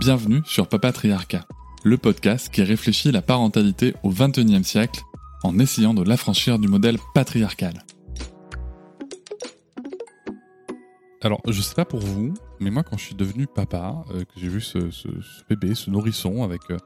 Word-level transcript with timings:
Bienvenue 0.00 0.40
sur 0.46 0.66
Papatriarcat, 0.66 1.44
le 1.84 1.98
podcast 1.98 2.48
qui 2.48 2.62
réfléchit 2.62 3.12
la 3.12 3.20
parentalité 3.20 3.92
au 4.02 4.08
XXIe 4.08 4.64
siècle 4.64 5.02
en 5.42 5.58
essayant 5.58 5.92
de 5.92 6.02
l'affranchir 6.02 6.58
du 6.58 6.68
modèle 6.68 6.96
patriarcal. 7.12 7.84
Alors, 11.20 11.42
je 11.46 11.60
sais 11.60 11.74
pas 11.74 11.84
pour 11.84 12.00
vous, 12.00 12.32
mais 12.60 12.70
moi, 12.70 12.82
quand 12.82 12.96
je 12.96 13.04
suis 13.04 13.14
devenu 13.14 13.46
papa, 13.46 14.02
euh, 14.14 14.24
que 14.24 14.40
j'ai 14.40 14.48
vu 14.48 14.62
ce, 14.62 14.78
bébé, 15.50 15.74
ce 15.74 15.90
nourrisson, 15.90 16.44
avec 16.44 16.62
euh, 16.70 16.78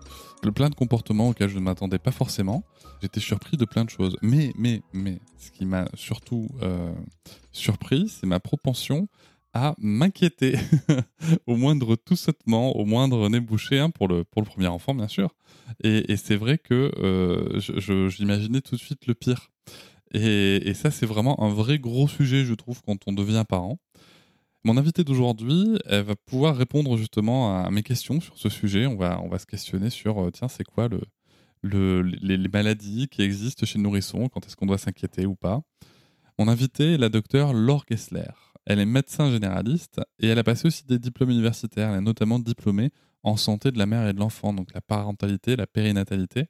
le 0.42 0.51
plein 0.51 0.68
de 0.68 0.74
comportements 0.74 1.28
auxquels 1.28 1.51
je 1.51 1.54
ne 1.54 1.60
m'attendais 1.60 2.01
pas 2.01 2.10
forcément, 2.10 2.65
j'étais 3.01 3.20
surpris 3.20 3.56
de 3.56 3.65
plein 3.65 3.84
de 3.84 3.90
choses. 3.90 4.16
Mais, 4.23 4.52
mais, 4.59 4.82
mais, 4.92 5.20
ce 5.38 5.52
qui 5.52 5.66
m'a 5.66 5.84
surtout 5.95 6.48
euh, 6.62 6.92
surpris, 7.52 8.09
c'est 8.09 8.26
ma 8.26 8.40
propension 8.40 9.06
à 9.55 9.77
m'inquiéter 9.79 10.57
au 11.47 11.57
moindre 11.57 11.95
tout 11.97 12.17
sautement, 12.17 12.77
au 12.77 12.85
moindre 12.85 13.29
nez 13.29 13.41
bouché, 13.41 13.79
hein, 13.79 13.91
pour, 13.91 14.09
le, 14.09 14.24
pour 14.24 14.43
le 14.43 14.46
premier 14.46 14.66
enfant, 14.66 14.95
bien 14.95 15.09
sûr. 15.09 15.35
Et, 15.83 16.16
c'est 16.16 16.37
vrai 16.37 16.59
que 16.59 16.93
euh, 16.99 18.09
j'imaginais 18.11 18.61
tout 18.61 18.74
de 18.74 18.80
suite 18.80 19.07
le 19.07 19.15
pire. 19.15 19.51
Et, 20.13 20.74
ça, 20.74 20.91
c'est 20.91 21.07
vraiment 21.07 21.43
un 21.43 21.49
vrai 21.49 21.79
gros 21.79 22.09
sujet, 22.09 22.45
je 22.45 22.55
trouve, 22.55 22.83
quand 22.83 22.99
on 23.07 23.13
devient 23.13 23.45
parent. 23.49 23.79
Mon 24.65 24.77
invitée 24.77 25.05
d'aujourd'hui, 25.05 25.79
elle 25.87 26.05
va 26.05 26.16
pouvoir 26.16 26.57
répondre 26.57 26.96
justement 26.96 27.65
à 27.65 27.71
mes 27.71 27.83
questions 27.83 28.21
sur 28.21 28.37
ce 28.39 28.49
sujet. 28.49 28.87
On 28.87 28.96
va, 28.96 29.21
on 29.21 29.29
va 29.29 29.39
se 29.39 29.46
questionner 29.46 29.91
sur, 29.91 30.18
euh, 30.18 30.30
tiens, 30.30 30.49
c'est 30.49 30.65
quoi 30.65 30.89
le, 30.89 31.01
le, 31.63 32.02
les, 32.02 32.37
les 32.37 32.49
maladies 32.49 33.09
qui 33.09 33.23
existent 33.23 33.66
chez 33.66 33.79
le 33.79 33.85
nourrisson, 33.85 34.29
quand 34.29 34.46
est-ce 34.46 34.57
qu'on 34.57 34.66
doit 34.66 34.79
s'inquiéter 34.79 35.27
ou 35.27 35.35
pas. 35.35 35.63
Mon 36.39 36.49
invitée 36.49 36.95
est 36.95 36.99
la 36.99 37.11
docteure 37.11 37.52
Laure 37.52 37.85
Gessler. 37.89 38.33
Elle 38.66 38.80
est 38.80 38.87
médecin 38.87 39.30
généraliste 39.30 40.01
et 40.18 40.29
elle 40.29 40.38
a 40.38 40.45
passé 40.45 40.68
aussi 40.68 40.84
des 40.87 40.98
diplômes 40.98 41.30
universitaires. 41.30 41.90
Elle 41.90 41.98
est 41.98 42.02
notamment 42.02 42.38
diplômée 42.38 42.90
en 43.23 43.37
santé 43.37 43.71
de 43.71 43.79
la 43.79 43.87
mère 43.87 44.09
et 44.09 44.12
de 44.12 44.18
l'enfant, 44.18 44.52
donc 44.52 44.73
la 44.74 44.80
parentalité, 44.80 45.56
la 45.56 45.66
périnatalité. 45.66 46.46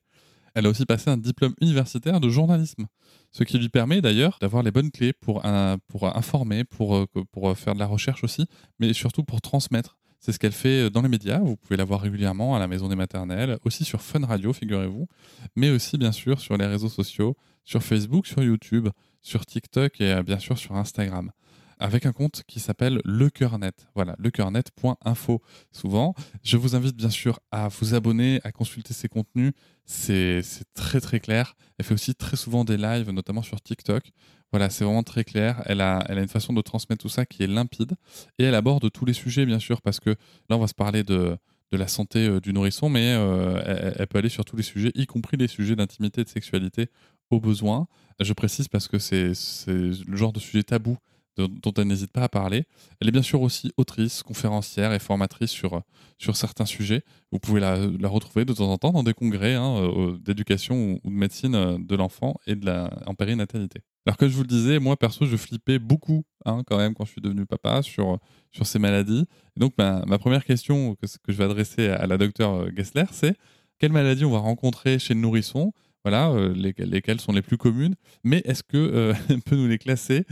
Elle 0.55 0.67
a 0.67 0.69
aussi 0.71 0.87
passé 0.87 1.11
un 1.11 1.17
diplôme 1.17 1.55
universitaire 1.61 2.21
de 2.21 2.29
journalisme, 2.29 2.87
ce 3.33 3.43
qui 3.43 3.59
lui 3.59 3.69
permet 3.69 4.01
d'ailleurs 4.01 4.39
d'avoir 4.41 4.63
les 4.63 4.71
bonnes 4.71 4.93
clés 4.93 5.13
pour, 5.13 5.45
informer, 5.45 6.63
pour, 6.63 6.95
euh, 6.95 7.07
euh, 7.17 7.55
faire 7.55 7.75
de 7.75 7.81
la 7.81 7.87
recherche 7.87 8.23
aussi, 8.23 8.47
mais 8.79 8.93
surtout 8.93 9.25
pour 9.25 9.41
transmettre. 9.41 9.97
C'est 10.21 10.33
ce 10.33 10.39
qu'elle 10.39 10.53
fait 10.53 10.89
dans 10.91 11.03
les 11.03 11.09
médias. 11.09 11.41
Vous 11.41 11.57
pouvez 11.57 11.77
la 11.77 11.85
voir 11.85 12.01
régulièrement 12.01 12.55
à 12.55 12.59
la 12.59 12.69
Maison 12.69 12.89
des 12.89 12.97
Maternelles, 12.97 13.59
aussi 13.65 13.85
sur 13.85 14.01
Fun 14.01 14.25
Radio, 14.25 14.53
figurez-vous, 14.53 15.09
mais 15.57 15.71
aussi 15.71 15.99
bien 15.99 16.13
sûr 16.13 16.41
sur 16.41 16.57
les 16.57 16.67
réseaux 16.67 16.89
sociaux, 16.89 17.37
sur 17.65 17.83
Facebook, 17.83 18.27
sur 18.27 18.43
YouTube, 18.43 18.89
sur 19.23 19.45
TikTok 19.45 20.01
et 20.01 20.13
euh, 20.13 20.23
bien 20.23 20.39
sûr 20.39 20.57
sur 20.57 20.77
Instagram. 20.77 21.31
Avec 21.79 22.07
un 22.07 22.13
compte 22.13 22.43
qui 22.47 22.61
s'appelle 22.61 23.01
Le 23.05 23.31
Net. 23.59 23.89
Voilà, 23.95 24.15
lecoeurnet.info. 24.19 25.43
Souvent, 25.73 26.15
je 26.43 26.57
vous 26.57 26.77
invite 26.77 26.97
bien 26.97 27.11
sûr 27.11 27.41
à 27.51 27.69
vous 27.69 27.95
abonner, 27.95 28.41
à 28.45 28.53
consulter 28.53 28.95
ses 28.95 29.09
contenus. 29.09 29.53
C'est 29.85 30.43
très 30.75 31.01
très 31.01 31.21
clair. 31.21 31.55
Elle 31.79 31.85
fait 31.85 31.95
aussi 31.95 32.15
très 32.15 32.37
souvent 32.37 32.65
des 32.65 32.77
lives, 32.77 33.11
notamment 33.11 33.43
sur 33.43 33.61
TikTok. 33.61 34.11
Voilà, 34.53 34.71
c'est 34.71 34.85
vraiment 34.85 35.03
très 35.03 35.25
clair. 35.25 35.63
Elle 35.67 35.81
a, 35.81 36.05
une 36.11 36.29
façon 36.29 36.53
de 36.53 36.63
transmettre 36.63 37.03
tout 37.03 37.09
ça 37.09 37.27
qui 37.27 37.43
est 37.43 37.47
limpide. 37.49 37.93
Et 38.39 38.45
elle 38.45 38.55
aborde 38.55 38.91
tous 38.93 39.05
les 39.05 39.13
sujets, 39.13 39.47
bien 39.47 39.59
sûr, 39.59 39.83
parce 39.83 40.01
que 40.01 40.11
là, 40.49 40.57
on 40.57 40.61
va 40.61 40.69
se 40.69 40.75
parler 40.75 41.03
de, 41.03 41.37
la 41.73 41.89
santé 41.89 42.29
euh, 42.29 42.39
du 42.39 42.53
nourrisson, 42.53 42.89
mais 42.89 43.17
euh, 43.19 43.61
elle, 43.67 43.97
elle 43.99 44.07
peut 44.07 44.19
aller 44.19 44.29
sur 44.29 44.45
tous 44.45 44.55
les 44.55 44.63
sujets, 44.63 44.93
y 44.95 45.07
compris 45.07 45.37
les 45.37 45.49
sujets 45.49 45.75
d'intimité 45.75 46.21
et 46.21 46.25
de 46.25 46.29
sexualité 46.29 46.89
au 47.31 47.41
besoin. 47.41 47.89
Je 48.21 48.33
précise 48.33 48.69
parce 48.69 48.87
que 48.87 48.99
c'est 48.99 49.33
le 49.67 50.17
genre 50.17 50.33
de 50.33 50.39
sujet 50.39 50.63
tabou 50.63 50.97
dont 51.37 51.73
elle 51.77 51.87
n'hésite 51.87 52.13
pas 52.13 52.23
à 52.23 52.29
parler. 52.29 52.65
Elle 53.01 53.09
est 53.09 53.13
bien 53.13 53.23
sûr 53.23 53.43
aussi 53.43 53.73
autrice, 53.77 54.23
conférencière 54.23 54.93
et 54.93 54.99
formatrice 54.99 55.51
sur, 55.51 55.83
sur 56.19 56.37
certains 56.37 56.67
sujets. 56.67 57.03
Vous 57.33 57.39
pouvez 57.39 57.61
la, 57.61 57.77
la 57.77 58.09
retrouver 58.09 58.45
de 58.45 58.53
temps 58.53 58.71
en 58.71 58.79
temps 58.79 58.93
dans 58.93 59.03
des 59.03 59.15
congrès 59.15 59.55
hein, 59.55 59.77
euh, 59.77 60.19
d'éducation 60.19 60.99
ou, 61.05 61.11
de 61.11 61.15
médecine 61.15 61.55
euh, 61.55 61.79
de 61.79 61.97
l'enfant 61.97 62.37
et 62.47 62.55
de 62.55 62.67
la, 62.67 62.91
en 63.07 63.15
périnatalité. 63.15 63.81
Alors 64.07 64.17
que 64.17 64.29
je 64.29 64.35
vous 64.35 64.43
le 64.43 64.49
disais, 64.49 64.79
moi 64.79 64.97
perso, 64.97 65.25
je 65.25 65.37
flippais 65.37 65.79
beaucoup 65.79 66.25
hein, 66.45 66.63
quand 66.67 66.77
même 66.77 66.95
quand 66.95 67.05
je 67.05 67.13
suis 67.13 67.23
devenu 67.23 67.47
papa 67.47 67.83
sur, 67.83 68.19
sur 68.53 68.67
ces 68.67 68.79
maladies. 68.79 69.27
Donc 69.57 69.73
ma, 69.79 70.05
ma 70.07 70.19
première 70.19 70.45
question 70.45 70.95
que, 70.97 71.07
que 71.07 71.33
je 71.33 71.39
vais 71.39 71.45
adresser 71.45 71.89
à 71.89 72.07
la 72.07 72.19
docteure 72.19 72.69
Gessler, 72.77 73.05
c'est 73.11 73.37
quelles 73.79 73.93
maladies 73.93 74.25
on 74.25 74.31
va 74.31 74.39
rencontrer 74.39 74.99
chez 74.99 75.15
le 75.15 75.21
nourrisson 75.21 75.73
voilà, 76.05 76.29
euh, 76.31 76.53
les- 76.55 76.75
lesquelles 76.87 77.21
sont 77.21 77.33
les 77.33 77.43
plus 77.43 77.57
communes, 77.57 77.95
mais 78.25 78.43
est-ce 78.45 78.63
que 78.63 78.77
euh, 78.77 79.15
peut 79.47 79.57
nous 79.57 79.67
les 79.67 79.79
classer 79.79 80.25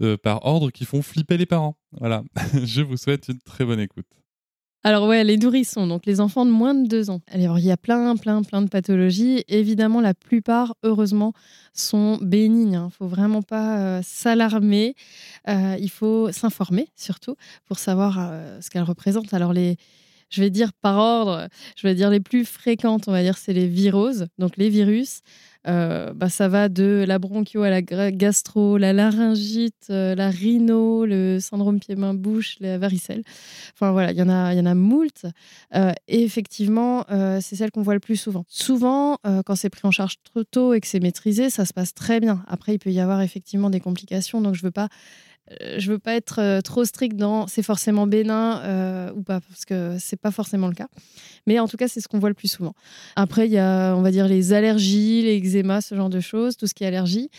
euh, 0.00 0.16
par 0.16 0.44
ordre 0.46 0.70
qui 0.70 0.84
font 0.84 1.02
flipper 1.02 1.36
les 1.36 1.46
parents? 1.46 1.76
Voilà, 1.92 2.22
je 2.64 2.82
vous 2.82 2.96
souhaite 2.96 3.28
une 3.28 3.40
très 3.40 3.64
bonne 3.64 3.80
écoute. 3.80 4.06
Alors 4.84 5.08
ouais, 5.08 5.24
les 5.24 5.36
nourrissons, 5.36 5.88
donc 5.88 6.06
les 6.06 6.20
enfants 6.20 6.46
de 6.46 6.52
moins 6.52 6.72
de 6.72 6.86
deux 6.86 7.10
ans. 7.10 7.20
Alors 7.32 7.58
il 7.58 7.64
y 7.64 7.72
a 7.72 7.76
plein, 7.76 8.14
plein, 8.16 8.42
plein 8.44 8.62
de 8.62 8.68
pathologies. 8.68 9.42
Évidemment, 9.48 10.00
la 10.00 10.14
plupart, 10.14 10.76
heureusement, 10.84 11.32
sont 11.72 12.18
bénignes. 12.22 12.74
Il 12.74 12.84
ne 12.84 12.88
faut 12.90 13.08
vraiment 13.08 13.42
pas 13.42 14.00
s'alarmer. 14.04 14.94
Il 15.48 15.90
faut 15.90 16.30
s'informer 16.30 16.86
surtout 16.94 17.34
pour 17.64 17.80
savoir 17.80 18.30
ce 18.60 18.70
qu'elles 18.70 18.84
représentent. 18.84 19.34
Alors 19.34 19.52
les, 19.52 19.76
je 20.28 20.42
vais 20.42 20.50
dire 20.50 20.72
par 20.74 20.98
ordre, 20.98 21.48
je 21.76 21.86
vais 21.86 21.94
dire 21.94 22.10
les 22.10 22.20
plus 22.20 22.44
fréquentes, 22.44 23.08
on 23.08 23.12
va 23.12 23.22
dire, 23.22 23.38
c'est 23.38 23.52
les 23.52 23.66
viroses, 23.66 24.26
donc 24.38 24.56
les 24.56 24.68
virus. 24.68 25.20
Euh, 25.68 26.12
bah, 26.14 26.28
ça 26.28 26.48
va 26.48 26.68
de 26.68 27.04
la 27.06 27.18
bronchio 27.18 27.62
à 27.62 27.70
la 27.70 27.82
gastro, 27.82 28.78
la 28.78 28.92
laryngite, 28.92 29.88
euh, 29.90 30.14
la 30.14 30.30
rhino, 30.30 31.04
le 31.04 31.38
syndrome 31.40 31.80
pied-main-bouche, 31.80 32.58
la 32.60 32.78
varicelle. 32.78 33.22
Enfin 33.74 33.90
voilà, 33.90 34.12
il 34.12 34.18
y 34.18 34.22
en 34.22 34.28
a, 34.28 34.54
y 34.54 34.60
en 34.60 34.66
a 34.66 34.74
moult. 34.74 35.26
Euh, 35.74 35.92
et 36.06 36.22
effectivement, 36.22 37.04
c'est 37.40 37.56
celle 37.56 37.70
qu'on 37.70 37.82
voit 37.82 37.94
le 37.94 38.00
plus 38.00 38.16
souvent. 38.16 38.44
Souvent, 38.48 39.18
quand 39.44 39.56
c'est 39.56 39.70
pris 39.70 39.86
en 39.86 39.90
charge 39.90 40.16
trop 40.22 40.44
tôt 40.44 40.74
et 40.74 40.80
que 40.80 40.86
c'est 40.86 41.00
maîtrisé, 41.00 41.50
ça 41.50 41.64
se 41.64 41.72
passe 41.72 41.94
très 41.94 42.20
bien. 42.20 42.44
Après, 42.46 42.74
il 42.74 42.78
peut 42.78 42.90
y 42.90 43.00
avoir 43.00 43.20
effectivement 43.22 43.70
des 43.70 43.80
complications, 43.80 44.40
donc 44.40 44.54
je 44.54 44.62
veux 44.62 44.70
pas. 44.70 44.88
Euh, 45.62 45.78
Je 45.78 45.90
veux 45.90 45.98
pas 45.98 46.14
être 46.14 46.40
euh, 46.40 46.60
trop 46.60 46.84
strict 46.84 47.16
dans 47.16 47.46
c'est 47.46 47.62
forcément 47.62 48.06
bénin 48.06 48.60
euh, 48.62 49.12
ou 49.14 49.22
pas 49.22 49.40
parce 49.40 49.64
que 49.64 49.96
c'est 49.98 50.20
pas 50.20 50.30
forcément 50.30 50.68
le 50.68 50.74
cas. 50.74 50.88
Mais 51.46 51.58
en 51.58 51.68
tout 51.68 51.76
cas, 51.76 51.88
c'est 51.88 52.00
ce 52.00 52.08
qu'on 52.08 52.18
voit 52.18 52.28
le 52.28 52.34
plus 52.34 52.48
souvent. 52.48 52.74
Après, 53.14 53.46
il 53.46 53.52
y 53.52 53.58
a, 53.58 53.94
on 53.94 54.02
va 54.02 54.10
dire, 54.10 54.26
les 54.26 54.52
allergies, 54.52 55.22
les 55.22 55.38
eczémas, 55.38 55.80
ce 55.80 55.94
genre 55.94 56.10
de 56.10 56.20
choses, 56.20 56.56
tout 56.56 56.66
ce 56.66 56.74
qui 56.74 56.84
est 56.84 56.88
allergie. 56.88 57.30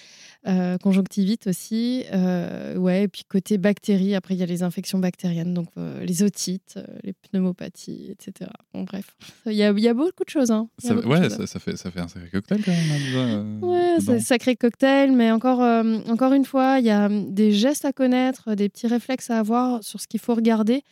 Euh, 0.48 0.78
conjonctivite 0.78 1.48
aussi, 1.48 2.06
euh, 2.14 2.78
ouais, 2.78 3.04
et 3.04 3.08
puis 3.08 3.24
côté 3.28 3.58
bactéries, 3.58 4.16
après 4.16 4.34
il 4.36 4.38
y 4.38 4.44
a 4.44 4.46
les 4.46 4.64
infections 4.64 5.00
bactériennes, 5.00 5.54
donc 5.54 5.68
euh, 5.78 6.06
les 6.06 6.24
otites, 6.24 6.80
les 7.04 7.14
pneumopathies, 7.14 8.12
etc. 8.12 8.50
Bon, 8.74 8.84
bref, 8.84 9.16
il 9.46 9.54
y 9.54 9.64
a, 9.64 9.72
il 9.72 9.80
y 9.80 9.90
a 9.90 9.94
beaucoup 9.94 10.24
de 10.24 10.30
choses. 10.30 10.52
Hein. 10.52 10.70
Ça, 10.78 10.94
beaucoup 10.94 11.08
de 11.08 11.14
ouais, 11.14 11.24
choses. 11.24 11.38
ça, 11.38 11.48
ça 11.48 11.60
fait, 11.60 11.76
ça 11.76 11.92
fait 11.92 12.00
un 12.00 12.08
sacré 12.08 12.30
cocktail 12.30 12.62
quand 12.64 12.72
même. 12.72 13.60
hein, 13.62 13.66
Ouais, 13.66 13.96
c'est 14.00 14.12
un 14.12 14.20
sacré 14.20 14.56
cocktail, 14.56 15.12
mais 15.12 15.32
encore, 15.32 15.60
encore 16.08 16.34
une 16.34 16.46
fois, 16.46 16.80
il 16.80 16.86
y 16.86 16.92
a 16.92 17.08
hum, 17.08 17.34
des 17.34 17.52
gestes 17.52 17.84
à 17.84 17.92
connaître, 17.92 18.56
des 18.56 18.70
petits 18.70 18.88
réflexes 18.88 19.30
à 19.30 19.40
avoir 19.40 19.84
sur 19.84 20.00
ce 20.00 20.08
qu'il 20.08 20.20
faut 20.20 20.36
regarder 20.36 20.84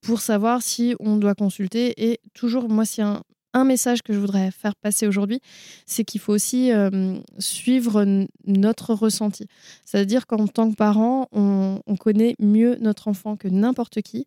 pour 0.00 0.20
savoir 0.20 0.62
si 0.62 0.94
on 1.00 1.16
doit 1.16 1.34
consulter. 1.34 1.94
Et 2.10 2.20
toujours, 2.32 2.68
moi, 2.68 2.84
a 2.98 3.02
un, 3.02 3.22
un 3.54 3.64
message 3.64 4.02
que 4.02 4.12
je 4.12 4.18
voudrais 4.18 4.50
faire 4.50 4.74
passer 4.74 5.06
aujourd'hui, 5.06 5.40
c'est 5.86 6.04
qu'il 6.04 6.20
faut 6.20 6.32
aussi 6.32 6.72
euh, 6.72 7.16
suivre 7.38 8.04
notre 8.46 8.92
ressenti. 8.92 9.46
C'est-à-dire 9.86 10.26
qu'en 10.26 10.46
tant 10.46 10.70
que 10.70 10.76
parent, 10.76 11.28
on, 11.32 11.80
on 11.86 11.96
connaît 11.96 12.34
mieux 12.38 12.76
notre 12.80 13.08
enfant 13.08 13.36
que 13.36 13.48
n'importe 13.48 14.02
qui. 14.02 14.26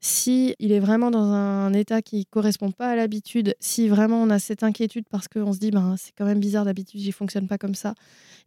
Si 0.00 0.54
il 0.58 0.72
est 0.72 0.80
vraiment 0.80 1.10
dans 1.10 1.24
un 1.24 1.74
état 1.74 2.00
qui 2.00 2.24
correspond 2.24 2.70
pas 2.70 2.90
à 2.90 2.96
l'habitude, 2.96 3.54
si 3.60 3.86
vraiment 3.88 4.22
on 4.22 4.30
a 4.30 4.38
cette 4.38 4.62
inquiétude 4.62 5.04
parce 5.10 5.28
qu'on 5.28 5.52
se 5.52 5.58
dit 5.58 5.70
ben 5.70 5.96
c'est 5.98 6.12
quand 6.16 6.24
même 6.24 6.40
bizarre 6.40 6.64
d'habitude, 6.64 7.00
j'y 7.00 7.12
fonctionne 7.12 7.46
pas 7.48 7.58
comme 7.58 7.74
ça, 7.74 7.94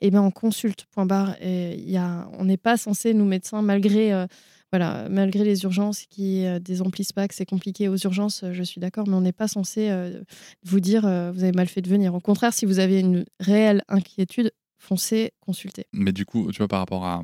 et 0.02 0.10
ben 0.10 0.22
on 0.22 0.32
consulte. 0.32 0.86
Point 0.92 1.06
barre. 1.06 1.36
Et 1.42 1.96
on 2.40 2.46
n'est 2.46 2.58
pas 2.58 2.78
censé 2.78 3.14
nous 3.14 3.26
médecins 3.26 3.62
malgré 3.62 4.14
euh, 4.14 4.26
voilà, 4.74 5.08
malgré 5.08 5.44
les 5.44 5.66
urgences 5.66 6.08
qui 6.10 6.48
euh, 6.48 6.58
désemplissent 6.58 7.12
pas, 7.12 7.28
que 7.28 7.36
c'est 7.36 7.46
compliqué 7.46 7.90
aux 7.90 7.96
urgences, 7.96 8.42
euh, 8.42 8.54
je 8.54 8.64
suis 8.64 8.82
d'accord, 8.82 9.08
mais 9.08 9.14
on 9.14 9.22
n'est 9.22 9.32
pas 9.32 9.48
censé 9.48 9.92
euh, 9.92 10.24
vous 10.64 10.80
dire 10.80 11.02
vous 11.02 11.44
avez 11.44 11.52
mal 11.52 11.68
fait 11.68 11.84
de 11.84 11.90
venir. 11.90 12.16
Au 12.16 12.20
contraire, 12.20 12.56
si 12.56 12.66
vous 12.66 12.80
avez 12.80 13.00
une 13.00 13.24
réelle 13.40 13.84
inquiétude, 13.88 14.52
foncez, 14.80 15.32
consultez. 15.42 15.86
Mais 15.94 16.12
du 16.12 16.26
coup, 16.26 16.52
tu 16.52 16.58
vois, 16.58 16.68
par 16.68 16.80
rapport 16.80 17.06
à, 17.06 17.22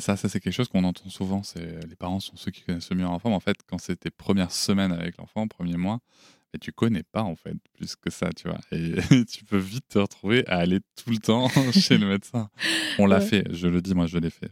ça, 0.00 0.16
ça 0.16 0.28
c'est 0.28 0.40
quelque 0.40 0.52
chose 0.52 0.66
qu'on 0.66 0.82
entend 0.82 1.08
souvent. 1.10 1.42
Les 1.88 1.94
parents 1.94 2.18
sont 2.18 2.34
ceux 2.34 2.50
qui 2.50 2.62
connaissent 2.62 2.90
le 2.90 2.96
mieux 2.96 3.04
l'enfant. 3.04 3.28
Mais 3.28 3.36
en 3.36 3.40
fait, 3.40 3.58
quand 3.68 3.78
c'est 3.78 3.94
tes 3.94 4.10
premières 4.10 4.50
semaines 4.50 4.90
avec 4.90 5.18
l'enfant, 5.18 5.46
premier 5.46 5.76
mois, 5.76 6.00
et 6.54 6.58
tu 6.58 6.72
connais 6.72 7.02
pas 7.02 7.22
en 7.22 7.36
fait 7.36 7.54
plus 7.74 7.96
que 7.96 8.10
ça, 8.10 8.30
tu 8.34 8.48
vois. 8.48 8.60
Et 8.72 8.94
tu 9.26 9.44
peux 9.44 9.58
vite 9.58 9.84
te 9.88 9.98
retrouver 9.98 10.46
à 10.46 10.58
aller 10.58 10.80
tout 10.96 11.10
le 11.10 11.18
temps 11.18 11.48
chez 11.72 11.98
le 11.98 12.06
médecin. 12.06 12.48
On 12.98 13.06
l'a 13.06 13.20
fait, 13.20 13.44
je 13.52 13.68
le 13.68 13.82
dis, 13.82 13.94
moi 13.94 14.06
je 14.06 14.18
l'ai 14.18 14.30
fait, 14.30 14.50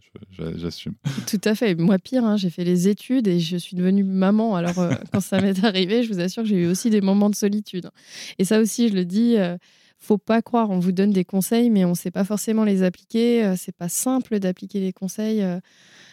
j'assume. 0.56 0.94
Tout 1.26 1.40
à 1.44 1.54
fait. 1.54 1.74
Moi 1.74 1.98
pire, 1.98 2.24
hein, 2.24 2.36
j'ai 2.36 2.50
fait 2.50 2.64
les 2.64 2.88
études 2.88 3.28
et 3.28 3.40
je 3.40 3.56
suis 3.56 3.76
devenue 3.76 4.04
maman. 4.04 4.56
Alors 4.56 4.78
euh, 4.78 4.94
quand 5.12 5.20
ça 5.20 5.40
m'est 5.40 5.64
arrivé, 5.64 6.02
je 6.02 6.12
vous 6.12 6.20
assure 6.20 6.42
que 6.42 6.48
j'ai 6.48 6.62
eu 6.62 6.66
aussi 6.66 6.90
des 6.90 7.00
moments 7.00 7.30
de 7.30 7.36
solitude. 7.36 7.90
Et 8.38 8.44
ça 8.44 8.60
aussi, 8.60 8.88
je 8.88 8.94
le 8.94 9.04
dis. 9.04 9.36
Euh, 9.36 9.56
faut 9.96 10.18
pas 10.18 10.42
croire, 10.42 10.68
on 10.68 10.80
vous 10.80 10.92
donne 10.92 11.12
des 11.12 11.24
conseils, 11.24 11.70
mais 11.70 11.86
on 11.86 11.90
ne 11.90 11.94
sait 11.94 12.10
pas 12.10 12.24
forcément 12.24 12.64
les 12.64 12.82
appliquer. 12.82 13.42
Euh, 13.42 13.54
c'est 13.56 13.74
pas 13.74 13.88
simple 13.88 14.38
d'appliquer 14.38 14.80
les 14.80 14.92
conseils 14.92 15.42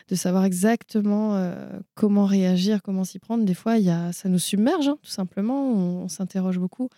de 0.07 0.15
savoir 0.15 0.45
exactement 0.45 1.35
euh, 1.35 1.79
comment 1.95 2.25
réagir, 2.25 2.81
comment 2.81 3.03
s'y 3.03 3.19
prendre. 3.19 3.45
Des 3.45 3.53
fois, 3.53 3.77
y 3.77 3.89
a, 3.89 4.11
ça 4.11 4.29
nous 4.29 4.39
submerge, 4.39 4.87
hein, 4.87 4.97
tout 5.01 5.11
simplement. 5.11 5.71
On, 5.71 6.07
s'interroge 6.07 6.59
beaucoup. 6.59 6.89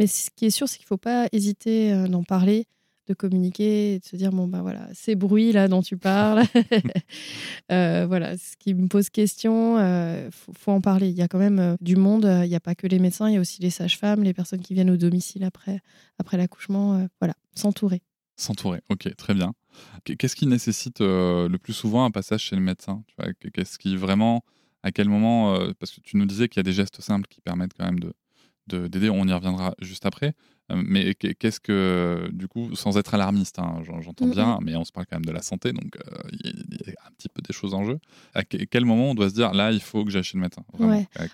Mais 0.00 0.06
ce 0.06 0.30
qui 0.34 0.46
est 0.46 0.50
sûr, 0.50 0.68
c'est 0.68 0.78
qu'il 0.78 0.84
ne 0.84 0.88
faut 0.88 0.96
pas 0.96 1.28
hésiter 1.32 1.92
euh, 1.92 2.08
d'en 2.08 2.22
parler, 2.22 2.66
de 3.06 3.14
communiquer, 3.14 3.98
de 3.98 4.04
se 4.04 4.16
dire 4.16 4.30
bon 4.30 4.46
ben 4.46 4.62
voilà, 4.62 4.88
ces 4.94 5.16
bruits 5.16 5.52
là 5.52 5.66
dont 5.68 5.82
tu 5.82 5.96
parles, 5.96 6.44
euh, 7.72 8.06
voilà, 8.06 8.38
ce 8.38 8.56
qui 8.58 8.74
me 8.74 8.86
pose 8.86 9.10
question, 9.10 9.78
il 9.78 10.30
faut, 10.30 10.72
en 10.72 10.80
parler. 10.80 11.08
Il 11.08 11.16
y 11.16 11.22
a 11.22 11.28
quand 11.28 11.38
même 11.38 11.76
du 11.80 11.96
monde. 11.96 12.24
Il 12.44 12.48
n'y 12.48 12.54
a 12.54 12.60
pas 12.60 12.74
que 12.74 12.86
les 12.86 12.98
médecins, 12.98 13.28
il 13.28 13.34
y 13.34 13.36
a 13.36 13.40
aussi 13.40 13.60
les 13.60 13.70
sages-femmes, 13.70 14.22
les 14.22 14.34
personnes 14.34 14.60
qui 14.60 14.74
viennent 14.74 14.90
au 14.90 14.96
domicile 14.96 15.44
après, 15.44 15.80
après 16.18 16.36
l'accouchement. 16.36 17.06
voilà, 17.20 17.34
s'entourer. 17.54 18.02
S'entourer, 18.36 18.80
ok, 18.88 19.14
très 19.16 19.34
bien. 19.34 19.52
Qu'est-ce 20.04 20.36
qui 20.36 20.46
nécessite 20.46 21.00
le 21.00 21.56
plus 21.56 21.72
souvent 21.72 22.04
un 22.04 22.10
passage 22.10 22.42
chez 22.42 22.56
le 22.56 22.62
médecin? 22.62 23.04
Qu'est-ce 23.52 23.78
qui 23.78 23.96
vraiment, 23.96 24.44
à 24.82 24.92
quel 24.92 25.08
moment, 25.08 25.56
parce 25.78 25.92
que 25.92 26.00
tu 26.00 26.16
nous 26.16 26.26
disais 26.26 26.48
qu'il 26.48 26.58
y 26.58 26.60
a 26.60 26.64
des 26.64 26.72
gestes 26.72 27.00
simples 27.00 27.28
qui 27.28 27.40
permettent 27.40 27.74
quand 27.78 27.86
même 27.86 28.00
de 28.00 28.12
d'aider, 28.68 29.10
on 29.10 29.26
y 29.26 29.32
reviendra 29.32 29.74
juste 29.80 30.06
après, 30.06 30.34
mais 30.76 31.14
qu'est-ce 31.14 31.60
que, 31.60 32.28
du 32.32 32.48
coup, 32.48 32.74
sans 32.74 32.96
être 32.98 33.14
alarmiste, 33.14 33.58
hein, 33.58 33.82
j'entends 33.84 34.26
bien, 34.26 34.58
mais 34.62 34.76
on 34.76 34.84
se 34.84 34.92
parle 34.92 35.06
quand 35.06 35.16
même 35.16 35.24
de 35.24 35.32
la 35.32 35.42
santé, 35.42 35.72
donc 35.72 35.96
euh, 35.96 36.18
il 36.44 36.78
y, 36.86 36.90
a 36.90 37.06
un 37.06 37.12
petit 37.16 37.28
peu 37.28 37.42
des 37.42 37.52
choses 37.52 37.74
en 37.74 37.84
jeu. 37.84 37.98
À 38.34 38.44
quel 38.44 38.84
moment 38.84 39.10
on 39.10 39.14
doit 39.14 39.28
se 39.28 39.34
dire, 39.34 39.52
là, 39.52 39.72
il 39.72 39.80
faut 39.80 40.04
que 40.04 40.10
j'aille 40.10 40.22
chez 40.22 40.36
le 40.36 40.42
médecin 40.42 40.62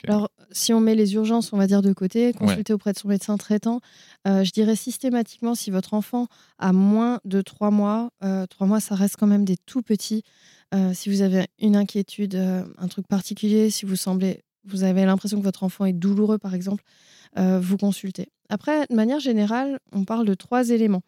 Alors, 0.08 0.30
si 0.50 0.72
on 0.72 0.80
met 0.80 0.94
les 0.94 1.14
urgences, 1.14 1.52
on 1.52 1.58
va 1.58 1.66
dire 1.66 1.82
de 1.82 1.92
côté, 1.92 2.32
consulter 2.32 2.72
auprès 2.72 2.92
de 2.92 2.98
son 2.98 3.08
médecin 3.08 3.36
traitant, 3.36 3.80
euh, 4.26 4.44
je 4.44 4.52
dirais 4.52 4.76
systématiquement, 4.76 5.54
si 5.54 5.70
votre 5.70 5.94
enfant 5.94 6.26
a 6.58 6.72
moins 6.72 7.20
de 7.24 7.40
3 7.40 7.70
mois, 7.70 8.10
3 8.20 8.66
mois, 8.66 8.80
ça 8.80 8.94
reste 8.94 9.16
quand 9.16 9.26
même 9.26 9.44
des 9.44 9.56
tout 9.56 9.82
petits. 9.82 10.22
si 10.92 11.10
vous 11.10 11.22
avez 11.22 11.46
une 11.60 11.76
inquiétude, 11.76 12.34
un 12.34 12.88
truc 12.88 13.06
particulier, 13.06 13.70
si 13.70 13.86
vous 13.86 13.96
semblez, 13.96 14.42
vous 14.64 14.84
avez 14.84 15.04
l'impression 15.04 15.38
que 15.38 15.44
votre 15.44 15.64
enfant 15.64 15.84
est 15.84 15.92
douloureux, 15.92 16.38
par 16.38 16.54
exemple, 16.54 16.84
vous 17.38 17.76
consultez. 17.76 18.28
Après, 18.48 18.86
de 18.88 18.94
manière 18.94 19.20
générale, 19.20 19.78
on 19.92 20.04
parle 20.04 20.26
de 20.26 20.34
trois 20.34 20.70
éléments. 20.70 21.02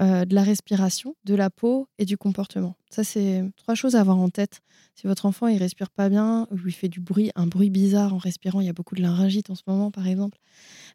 Euh, 0.00 0.24
de 0.24 0.34
la 0.34 0.42
respiration, 0.42 1.14
de 1.24 1.36
la 1.36 1.50
peau 1.50 1.86
et 1.98 2.04
du 2.04 2.16
comportement. 2.16 2.74
Ça, 2.90 3.04
c'est 3.04 3.44
trois 3.56 3.76
choses 3.76 3.94
à 3.94 4.00
avoir 4.00 4.18
en 4.18 4.28
tête. 4.28 4.60
Si 4.96 5.06
votre 5.06 5.26
enfant 5.26 5.46
il 5.46 5.56
respire 5.56 5.90
pas 5.90 6.08
bien 6.08 6.48
ou 6.50 6.56
il 6.66 6.72
fait 6.72 6.88
du 6.88 7.00
bruit, 7.00 7.30
un 7.36 7.46
bruit 7.46 7.70
bizarre 7.70 8.12
en 8.12 8.18
respirant, 8.18 8.60
il 8.60 8.66
y 8.66 8.70
a 8.70 8.72
beaucoup 8.72 8.96
de 8.96 9.02
laryngite 9.02 9.50
en 9.50 9.54
ce 9.54 9.62
moment, 9.66 9.92
par 9.92 10.08
exemple, 10.08 10.38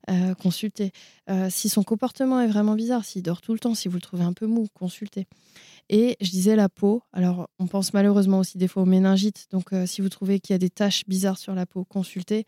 euh, 0.09 0.33
consultez. 0.36 0.92
Euh, 1.30 1.50
si 1.50 1.69
son 1.69 1.83
comportement 1.83 2.42
est 2.42 2.47
vraiment 2.47 2.75
bizarre, 2.75 3.06
s'il 3.06 3.24
dort 3.24 3.39
tout 3.39 3.53
le 3.53 3.59
temps, 3.59 3.74
si 3.74 3.88
vous 3.88 3.95
le 3.95 4.01
trouvez 4.01 4.24
un 4.24 4.33
peu 4.33 4.47
mou, 4.47 4.68
consultez. 4.74 5.27
Et 5.89 6.18
je 6.19 6.30
disais 6.30 6.56
la 6.56 6.68
peau. 6.69 7.01
Alors, 7.13 7.50
on 7.57 7.68
pense 7.68 7.94
malheureusement 7.94 8.39
aussi 8.39 8.57
des 8.57 8.68
fois 8.68 8.83
aux 8.83 8.85
méningites. 8.85 9.47
Donc, 9.51 9.69
si 9.85 10.01
vous 10.01 10.09
trouvez 10.09 10.39
qu'il 10.39 10.53
y 10.53 10.56
a 10.56 10.59
des 10.59 10.69
taches 10.69 11.03
bizarres 11.07 11.39
sur 11.39 11.56
la 11.56 11.65
peau, 11.65 11.83
consultez. 11.83 12.45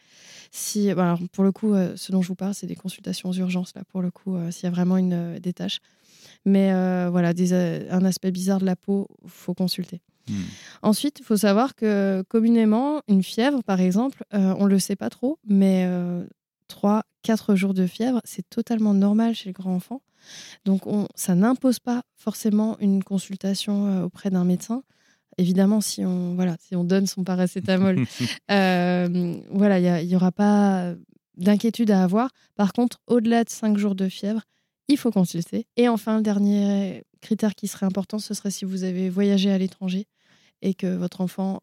Si, 0.51 0.93
bah, 0.93 1.05
alors, 1.05 1.19
pour 1.31 1.43
le 1.43 1.51
coup, 1.51 1.73
ce 1.95 2.11
dont 2.11 2.21
je 2.21 2.27
vous 2.31 2.35
parle, 2.35 2.53
c'est 2.53 2.67
des 2.67 2.75
consultations 2.75 3.29
aux 3.29 3.33
urgences, 3.33 3.73
là, 3.75 3.83
pour 3.89 4.01
le 4.01 4.11
coup, 4.11 4.37
s'il 4.51 4.63
y 4.63 4.67
a 4.67 4.71
vraiment 4.71 4.97
une, 4.97 5.39
des 5.39 5.53
taches. 5.53 5.79
Mais 6.45 6.71
euh, 6.73 7.09
voilà, 7.11 7.33
euh, 7.39 7.87
un 7.91 8.05
aspect 8.05 8.31
bizarre 8.31 8.59
de 8.59 8.65
la 8.65 8.75
peau, 8.75 9.07
faut 9.27 9.53
consulter. 9.53 10.01
Hmm. 10.29 10.41
Ensuite, 10.81 11.19
il 11.19 11.23
faut 11.23 11.37
savoir 11.37 11.75
que 11.75 12.23
communément, 12.29 13.01
une 13.07 13.23
fièvre, 13.23 13.63
par 13.63 13.79
exemple, 13.79 14.23
euh, 14.33 14.55
on 14.57 14.65
ne 14.65 14.69
le 14.69 14.79
sait 14.79 14.95
pas 14.95 15.09
trop, 15.09 15.39
mais 15.47 15.87
3, 16.67 17.03
4 17.23 17.55
jours 17.55 17.73
de 17.73 17.85
fièvre, 17.85 18.21
c'est 18.23 18.47
totalement 18.49 18.93
normal 18.93 19.35
chez 19.35 19.49
le 19.49 19.53
grand 19.53 19.75
enfant. 19.75 20.01
Donc, 20.65 20.85
on, 20.85 21.07
ça 21.15 21.35
n'impose 21.35 21.79
pas 21.79 22.03
forcément 22.15 22.77
une 22.79 23.03
consultation 23.03 24.03
auprès 24.03 24.29
d'un 24.29 24.45
médecin. 24.45 24.83
Évidemment, 25.37 25.81
si 25.81 26.05
on, 26.05 26.35
voilà, 26.35 26.55
si 26.59 26.75
on 26.75 26.83
donne 26.83 27.07
son 27.07 27.23
paracétamol, 27.23 28.05
voilà, 28.49 30.01
il 30.01 30.07
n'y 30.07 30.15
aura 30.15 30.31
pas 30.31 30.93
d'inquiétude 31.41 31.91
à 31.91 32.03
avoir. 32.03 32.29
Par 32.55 32.73
contre, 32.73 32.99
au-delà 33.07 33.43
de 33.43 33.49
5 33.49 33.77
jours 33.77 33.95
de 33.95 34.07
fièvre, 34.09 34.41
il 34.87 34.97
faut 34.97 35.11
consulter. 35.11 35.67
Et 35.77 35.87
enfin, 35.87 36.17
le 36.17 36.23
dernier 36.23 37.03
critère 37.21 37.55
qui 37.55 37.67
serait 37.67 37.85
important, 37.85 38.19
ce 38.19 38.33
serait 38.33 38.51
si 38.51 38.65
vous 38.65 38.83
avez 38.83 39.09
voyagé 39.09 39.51
à 39.51 39.57
l'étranger 39.57 40.07
et 40.61 40.73
que 40.73 40.95
votre 40.95 41.21
enfant 41.21 41.61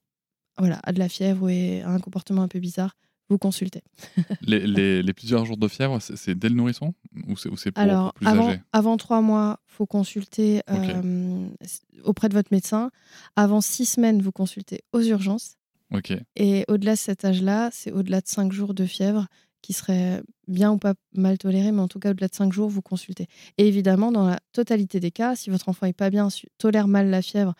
voilà, 0.59 0.81
a 0.83 0.93
de 0.93 0.99
la 0.99 1.09
fièvre 1.09 1.45
ou 1.45 1.49
a 1.49 1.91
un 1.91 2.01
comportement 2.01 2.43
un 2.43 2.49
peu 2.49 2.59
bizarre, 2.59 2.95
vous 3.29 3.39
consultez. 3.39 3.83
les, 4.43 5.13
plusieurs 5.13 5.45
jours 5.45 5.59
de 5.59 5.69
fièvre, 5.69 5.99
c'est 6.01 6.35
dès 6.35 6.49
le 6.49 6.55
nourrisson 6.55 6.95
ou 7.27 7.37
c'est 7.37 7.71
pour, 7.71 7.83
Alors, 7.83 8.15
plus 8.15 8.27
avant, 8.27 8.49
âgé? 8.49 8.61
avant 8.73 8.97
trois 8.97 9.21
mois, 9.21 9.61
faut 9.67 9.87
consulter 9.87 10.63
euh, 10.71 11.47
auprès 12.05 12.29
de 12.29 12.35
votre 12.35 12.49
médecin. 12.51 12.91
Avant 13.37 13.61
six 13.61 13.87
semaines, 13.87 14.23
vous 14.23 14.33
consultez 14.33 14.81
aux 14.93 15.03
urgences. 15.03 15.57
Et 16.37 16.65
au-delà 16.69 16.93
de 16.93 16.99
cet 16.99 17.25
âge-là, 17.25 17.71
c'est 17.73 17.93
au-delà 17.93 18.21
de 18.21 18.29
cinq 18.29 18.53
jours 18.53 18.75
de 18.75 18.85
fièvre 18.85 19.27
qui 19.63 19.73
serait 19.73 20.23
bien 20.47 20.73
ou 20.73 20.79
pas 20.79 20.95
mal 21.15 21.39
toléré, 21.39 21.73
mais 21.73 21.81
en 21.81 21.89
tout 21.89 21.99
cas 21.99 22.11
au-delà 22.11 22.29
de 22.29 22.35
5 22.35 22.53
jours, 22.53 22.69
vous 22.69 22.83
consultez. 22.83 23.27
Et 23.59 23.67
évidemment, 23.67 24.13
dans 24.13 24.27
la 24.27 24.39
totalité 24.53 25.01
des 25.01 25.11
cas, 25.11 25.37
si 25.37 25.51
votre 25.51 25.69
enfant 25.69 25.87
est 25.87 25.93
pas 25.93 26.11
bien, 26.11 26.29
tolère 26.59 26.89
mal 26.89 27.11
la 27.11 27.23
fièvre, 27.23 27.55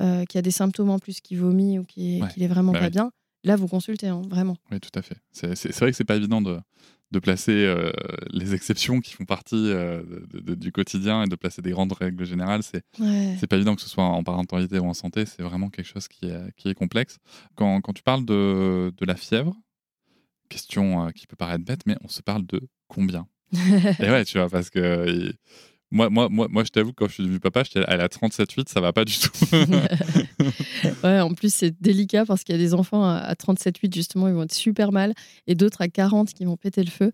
euh, 0.00 0.24
qui 0.24 0.38
a 0.38 0.42
des 0.42 0.50
symptômes 0.50 0.90
en 0.90 0.98
plus, 0.98 1.20
qui 1.20 1.36
vomit 1.36 1.78
ou 1.78 1.84
qui 1.84 2.20
est, 2.20 2.46
vraiment 2.46 2.72
bah 2.72 2.80
pas 2.80 2.90
bien, 2.90 3.12
là 3.44 3.56
vous 3.56 3.68
consultez, 3.68 4.08
hein, 4.08 4.22
vraiment. 4.28 4.56
Oui, 4.70 4.80
tout 4.80 4.90
à 4.94 5.02
fait. 5.02 5.16
C'est 5.32 5.78
vrai 5.78 5.90
que 5.90 5.96
c'est 5.96 6.04
pas 6.04 6.16
évident 6.16 6.40
de, 6.40 6.58
de 7.10 7.18
placer 7.18 7.52
euh, 7.52 7.92
les 8.30 8.54
exceptions 8.54 9.00
qui 9.00 9.12
font 9.12 9.26
partie 9.26 9.54
euh, 9.54 10.02
du 10.32 10.72
quotidien 10.72 11.22
et 11.22 11.26
de 11.26 11.36
placer 11.36 11.60
des 11.60 11.70
grandes 11.70 11.92
règles 11.92 12.24
générales. 12.24 12.62
C'est 12.62 12.82
c'est 13.38 13.46
pas 13.46 13.56
évident 13.56 13.76
que 13.76 13.82
ce 13.82 13.88
soit 13.88 14.04
en 14.04 14.24
parentalité 14.24 14.78
ou 14.78 14.86
en 14.86 14.94
santé, 14.94 15.26
c'est 15.26 15.42
vraiment 15.42 15.68
quelque 15.68 15.86
chose 15.86 16.08
qui 16.08 16.26
est, 16.26 16.56
qui 16.56 16.68
est 16.68 16.74
complexe. 16.74 17.18
Quand, 17.54 17.80
quand 17.82 17.92
tu 17.92 18.02
parles 18.02 18.24
de, 18.24 18.92
de 18.96 19.04
la 19.04 19.14
fièvre, 19.14 19.54
question 20.52 21.06
euh, 21.06 21.10
qui 21.10 21.26
peut 21.26 21.36
paraître 21.36 21.64
bête, 21.64 21.80
mais 21.86 21.96
on 22.02 22.08
se 22.08 22.22
parle 22.22 22.46
de 22.46 22.60
combien? 22.88 23.26
Et 23.52 24.10
ouais, 24.10 24.24
tu 24.24 24.38
vois, 24.38 24.48
parce 24.48 24.70
que 24.70 25.32
moi, 25.90 26.08
moi, 26.08 26.28
moi, 26.30 26.48
moi, 26.50 26.64
je 26.64 26.70
t'avoue, 26.70 26.92
quand 26.94 27.06
je 27.06 27.14
suis 27.14 27.22
devenu 27.22 27.38
papa, 27.38 27.64
j'étais 27.64 27.84
à 27.84 27.96
la 27.96 28.08
37,8, 28.08 28.68
ça 28.68 28.80
va 28.80 28.94
pas 28.94 29.04
du 29.04 29.14
tout. 29.18 29.30
ouais, 31.04 31.20
en 31.20 31.34
plus, 31.34 31.52
c'est 31.52 31.74
délicat 31.82 32.24
parce 32.24 32.44
qu'il 32.44 32.54
y 32.54 32.58
a 32.58 32.60
des 32.60 32.72
enfants 32.72 33.04
à 33.04 33.34
37,8, 33.34 33.94
justement, 33.94 34.28
ils 34.28 34.34
vont 34.34 34.44
être 34.44 34.54
super 34.54 34.90
mal, 34.90 35.12
et 35.46 35.54
d'autres 35.54 35.82
à 35.82 35.88
40 35.88 36.32
qui 36.32 36.46
vont 36.46 36.56
péter 36.56 36.82
le 36.82 36.90
feu. 36.90 37.12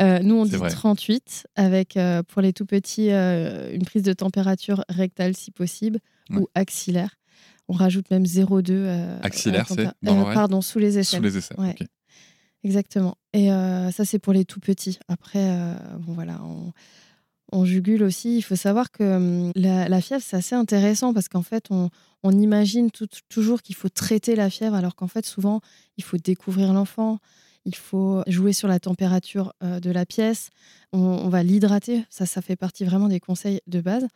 Euh, 0.00 0.18
nous, 0.20 0.34
on 0.34 0.44
dit 0.44 0.56
38, 0.58 1.46
avec 1.54 1.96
euh, 1.96 2.24
pour 2.24 2.42
les 2.42 2.52
tout 2.52 2.66
petits, 2.66 3.10
une 3.10 3.84
prise 3.84 4.02
de 4.02 4.12
température 4.12 4.84
rectale 4.88 5.36
si 5.36 5.52
possible, 5.52 6.00
ou 6.30 6.48
axillaire. 6.54 7.14
On 7.68 7.74
rajoute 7.74 8.10
même 8.10 8.24
0,2. 8.24 9.20
axillaire, 9.22 9.66
c'est 9.68 9.88
Pardon, 10.34 10.60
sous 10.60 10.80
les 10.80 10.98
aisselles. 10.98 11.20
Sous 11.20 11.24
les 11.24 11.38
aisselles, 11.38 11.74
Exactement. 12.66 13.16
Et 13.32 13.52
euh, 13.52 13.92
ça, 13.92 14.04
c'est 14.04 14.18
pour 14.18 14.32
les 14.32 14.44
tout 14.44 14.58
petits. 14.58 14.98
Après, 15.06 15.52
euh, 15.52 15.74
bon, 16.00 16.14
voilà, 16.14 16.40
on, 17.52 17.64
jugule 17.64 18.02
aussi. 18.02 18.38
Il 18.38 18.42
faut 18.42 18.56
savoir 18.56 18.90
que 18.90 19.04
hum, 19.04 19.52
la, 19.54 20.00
fièvre, 20.00 20.20
c'est 20.20 20.36
assez 20.36 20.56
intéressant 20.56 21.14
parce 21.14 21.28
qu'en 21.28 21.42
fait, 21.42 21.66
on, 21.70 21.90
imagine 22.24 22.90
toujours 23.28 23.62
qu'il 23.62 23.76
faut 23.76 23.88
traiter 23.88 24.34
la 24.34 24.50
fièvre, 24.50 24.74
alors 24.74 24.96
qu'en 24.96 25.06
fait, 25.06 25.24
souvent, 25.24 25.60
il 25.96 26.02
faut 26.02 26.16
découvrir 26.16 26.72
l'enfant. 26.72 27.20
Il 27.66 27.76
faut 27.76 28.24
jouer 28.26 28.52
sur 28.52 28.66
la 28.66 28.80
température 28.80 29.52
euh, 29.62 29.78
de 29.78 29.92
la 29.92 30.04
pièce. 30.04 30.50
On, 30.92 31.28
va 31.28 31.44
l'hydrater. 31.44 32.04
Ça, 32.10 32.26
ça 32.26 32.42
fait 32.42 32.56
partie 32.56 32.84
vraiment 32.84 33.06
des 33.06 33.20
conseils 33.20 33.60
de 33.68 33.80
base. 33.80 34.08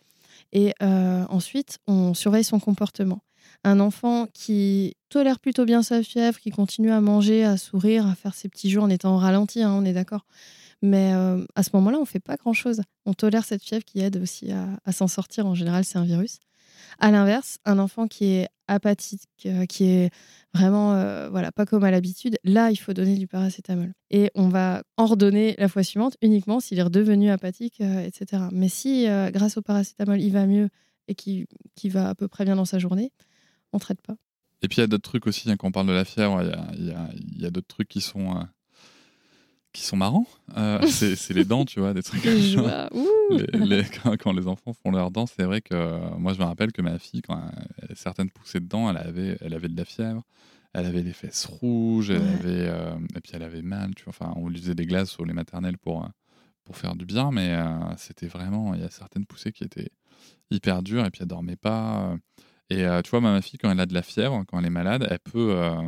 Et 0.52 0.74
ensuite, 0.80 1.78
on 1.86 2.14
surveille 2.14 2.44
son 2.44 2.58
comportement 2.58 3.20
un 3.64 3.80
enfant 3.80 4.26
qui 4.32 4.96
tolère 5.08 5.38
plutôt 5.38 5.64
bien 5.64 5.82
sa 5.82 6.02
fièvre, 6.02 6.38
qui 6.38 6.50
continue 6.50 6.90
à 6.90 7.00
manger, 7.00 7.44
à 7.44 7.56
sourire, 7.56 8.06
à 8.06 8.14
faire 8.14 8.34
ses 8.34 8.48
petits 8.48 8.70
jeux 8.70 8.80
en 8.80 8.88
étant 8.88 9.16
ralenti, 9.16 9.62
hein, 9.62 9.72
on 9.72 9.84
est 9.84 9.92
d'accord. 9.92 10.24
Mais 10.82 11.12
euh, 11.12 11.44
à 11.54 11.62
ce 11.62 11.70
moment-là, 11.74 11.98
on 11.98 12.02
ne 12.02 12.06
fait 12.06 12.20
pas 12.20 12.36
grand-chose. 12.36 12.80
On 13.04 13.12
tolère 13.12 13.44
cette 13.44 13.62
fièvre 13.62 13.84
qui 13.84 14.00
aide 14.00 14.16
aussi 14.16 14.50
à, 14.52 14.92
s'en 14.92 15.08
sortir. 15.08 15.46
En 15.46 15.54
général, 15.54 15.84
c'est 15.84 15.98
un 15.98 16.04
virus. 16.04 16.38
À 16.98 17.10
l'inverse, 17.10 17.58
un 17.66 17.78
enfant 17.78 18.08
qui 18.08 18.26
est 18.26 18.48
apathique, 18.66 19.28
euh, 19.46 19.66
qui 19.66 19.84
est 19.84 20.10
vraiment 20.54 20.94
euh, 20.94 21.28
voilà 21.28 21.52
pas 21.52 21.66
comme 21.66 21.84
à 21.84 21.90
l'habitude, 21.90 22.38
là, 22.44 22.70
il 22.70 22.76
faut 22.76 22.94
donner 22.94 23.16
du 23.16 23.26
paracétamol. 23.26 23.92
Et 24.10 24.30
on 24.34 24.48
va 24.48 24.82
en 24.96 25.06
redonner 25.06 25.54
la 25.58 25.68
fois 25.68 25.82
suivante 25.82 26.16
uniquement 26.22 26.60
s'il 26.60 26.78
est 26.78 26.82
redevenu 26.82 27.30
apathique, 27.30 27.80
etc. 27.80 28.44
Mais 28.52 28.68
si, 28.68 29.06
grâce 29.32 29.56
au 29.56 29.62
paracétamol, 29.62 30.20
il 30.20 30.32
va 30.32 30.46
mieux 30.46 30.70
et 31.08 31.14
qu'il 31.14 31.46
va 31.86 32.08
à 32.08 32.14
peu 32.14 32.28
près 32.28 32.44
bien 32.44 32.56
dans 32.56 32.64
sa 32.64 32.78
journée, 32.78 33.12
on 33.72 33.78
traite 33.78 34.00
pas. 34.02 34.14
Et 34.62 34.68
puis 34.68 34.78
il 34.78 34.80
y 34.80 34.84
a 34.84 34.86
d'autres 34.86 35.08
trucs 35.08 35.26
aussi, 35.26 35.50
hein, 35.50 35.56
quand 35.56 35.68
on 35.68 35.72
parle 35.72 35.86
de 35.86 35.92
la 35.92 36.04
fièvre, 36.04 36.42
il 36.74 36.86
y 37.38 37.46
a, 37.46 37.50
d'autres 37.50 37.66
trucs 37.68 37.88
qui 37.88 38.00
sont, 38.00 38.36
euh, 38.36 38.42
qui 39.72 39.82
sont 39.82 39.96
marrants. 39.96 40.26
Euh, 40.56 40.80
c'est 40.86 41.30
les 41.30 41.44
dents, 41.44 41.64
tu 41.64 41.80
vois, 41.80 41.94
des 41.94 42.02
trucs. 42.02 42.24
Les 42.24 42.40
joies, 42.42 42.88
ouh. 42.92 43.06
Les- 43.30 43.46
les- 43.66 43.84
quand, 44.02 44.16
quand 44.16 44.32
les 44.32 44.46
enfants 44.48 44.72
font 44.72 44.90
leurs 44.90 45.10
dents, 45.10 45.26
c'est 45.26 45.44
vrai 45.44 45.60
que 45.60 45.74
euh, 45.74 46.10
moi 46.18 46.32
je 46.34 46.38
me 46.40 46.44
rappelle 46.44 46.72
que 46.72 46.82
ma 46.82 46.98
fille, 46.98 47.22
quand 47.22 47.40
elle, 47.88 47.96
certaines 47.96 48.30
poussées 48.30 48.60
de 48.60 48.66
dents, 48.66 48.90
elle 48.90 48.96
avait, 48.98 49.38
elle 49.40 49.54
avait 49.54 49.68
de 49.68 49.76
la 49.76 49.84
fièvre, 49.84 50.22
elle 50.74 50.84
avait 50.86 51.02
les 51.02 51.12
fesses 51.12 51.46
rouges, 51.46 52.10
elle 52.10 52.22
Ouais. 52.22 52.28
avait, 52.34 52.68
euh, 52.68 52.94
et 53.16 53.20
puis 53.20 53.32
elle 53.34 53.42
avait 53.44 53.62
mal, 53.62 53.94
tu 53.94 54.04
vois. 54.04 54.10
Enfin, 54.18 54.32
on 54.36 54.48
lui 54.48 54.58
faisait 54.60 54.74
des 54.74 54.84
glaces 54.86 55.10
sur 55.10 55.24
les 55.24 55.32
maternelles 55.32 55.78
pour, 55.78 56.06
pour 56.64 56.76
faire 56.76 56.96
du 56.96 57.06
bien, 57.06 57.30
mais 57.30 57.56
c'était 57.96 58.26
vraiment, 58.26 58.74
il 58.74 58.80
y 58.80 58.84
a 58.84 58.90
certaines 58.90 59.24
poussées 59.26 59.52
qui 59.52 59.64
étaient 59.64 59.90
hyper 60.50 60.82
dures, 60.82 61.06
et 61.06 61.10
puis 61.10 61.22
elle 61.22 61.28
dormait 61.28 61.56
pas. 61.56 62.14
Et 62.72 62.86
euh, 62.86 63.02
tu 63.02 63.10
vois, 63.10 63.20
ma 63.20 63.42
fille, 63.42 63.58
quand 63.58 63.68
elle 63.70 63.80
a 63.80 63.86
de 63.86 63.94
la 63.94 64.02
fièvre, 64.02 64.44
quand 64.46 64.58
elle 64.60 64.66
est 64.66 64.70
malade, 64.70 65.06
elle 65.10 65.18
peut. 65.18 65.52
euh, 65.56 65.82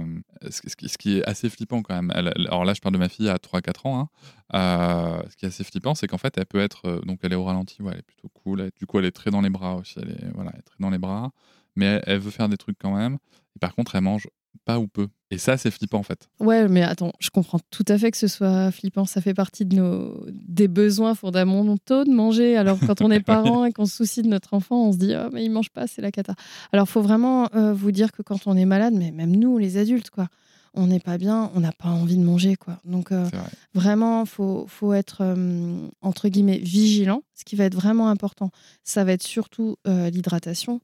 ce, 0.51 0.97
qui- 0.99 1.19
est 1.19 1.25
assez 1.29 1.49
flippant 1.49 1.81
quand 1.83 1.95
même. 1.95 2.11
Alors 2.11 2.65
là, 2.65 2.75
je 2.75 2.81
parle 2.81 2.95
de 2.95 2.99
ma 2.99 3.09
fille 3.09 3.29
à 3.29 3.39
3-4 3.39 3.87
ans. 3.87 4.01
hein. 4.01 4.09
Euh, 4.55 5.23
ce 5.31 5.37
qui 5.37 5.45
est 5.45 5.49
assez 5.49 5.63
flippant, 5.65 5.95
c'est 5.95 6.09
qu'en 6.09 6.19
fait, 6.19 6.37
elle 6.37 6.47
peut 6.47 6.59
être. 6.61 7.01
donc, 7.07 7.21
elle 7.23 7.33
est 7.33 7.37
au 7.37 7.45
ralenti, 7.45 7.83
ouais, 7.83 7.93
elle 7.93 8.01
est 8.01 8.03
plutôt 8.03 8.29
cool. 8.31 8.61
Elle- 8.63 8.73
du 8.77 8.87
coup, 8.87 8.99
elle 8.99 9.05
est 9.05 9.13
très 9.13 9.31
dans 9.31 9.41
les 9.41 9.51
bras 9.51 9.77
aussi. 9.77 9.95
Elle 10.03 10.11
est, 10.11 10.31
voilà, 10.35 10.51
elle 10.55 10.63
très 10.65 10.77
dans 10.81 10.91
les 10.91 10.99
bras. 10.99 11.31
Mais 11.77 12.03
elle, 12.07 12.19
veut 12.19 12.31
faire 12.33 12.49
des 12.49 12.57
trucs 12.59 12.79
quand 12.79 12.95
même. 12.97 13.19
Par 13.61 13.75
contre, 13.75 13.95
elle 13.95 14.03
mange 14.03 14.29
pas 14.65 14.79
ou 14.79 14.87
peu. 14.87 15.09
Et 15.33 15.39
ça, 15.39 15.57
c'est 15.57 15.71
flippant 15.71 15.99
en 15.99 16.03
fait. 16.03 16.29
Ouais, 16.41 16.69
mais 16.69 16.83
attends, 16.83 17.13
je 17.19 17.31
comprends 17.31 17.59
tout 17.71 17.87
à 17.89 17.97
fait 17.97 18.11
que 18.11 18.19
ce 18.19 18.29
soit 18.29 18.71
flippant. 18.71 19.07
Ça 19.07 19.23
fait 19.23 19.33
partie 19.33 19.65
de 19.65 19.77
nos 19.77 20.27
des 20.31 20.69
besoins 20.69 21.15
fondamentaux 21.15 22.05
de 22.05 22.11
manger. 22.11 22.59
Alors 22.59 22.79
quand 22.87 23.01
on 23.01 23.11
est 23.11 23.21
parent 23.21 23.65
et 23.65 23.73
qu'on 23.73 23.87
se 23.87 23.97
soucie 23.97 24.21
de 24.21 24.29
notre 24.29 24.53
enfant, 24.53 24.89
on 24.89 24.93
se 24.93 24.99
dit 24.99 25.15
oh 25.17 25.31
mais 25.33 25.43
il 25.43 25.51
mange 25.51 25.71
pas, 25.71 25.87
c'est 25.87 26.03
la 26.03 26.11
cata. 26.11 26.35
Alors 26.71 26.87
faut 26.87 27.01
vraiment 27.01 27.49
euh, 27.55 27.73
vous 27.73 27.93
dire 27.93 28.13
que 28.13 28.21
quand 28.21 28.47
on 28.47 28.59
est 28.59 28.67
malade, 28.67 28.93
mais 28.95 29.11
même 29.11 29.35
nous 29.35 29.57
les 29.57 29.79
adultes 29.79 30.11
quoi, 30.11 30.29
on 30.75 30.87
n'est 30.87 31.01
pas 31.01 31.17
bien, 31.17 31.51
on 31.55 31.61
n'a 31.61 31.73
pas 31.73 31.89
envie 31.89 32.19
de 32.19 32.25
manger 32.25 32.57
quoi. 32.57 32.79
Donc 32.85 33.11
euh, 33.11 33.25
vrai. 33.25 33.43
vraiment 33.73 34.27
faut 34.27 34.67
faut 34.69 34.93
être 34.93 35.23
euh, 35.23 35.89
entre 36.03 36.29
guillemets 36.29 36.59
vigilant. 36.59 37.23
Ce 37.35 37.45
qui 37.45 37.57
va 37.57 37.65
être 37.65 37.75
vraiment 37.75 38.11
important, 38.11 38.51
ça 38.85 39.03
va 39.03 39.13
être 39.13 39.23
surtout 39.23 39.77
l'hydratation. 39.87 40.81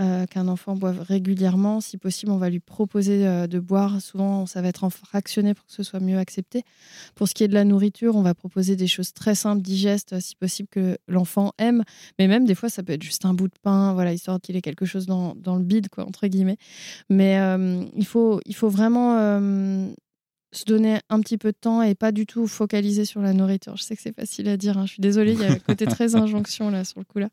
Euh, 0.00 0.26
qu'un 0.26 0.48
enfant 0.48 0.74
boive 0.74 1.00
régulièrement. 1.00 1.80
Si 1.80 1.98
possible, 1.98 2.32
on 2.32 2.36
va 2.36 2.50
lui 2.50 2.60
proposer 2.60 3.26
euh, 3.26 3.46
de 3.46 3.58
boire. 3.58 4.00
Souvent, 4.00 4.46
ça 4.46 4.62
va 4.62 4.68
être 4.68 4.84
en 4.84 4.90
fractionné 4.90 5.54
pour 5.54 5.66
que 5.66 5.72
ce 5.72 5.82
soit 5.82 6.00
mieux 6.00 6.18
accepté. 6.18 6.62
Pour 7.14 7.28
ce 7.28 7.34
qui 7.34 7.44
est 7.44 7.48
de 7.48 7.54
la 7.54 7.64
nourriture, 7.64 8.16
on 8.16 8.22
va 8.22 8.34
proposer 8.34 8.76
des 8.76 8.86
choses 8.86 9.12
très 9.12 9.34
simples, 9.34 9.62
digestes, 9.62 10.20
si 10.20 10.36
possible 10.36 10.68
que 10.70 10.98
l'enfant 11.08 11.52
aime. 11.58 11.82
Mais 12.18 12.28
même 12.28 12.44
des 12.44 12.54
fois, 12.54 12.68
ça 12.68 12.82
peut 12.82 12.92
être 12.92 13.02
juste 13.02 13.24
un 13.24 13.34
bout 13.34 13.48
de 13.48 13.58
pain, 13.62 13.92
voilà, 13.92 14.12
histoire 14.12 14.40
qu'il 14.40 14.56
ait 14.56 14.62
quelque 14.62 14.86
chose 14.86 15.06
dans, 15.06 15.34
dans 15.34 15.56
le 15.56 15.64
bide, 15.64 15.88
quoi, 15.88 16.04
entre 16.04 16.26
guillemets. 16.26 16.58
Mais 17.10 17.38
euh, 17.38 17.84
il, 17.96 18.06
faut, 18.06 18.40
il 18.46 18.54
faut 18.54 18.68
vraiment 18.68 19.18
se 20.50 20.64
donner 20.64 20.98
un 21.10 21.20
petit 21.20 21.36
peu 21.36 21.52
de 21.52 21.56
temps 21.60 21.82
et 21.82 21.94
pas 21.94 22.10
du 22.10 22.24
tout 22.24 22.46
focaliser 22.46 23.04
sur 23.04 23.20
la 23.20 23.32
nourriture. 23.32 23.76
Je 23.76 23.82
sais 23.82 23.94
que 23.94 24.02
c'est 24.02 24.14
facile 24.14 24.48
à 24.48 24.56
dire. 24.56 24.78
hein. 24.78 24.86
Je 24.86 24.92
suis 24.92 25.00
désolée, 25.00 25.32
il 25.32 25.40
y 25.40 25.44
a 25.44 25.52
un 25.52 25.58
côté 25.58 25.86
très 25.86 26.14
injonction 26.16 26.70
là 26.70 26.84
sur 26.84 27.00
le 27.00 27.04
coup 27.04 27.18
là. 27.18 27.28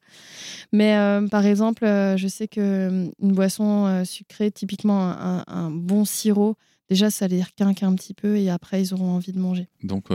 Mais 0.73 0.97
euh, 0.97 1.25
par 1.27 1.45
exemple, 1.45 1.85
euh, 1.85 2.17
je 2.17 2.27
sais 2.27 2.47
que 2.47 2.59
euh, 2.59 3.09
une 3.21 3.31
boisson 3.31 3.85
euh, 3.85 4.03
sucrée, 4.03 4.51
typiquement 4.51 5.01
un, 5.47 5.71
bon 5.71 6.03
sirop, 6.03 6.57
déjà 6.89 7.09
ça 7.09 7.27
les 7.27 7.41
requinque 7.41 7.83
un 7.83 7.95
petit 7.95 8.13
peu 8.13 8.37
et 8.37 8.49
après 8.49 8.81
ils 8.81 8.93
auront 8.93 9.11
envie 9.11 9.31
de 9.31 9.39
manger. 9.39 9.67
Donc, 9.83 10.07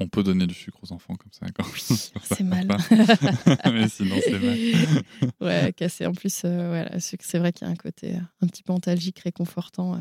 on 0.00 0.06
peut 0.08 0.22
donner 0.22 0.46
du 0.46 0.54
sucre 0.54 0.78
aux 0.82 0.92
enfants 0.92 1.14
comme 1.14 1.32
ça. 1.32 1.46
C'est 2.22 2.44
mal. 2.44 2.68
Mais 3.72 3.88
sinon, 3.88 4.16
c'est 4.24 4.38
mal. 4.38 4.58
ouais, 5.40 5.72
casser. 5.72 6.06
En 6.06 6.12
plus, 6.12 6.32
sucre, 6.98 7.24
c'est 7.26 7.38
vrai 7.38 7.52
qu'il 7.52 7.66
y 7.66 7.70
a 7.70 7.72
un 7.72 7.76
côté 7.76 8.14
un 8.40 8.46
petit 8.46 8.62
peu 8.62 8.72
antalgique, 8.72 9.18
réconfortant. 9.20 10.00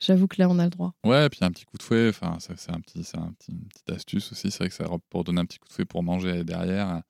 J'avoue 0.00 0.26
que 0.28 0.36
là, 0.40 0.48
on 0.48 0.58
a 0.58 0.64
le 0.64 0.70
droit. 0.70 0.94
Ouais, 1.04 1.28
puis 1.28 1.40
un 1.42 1.50
petit 1.50 1.64
coup 1.66 1.76
de 1.76 1.82
fouet, 1.82 2.08
enfin, 2.08 2.38
c'est 2.40 2.70
un 2.70 2.80
petit, 2.80 3.06
un 3.14 3.32
petit, 3.32 3.52
une 3.52 3.66
petite 3.68 3.90
astuce 3.90 4.32
aussi. 4.32 4.50
C'est 4.50 4.58
vrai 4.58 4.68
que 4.68 4.74
ça 4.74 4.86
pour 5.10 5.24
donner 5.24 5.40
un 5.40 5.44
petit 5.44 5.58
coup 5.58 5.68
de 5.68 5.72
fouet 5.74 5.84
pour 5.84 6.02
manger 6.02 6.42
derrière. 6.44 7.02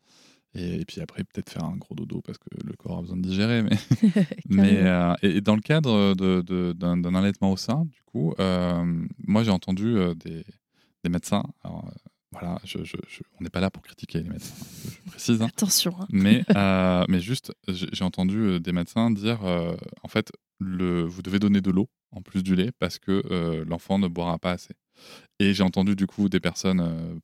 Et, 0.55 0.81
et 0.81 0.85
puis 0.85 1.01
après, 1.01 1.23
peut-être 1.23 1.49
faire 1.51 1.63
un 1.65 1.77
gros 1.77 1.95
dodo 1.95 2.21
parce 2.23 2.39
que 2.39 2.49
le 2.65 2.73
corps 2.75 2.99
a 2.99 3.01
besoin 3.03 3.17
de 3.17 3.23
digérer. 3.23 3.63
Mais, 4.49 4.79
euh, 4.85 5.15
et, 5.23 5.37
et 5.37 5.41
dans 5.41 5.55
le 5.55 5.61
cadre 5.61 6.15
d'un, 6.73 7.15
allaitement 7.15 7.53
au 7.53 7.57
sein, 7.57 7.85
du 7.85 8.01
coup, 8.07 8.35
euh, 8.41 8.85
moi 9.19 9.45
j'ai 9.45 9.53
entendu 9.53 9.97
euh, 9.97 10.15
des, 10.15 10.45
des 11.05 11.11
médecins. 11.11 11.45
Alors, 11.63 11.89
voilà, 12.33 12.59
je, 12.65 12.79
je- 12.85 12.97
je- 13.09 13.23
on 13.39 13.45
n'est 13.45 13.51
pas 13.51 13.61
là 13.61 13.71
pour 13.71 13.83
critiquer 13.83 14.21
les 14.23 14.29
médecins, 14.29 14.55
je, 14.85 14.91
je 14.91 15.11
précise. 15.11 15.43
hein. 15.43 15.47
Attention. 15.47 15.95
hein. 16.01 16.07
Mais, 16.11 16.45
euh, 16.57 17.05
mais 17.09 17.21
juste, 17.21 17.53
j'ai 17.69 18.05
entendu 18.05 18.59
des 18.61 18.73
médecins 18.73 19.11
dire 19.13 19.45
euh, 19.45 19.77
en 20.03 20.09
fait, 20.09 20.33
le, 20.59 21.05
vous 21.05 21.23
devez 21.23 21.39
donner 21.39 21.61
de 21.61 21.71
l'eau 21.71 21.89
en 22.13 22.23
plus 22.23 22.43
du 22.43 22.55
lait 22.55 22.71
parce 22.79 22.99
que 22.99 23.23
euh, 23.31 23.65
l'enfant 23.67 23.99
ne 23.99 24.09
boira 24.09 24.39
pas 24.39 24.53
assez. 24.53 24.75
Et 25.39 25.55
j'ai 25.55 25.63
entendu 25.63 25.97
du 25.97 26.07
coup 26.07 26.29
des 26.29 26.41
personnes, 26.41 26.81
euh, 26.81 27.15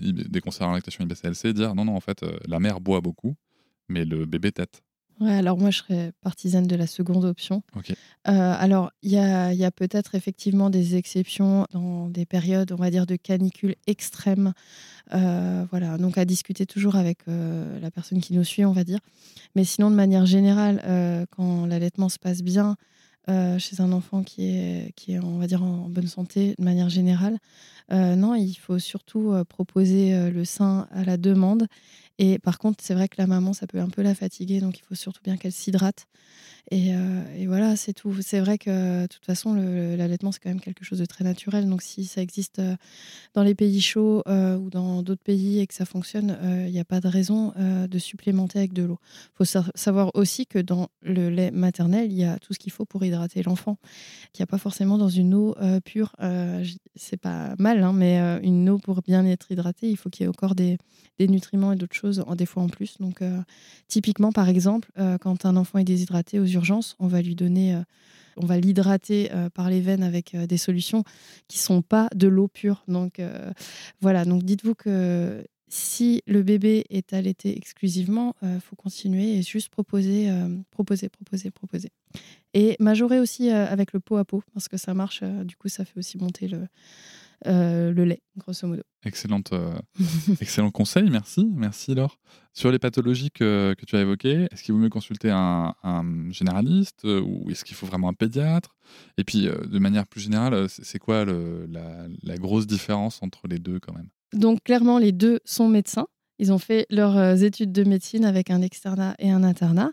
des 0.00 0.40
conseillers 0.40 0.66
en 0.66 0.72
lactation 0.72 1.04
IBCLC 1.04 1.52
dire 1.52 1.74
non, 1.74 1.84
non, 1.84 1.96
en 1.96 2.00
fait, 2.00 2.22
euh, 2.22 2.38
la 2.46 2.60
mère 2.60 2.80
boit 2.80 3.00
beaucoup, 3.00 3.34
mais 3.88 4.04
le 4.04 4.24
bébé 4.24 4.52
tète. 4.52 4.82
Ouais, 5.20 5.34
alors 5.34 5.58
moi, 5.58 5.70
je 5.70 5.78
serais 5.78 6.12
partisane 6.22 6.66
de 6.66 6.74
la 6.76 6.86
seconde 6.86 7.26
option. 7.26 7.62
Ok. 7.76 7.90
Euh, 7.90 7.94
alors, 8.24 8.90
il 9.02 9.10
y 9.10 9.18
a, 9.18 9.52
y 9.52 9.64
a 9.64 9.70
peut-être 9.70 10.14
effectivement 10.14 10.70
des 10.70 10.96
exceptions 10.96 11.66
dans 11.74 12.08
des 12.08 12.24
périodes, 12.24 12.72
on 12.72 12.76
va 12.76 12.90
dire, 12.90 13.04
de 13.04 13.16
canicule 13.16 13.74
extrême. 13.86 14.54
Voilà, 15.10 15.98
donc 15.98 16.16
à 16.16 16.24
discuter 16.24 16.64
toujours 16.64 16.96
avec 16.96 17.18
la 17.26 17.90
personne 17.90 18.22
qui 18.22 18.32
nous 18.32 18.44
suit, 18.44 18.64
on 18.64 18.72
va 18.72 18.84
dire. 18.84 19.00
Mais 19.54 19.64
sinon, 19.64 19.90
de 19.90 19.96
manière 19.96 20.24
générale, 20.24 21.26
quand 21.36 21.66
l'allaitement 21.66 22.08
se 22.08 22.18
passe 22.18 22.40
bien 22.40 22.76
euh, 23.28 23.58
chez 23.58 23.80
un 23.80 23.92
enfant 23.92 24.22
qui 24.22 24.46
est, 24.46 24.92
qui 24.96 25.12
est, 25.12 25.18
on 25.18 25.38
va 25.38 25.46
dire, 25.46 25.62
en 25.62 25.88
bonne 25.88 26.06
santé, 26.06 26.54
de 26.58 26.64
manière 26.64 26.88
générale, 26.88 27.38
euh, 27.92 28.16
non, 28.16 28.34
il 28.34 28.54
faut 28.54 28.78
surtout 28.78 29.32
euh, 29.32 29.44
proposer 29.44 30.30
le 30.30 30.44
sein 30.44 30.88
à 30.90 31.04
la 31.04 31.16
demande. 31.16 31.66
Et 32.18 32.38
par 32.38 32.58
contre, 32.58 32.82
c'est 32.82 32.94
vrai 32.94 33.08
que 33.08 33.16
la 33.18 33.26
maman, 33.26 33.52
ça 33.52 33.66
peut 33.66 33.80
un 33.80 33.88
peu 33.88 34.02
la 34.02 34.14
fatiguer, 34.14 34.60
donc 34.60 34.78
il 34.78 34.82
faut 34.82 34.94
surtout 34.94 35.22
bien 35.22 35.36
qu'elle 35.36 35.52
s'hydrate. 35.52 36.06
Et, 36.70 36.94
euh, 36.94 37.22
et 37.36 37.46
voilà, 37.46 37.76
c'est 37.76 37.92
tout. 37.92 38.14
C'est 38.20 38.40
vrai 38.40 38.58
que 38.58 39.02
de 39.02 39.06
toute 39.06 39.24
façon, 39.24 39.54
l'allaitement, 39.54 40.32
c'est 40.32 40.40
quand 40.40 40.50
même 40.50 40.60
quelque 40.60 40.84
chose 40.84 40.98
de 40.98 41.04
très 41.04 41.24
naturel. 41.24 41.68
Donc 41.68 41.82
si 41.82 42.04
ça 42.04 42.20
existe 42.20 42.58
euh, 42.58 42.76
dans 43.34 43.42
les 43.42 43.54
pays 43.54 43.80
chauds 43.80 44.22
euh, 44.28 44.56
ou 44.56 44.70
dans 44.70 45.02
d'autres 45.02 45.22
pays 45.22 45.60
et 45.60 45.66
que 45.66 45.74
ça 45.74 45.84
fonctionne, 45.84 46.38
il 46.66 46.72
n'y 46.72 46.80
a 46.80 46.84
pas 46.84 47.00
de 47.00 47.08
raison 47.08 47.52
de 47.56 47.98
supplémenter 47.98 48.58
avec 48.58 48.72
de 48.72 48.82
l'eau. 48.82 48.98
Il 49.34 49.36
faut 49.38 49.44
sa- 49.44 49.70
savoir 49.74 50.10
aussi 50.14 50.46
que 50.46 50.58
dans 50.58 50.88
le 51.02 51.28
lait 51.30 51.50
maternel, 51.50 52.10
il 52.10 52.18
y 52.18 52.24
a 52.24 52.38
tout 52.38 52.52
ce 52.52 52.58
qu'il 52.58 52.72
faut 52.72 52.84
pour 52.84 53.04
hydrater 53.04 53.42
l'enfant, 53.42 53.78
qu'il 54.32 54.42
n'y 54.42 54.44
a 54.44 54.46
pas 54.46 54.58
forcément 54.58 54.98
dans 54.98 55.08
une 55.08 55.34
eau 55.34 55.54
pure. 55.84 56.14
C'est 56.96 57.16
pas 57.16 57.54
mal, 57.58 57.82
hein, 57.82 57.92
mais 57.92 58.18
une 58.42 58.68
eau 58.68 58.78
pour 58.78 59.02
bien 59.02 59.24
être 59.26 59.50
hydratée, 59.50 59.88
il 59.88 59.96
faut 59.96 60.10
qu'il 60.10 60.24
y 60.24 60.26
ait 60.26 60.28
encore 60.28 60.54
des, 60.54 60.78
nutriments 61.18 61.72
et 61.72 61.76
d'autres 61.76 61.96
choses, 61.96 62.24
des 62.36 62.46
fois 62.46 62.62
en 62.62 62.68
plus. 62.68 62.96
Donc, 62.98 63.22
typiquement, 63.88 64.32
par 64.32 64.48
exemple, 64.48 64.90
quand 65.20 65.44
un 65.46 65.56
enfant 65.56 65.78
est 65.78 65.84
déshydraté 65.84 66.38
urgences, 66.54 66.96
on 66.98 67.06
va 67.06 67.22
lui 67.22 67.34
donner, 67.34 67.74
euh, 67.74 67.82
on 68.36 68.46
va 68.46 68.58
l'hydrater 68.58 69.30
euh, 69.32 69.50
par 69.50 69.70
les 69.70 69.80
veines 69.80 70.02
avec 70.02 70.34
euh, 70.34 70.46
des 70.46 70.56
solutions 70.56 71.04
qui 71.48 71.58
sont 71.58 71.82
pas 71.82 72.08
de 72.14 72.28
l'eau 72.28 72.48
pure. 72.48 72.84
Donc, 72.88 73.20
voilà. 74.00 74.24
Donc, 74.24 74.42
dites-vous 74.42 74.74
que 74.74 75.44
si 75.68 76.22
le 76.26 76.42
bébé 76.42 76.84
est 76.90 77.12
allaité 77.12 77.56
exclusivement, 77.56 78.34
il 78.42 78.60
faut 78.60 78.76
continuer 78.76 79.38
et 79.38 79.42
juste 79.42 79.68
proposer, 79.68 80.28
proposer, 80.70 81.08
proposer, 81.08 81.50
proposer. 81.50 81.90
Et 82.54 82.76
majorer 82.80 83.20
aussi 83.20 83.50
avec 83.50 83.92
le 83.92 84.00
pot 84.00 84.16
à 84.16 84.24
pot, 84.24 84.42
parce 84.52 84.68
que 84.68 84.76
ça 84.76 84.94
marche. 84.94 85.22
du 85.22 85.56
coup, 85.56 85.68
ça 85.68 85.84
fait 85.84 85.98
aussi 85.98 86.18
monter 86.18 86.48
le, 86.48 86.66
le 87.46 88.04
lait, 88.04 88.22
grosso 88.36 88.66
modo. 88.66 88.82
Excellente, 89.04 89.52
euh, 89.52 89.72
excellent 90.40 90.70
conseil, 90.70 91.08
merci, 91.10 91.46
merci 91.54 91.94
Laure. 91.94 92.18
Sur 92.52 92.70
les 92.70 92.78
pathologies 92.78 93.30
que, 93.30 93.74
que 93.78 93.86
tu 93.86 93.96
as 93.96 94.00
évoquées, 94.02 94.46
est-ce 94.50 94.62
qu'il 94.62 94.74
vaut 94.74 94.80
mieux 94.80 94.88
consulter 94.90 95.30
un, 95.30 95.74
un 95.82 96.30
généraliste 96.30 97.04
euh, 97.04 97.20
ou 97.20 97.50
est-ce 97.50 97.64
qu'il 97.64 97.76
faut 97.76 97.86
vraiment 97.86 98.08
un 98.08 98.14
pédiatre? 98.14 98.76
Et 99.16 99.24
puis, 99.24 99.46
euh, 99.48 99.54
de 99.66 99.78
manière 99.78 100.06
plus 100.06 100.20
générale, 100.20 100.52
euh, 100.54 100.66
c'est 100.68 100.98
quoi 100.98 101.24
le- 101.24 101.66
la, 101.70 102.06
la 102.22 102.36
grosse 102.36 102.66
différence 102.66 103.22
entre 103.22 103.46
les 103.48 103.58
deux 103.58 103.78
quand 103.80 103.94
même? 103.94 104.08
Donc 104.32 104.62
clairement, 104.64 104.98
les 104.98 105.12
deux 105.12 105.40
sont 105.44 105.68
médecins. 105.68 106.06
Ils 106.38 106.52
ont 106.52 106.58
fait 106.58 106.86
leurs 106.90 107.16
euh, 107.18 107.36
études 107.36 107.72
de 107.72 107.84
médecine 107.84 108.24
avec 108.24 108.50
un 108.50 108.62
externat 108.62 109.14
et 109.18 109.30
un 109.30 109.42
internat. 109.44 109.90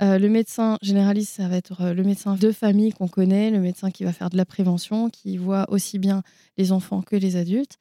Euh, 0.00 0.18
le 0.18 0.28
médecin 0.28 0.78
généraliste, 0.80 1.34
ça 1.34 1.48
va 1.48 1.56
être 1.56 1.80
euh, 1.80 1.94
le 1.94 2.04
médecin 2.04 2.36
de 2.36 2.52
famille 2.52 2.92
qu'on 2.92 3.08
connaît, 3.08 3.50
le 3.50 3.58
médecin 3.58 3.90
qui 3.90 4.04
va 4.04 4.12
faire 4.12 4.30
de 4.30 4.36
la 4.36 4.44
prévention, 4.44 5.10
qui 5.10 5.36
voit 5.36 5.66
aussi 5.70 5.98
bien 5.98 6.22
les 6.56 6.70
enfants 6.70 7.02
que 7.02 7.16
les 7.16 7.34
adultes. 7.34 7.78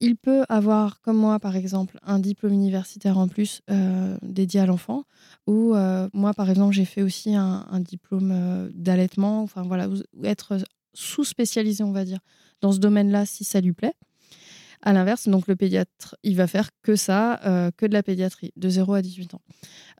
Il 0.00 0.16
peut 0.16 0.44
avoir, 0.48 1.00
comme 1.02 1.18
moi 1.18 1.38
par 1.38 1.56
exemple, 1.56 1.98
un 2.02 2.20
diplôme 2.20 2.54
universitaire 2.54 3.18
en 3.18 3.28
plus 3.28 3.60
euh, 3.70 4.16
dédié 4.22 4.60
à 4.60 4.66
l'enfant, 4.66 5.04
ou 5.46 5.74
moi 6.12 6.32
par 6.34 6.48
exemple, 6.48 6.72
j'ai 6.72 6.84
fait 6.84 7.02
aussi 7.02 7.34
un, 7.34 7.80
diplôme 7.80 8.70
d'allaitement, 8.74 9.42
enfin 9.42 9.62
voilà, 9.62 9.88
ou 9.88 9.96
être 10.24 10.58
sous-spécialisé, 10.94 11.82
on 11.82 11.92
va 11.92 12.04
dire, 12.04 12.20
dans 12.60 12.72
ce 12.72 12.78
domaine-là 12.78 13.26
si 13.26 13.44
ça 13.44 13.60
lui 13.60 13.72
plaît. 13.72 13.94
À 14.82 14.92
l'inverse, 14.92 15.28
donc 15.28 15.48
le 15.48 15.56
pédiatre, 15.56 16.16
il 16.22 16.36
va 16.36 16.46
faire 16.46 16.70
que 16.82 16.94
ça, 16.94 17.40
euh, 17.44 17.70
que 17.76 17.86
de 17.86 17.92
la 17.92 18.02
pédiatrie, 18.02 18.52
de 18.56 18.68
0 18.68 18.94
à 18.94 19.02
18 19.02 19.34
ans. 19.34 19.42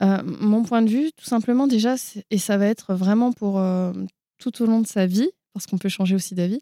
Euh, 0.02 0.22
mon 0.24 0.62
point 0.62 0.82
de 0.82 0.88
vue, 0.88 1.10
tout 1.16 1.24
simplement 1.24 1.66
déjà, 1.66 1.96
et 2.30 2.38
ça 2.38 2.56
va 2.56 2.66
être 2.66 2.94
vraiment 2.94 3.32
pour 3.32 3.58
euh, 3.58 3.92
tout 4.38 4.62
au 4.62 4.66
long 4.66 4.80
de 4.80 4.86
sa 4.86 5.06
vie, 5.06 5.30
parce 5.52 5.66
qu'on 5.66 5.78
peut 5.78 5.88
changer 5.88 6.14
aussi 6.14 6.34
d'avis, 6.34 6.60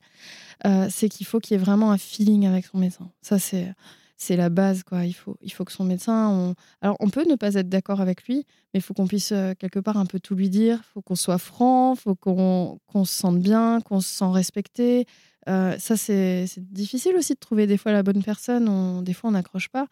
c'est 0.89 1.11
qu'il 1.11 1.27
faut 1.27 1.39
qu'il 1.39 1.55
y 1.55 1.61
ait 1.61 1.63
vraiment 1.63 1.93
un 1.93 1.99
feeling 1.99 2.47
avec 2.47 2.65
son 2.65 2.79
médecin. 2.79 3.11
Ça, 3.21 3.39
c'est 3.39 3.75
c'est 4.19 4.37
la 4.37 4.49
base, 4.49 4.83
quoi. 4.83 5.05
Il 5.05 5.13
faut, 5.13 5.37
il 5.43 5.53
faut 5.53 5.67
que 5.67 5.73
son 5.73 5.85
médecin. 5.85 6.31
On... 6.31 6.55
Alors, 6.81 6.97
on 7.01 7.11
peut 7.11 7.27
ne 7.29 7.35
pas 7.35 7.53
être 7.53 7.69
d'accord 7.69 8.01
avec 8.01 8.27
lui, 8.27 8.47
mais 8.73 8.81
il 8.81 8.81
faut 8.81 8.95
qu'on 8.95 9.07
puisse 9.07 9.35
quelque 9.59 9.79
part 9.79 9.99
un 9.99 10.07
peu 10.07 10.19
tout 10.19 10.35
lui 10.35 10.49
dire. 10.49 10.81
Il 10.83 10.93
faut 10.95 11.03
qu'on 11.03 11.17
soit 11.17 11.37
franc, 11.37 11.93
il 11.93 12.01
faut 12.01 12.15
qu'on 12.15 13.05
se 13.05 13.13
sente 13.13 13.39
bien, 13.41 13.83
qu'on 13.83 14.01
se 14.01 14.09
sent 14.09 14.31
respecté. 14.33 15.07
Euh, 15.49 15.77
ça, 15.79 15.97
c'est 15.97 16.47
difficile 16.59 17.15
aussi 17.17 17.35
de 17.35 17.39
trouver 17.39 17.67
des 17.67 17.77
fois 17.77 17.93
la 17.93 18.03
bonne 18.03 18.23
personne. 18.23 18.69
On, 18.69 19.03
des 19.03 19.13
fois, 19.13 19.31
on 19.31 19.33
n'accroche 19.33 19.69
pas. 19.69 19.87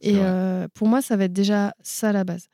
Et 0.00 0.14
euh, 0.16 0.66
pour 0.74 0.88
moi, 0.88 1.02
ça 1.02 1.16
va 1.16 1.24
être 1.24 1.32
déjà 1.32 1.74
ça 1.82 2.12
la 2.12 2.24
base. 2.24 2.48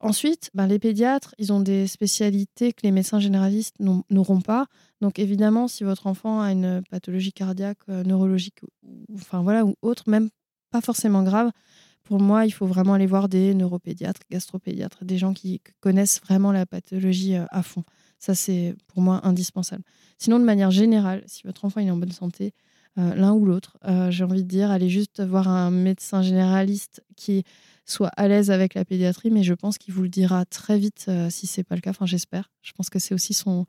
Ensuite, 0.00 0.50
ben, 0.54 0.66
les 0.66 0.78
pédiatres, 0.78 1.34
ils 1.38 1.52
ont 1.52 1.60
des 1.60 1.86
spécialités 1.86 2.72
que 2.72 2.80
les 2.82 2.90
médecins 2.90 3.20
généralistes 3.20 3.76
n'auront 4.10 4.40
pas. 4.40 4.66
Donc 5.00 5.18
évidemment, 5.18 5.68
si 5.68 5.84
votre 5.84 6.06
enfant 6.06 6.42
a 6.42 6.52
une 6.52 6.82
pathologie 6.90 7.32
cardiaque, 7.32 7.86
neurologique, 7.88 8.60
ou, 8.82 9.06
enfin 9.14 9.42
voilà, 9.42 9.64
ou 9.64 9.76
autre, 9.80 10.04
même 10.08 10.28
pas 10.70 10.80
forcément 10.80 11.22
grave. 11.22 11.52
Pour 12.04 12.20
moi, 12.20 12.44
il 12.44 12.50
faut 12.50 12.66
vraiment 12.66 12.94
aller 12.94 13.06
voir 13.06 13.28
des 13.28 13.54
neuropédiatres, 13.54 14.20
gastropédiatres, 14.30 15.04
des 15.04 15.16
gens 15.16 15.32
qui 15.32 15.62
connaissent 15.80 16.20
vraiment 16.20 16.52
la 16.52 16.66
pathologie 16.66 17.36
euh, 17.36 17.46
à 17.50 17.62
fond. 17.62 17.82
Ça, 18.18 18.34
c'est 18.34 18.74
pour 18.86 19.02
moi 19.02 19.20
indispensable. 19.24 19.82
Sinon, 20.18 20.38
de 20.38 20.44
manière 20.44 20.70
générale, 20.70 21.22
si 21.26 21.42
votre 21.44 21.64
enfant 21.64 21.80
est 21.80 21.90
en 21.90 21.96
bonne 21.96 22.12
santé, 22.12 22.52
euh, 22.96 23.14
l'un 23.14 23.32
ou 23.32 23.44
l'autre, 23.44 23.76
euh, 23.86 24.10
j'ai 24.10 24.24
envie 24.24 24.44
de 24.44 24.48
dire, 24.48 24.70
allez 24.70 24.88
juste 24.88 25.22
voir 25.22 25.48
un 25.48 25.70
médecin 25.70 26.22
généraliste 26.22 27.02
qui 27.16 27.44
soit 27.84 28.10
à 28.16 28.28
l'aise 28.28 28.50
avec 28.50 28.74
la 28.74 28.84
pédiatrie, 28.84 29.30
mais 29.30 29.42
je 29.42 29.52
pense 29.52 29.78
qu'il 29.78 29.92
vous 29.92 30.02
le 30.02 30.08
dira 30.08 30.44
très 30.46 30.78
vite 30.78 31.10
si 31.28 31.46
c'est 31.46 31.64
pas 31.64 31.74
le 31.74 31.80
cas. 31.80 31.90
Enfin, 31.90 32.06
j'espère. 32.06 32.50
Je 32.62 32.72
pense 32.72 32.88
que 32.88 32.98
c'est 32.98 33.14
aussi 33.14 33.34
son, 33.34 33.66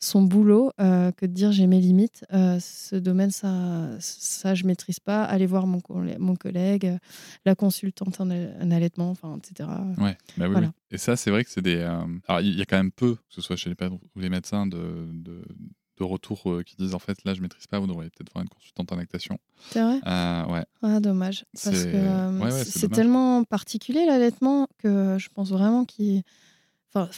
son 0.00 0.22
boulot 0.22 0.72
euh, 0.80 1.12
que 1.12 1.26
de 1.26 1.32
dire 1.32 1.52
j'ai 1.52 1.66
mes 1.66 1.80
limites. 1.80 2.24
Euh, 2.32 2.58
ce 2.58 2.96
domaine, 2.96 3.30
ça, 3.30 3.88
ça 4.00 4.54
je 4.54 4.64
maîtrise 4.64 4.98
pas. 4.98 5.22
Allez 5.24 5.46
voir 5.46 5.66
mon, 5.66 5.82
mon 6.18 6.36
collègue, 6.36 6.86
euh, 6.86 6.98
la 7.44 7.54
consultante 7.54 8.20
en, 8.20 8.30
allaitement, 8.30 9.10
enfin, 9.10 9.36
etc. 9.36 9.68
Ouais, 9.98 10.16
bah 10.38 10.46
oui, 10.48 10.66
Et 10.90 10.98
ça, 10.98 11.16
c'est 11.16 11.30
vrai 11.30 11.44
que 11.44 11.50
c'est 11.50 11.62
des. 11.62 11.82
Alors, 12.26 12.40
il 12.40 12.58
y 12.58 12.62
a 12.62 12.64
quand 12.64 12.78
même 12.78 12.92
peu, 12.92 13.14
que 13.14 13.20
ce 13.28 13.42
soit 13.42 13.56
chez 13.56 13.68
les 13.68 13.76
pères 13.76 13.92
ou 13.92 14.00
les 14.16 14.30
médecins, 14.30 14.66
de, 14.66 15.06
de, 15.12 15.44
de 15.98 16.04
retours 16.04 16.44
qui 16.64 16.76
disent 16.76 16.94
en 16.94 16.98
fait 16.98 17.22
là, 17.24 17.34
je 17.34 17.42
maîtrise 17.42 17.66
pas, 17.66 17.78
vous 17.78 17.86
devriez 17.86 18.08
peut-être 18.10 18.32
voir 18.32 18.42
une 18.42 18.48
consultante 18.48 18.90
en 18.92 18.96
lactation. 18.96 19.38
C'est 19.70 19.82
vrai? 19.82 20.00
Ouais. 20.50 20.64
Ah, 20.82 21.00
dommage. 21.00 21.44
Parce 21.52 21.84
que 21.84 22.64
c'est 22.64 22.90
tellement 22.90 23.44
particulier 23.44 24.06
l'allaitement 24.06 24.66
que 24.78 25.18
je 25.18 25.28
pense 25.28 25.50
vraiment 25.50 25.84
qu'il. 25.84 26.22
Enfin, 26.92 27.10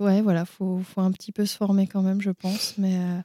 ouais, 0.00 0.22
voilà, 0.22 0.44
faut, 0.44 0.80
faut 0.80 1.00
un 1.00 1.10
petit 1.10 1.32
peu 1.32 1.46
se 1.46 1.56
former 1.56 1.86
quand 1.86 2.02
même, 2.02 2.20
je 2.20 2.30
pense. 2.30 2.76
Mais 2.78 2.96
euh, 2.98 3.20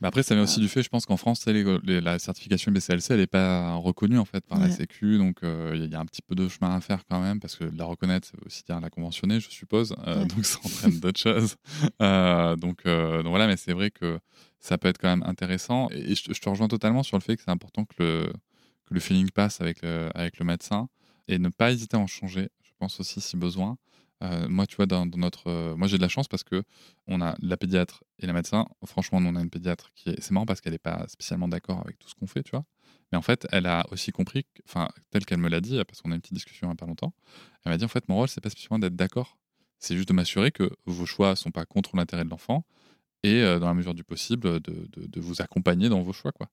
bah, 0.00 0.08
après, 0.08 0.22
ça 0.22 0.34
vient 0.34 0.44
aussi 0.44 0.60
du 0.60 0.68
fait, 0.68 0.82
je 0.82 0.88
pense 0.88 1.06
qu'en 1.06 1.16
France, 1.16 1.44
la 1.46 2.18
certification 2.18 2.72
BCLC, 2.72 3.10
elle 3.10 3.20
n'est 3.20 3.26
pas 3.26 3.74
reconnue 3.74 4.18
en 4.18 4.24
fait 4.24 4.44
par 4.46 4.58
la 4.58 4.70
Sécu, 4.70 5.18
donc 5.18 5.42
euh, 5.42 5.72
il 5.74 5.90
y 5.90 5.94
a 5.94 6.00
un 6.00 6.06
petit 6.06 6.22
peu 6.22 6.34
de 6.34 6.48
chemin 6.48 6.74
à 6.74 6.80
faire 6.80 7.04
quand 7.08 7.20
même, 7.20 7.40
parce 7.40 7.56
que 7.56 7.64
la 7.64 7.84
reconnaître, 7.84 8.28
c'est 8.30 8.46
aussi 8.46 8.62
dire 8.64 8.80
la 8.80 8.90
conventionner, 8.90 9.40
je 9.40 9.50
suppose, 9.50 9.94
euh, 10.06 10.24
donc 10.24 10.44
ça 10.44 10.58
entraîne 10.64 10.98
d'autres 11.00 11.20
choses. 11.20 11.56
donc, 12.00 12.84
donc 12.84 13.26
voilà, 13.26 13.46
mais 13.46 13.56
c'est 13.56 13.72
vrai 13.72 13.90
que 13.90 14.18
ça 14.60 14.78
peut 14.78 14.88
être 14.88 14.98
quand 14.98 15.08
même 15.08 15.24
intéressant, 15.24 15.88
et, 15.90 16.14
je, 16.14 16.32
te 16.32 16.48
rejoins 16.48 16.68
totalement 16.68 17.02
sur 17.02 17.16
le 17.16 17.22
fait 17.22 17.36
que 17.36 17.42
c'est 17.44 17.50
important 17.50 17.84
que 17.84 17.94
le, 17.98 18.32
que 18.86 18.94
le 18.94 19.00
feeling 19.00 19.30
passe 19.30 19.60
avec 19.60 19.82
le, 19.82 20.10
avec 20.14 20.38
le 20.38 20.44
médecin, 20.44 20.88
et 21.28 21.38
ne 21.38 21.48
pas 21.48 21.72
hésiter 21.72 21.96
à 21.96 22.00
en 22.00 22.06
changer, 22.06 22.48
je 22.62 22.70
pense 22.78 23.00
aussi 23.00 23.20
si 23.20 23.36
besoin. 23.36 23.76
Euh, 24.22 24.48
moi, 24.48 24.66
tu 24.66 24.76
vois, 24.76 24.86
dans, 24.86 25.06
notre, 25.06 25.48
euh, 25.48 25.76
moi 25.76 25.86
j'ai 25.86 25.96
de 25.96 26.02
la 26.02 26.08
chance 26.08 26.26
parce 26.26 26.42
que 26.42 26.64
on 27.06 27.20
a 27.20 27.36
la 27.40 27.56
pédiatre 27.56 28.02
et 28.18 28.26
la 28.26 28.32
médecin. 28.32 28.66
Franchement, 28.84 29.18
on 29.22 29.36
a 29.36 29.40
une 29.40 29.50
pédiatre 29.50 29.90
qui 29.94 30.10
est, 30.10 30.20
c'est 30.20 30.32
marrant 30.32 30.46
parce 30.46 30.60
qu'elle 30.60 30.72
n'est 30.72 30.78
pas 30.78 31.06
spécialement 31.08 31.48
d'accord 31.48 31.80
avec 31.84 31.98
tout 31.98 32.08
ce 32.08 32.14
qu'on 32.14 32.26
fait, 32.26 32.42
tu 32.42 32.50
vois. 32.50 32.64
Mais 33.12 33.18
en 33.18 33.22
fait, 33.22 33.46
elle 33.52 33.66
a 33.66 33.86
aussi 33.90 34.10
compris, 34.12 34.44
enfin, 34.66 34.88
tel 35.10 35.24
qu'elle 35.24 35.38
me 35.38 35.48
l'a 35.48 35.60
dit, 35.60 35.80
parce 35.86 36.02
qu'on 36.02 36.10
a 36.10 36.14
une 36.14 36.20
petite 36.20 36.34
discussion 36.34 36.66
il 36.66 36.70
n'y 36.70 36.72
a 36.72 36.76
pas 36.76 36.86
longtemps, 36.86 37.14
elle 37.64 37.72
m'a 37.72 37.78
dit 37.78 37.84
en 37.84 37.88
fait, 37.88 38.08
mon 38.08 38.16
rôle, 38.16 38.28
c'est 38.28 38.40
pas 38.40 38.50
spécialement 38.50 38.78
d'être 38.78 38.96
d'accord, 38.96 39.38
c'est 39.78 39.96
juste 39.96 40.08
de 40.08 40.12
m'assurer 40.12 40.50
que 40.50 40.70
vos 40.86 41.06
choix 41.06 41.36
sont 41.36 41.50
pas 41.50 41.64
contre 41.64 41.96
l'intérêt 41.96 42.24
de 42.24 42.30
l'enfant 42.30 42.64
et 43.22 43.42
euh, 43.42 43.58
dans 43.58 43.66
la 43.66 43.74
mesure 43.74 43.94
du 43.94 44.04
possible, 44.04 44.60
de, 44.60 44.88
de, 44.96 45.20
vous 45.20 45.42
accompagner 45.42 45.88
dans 45.88 46.02
vos 46.02 46.12
choix, 46.12 46.32
quoi. 46.32 46.48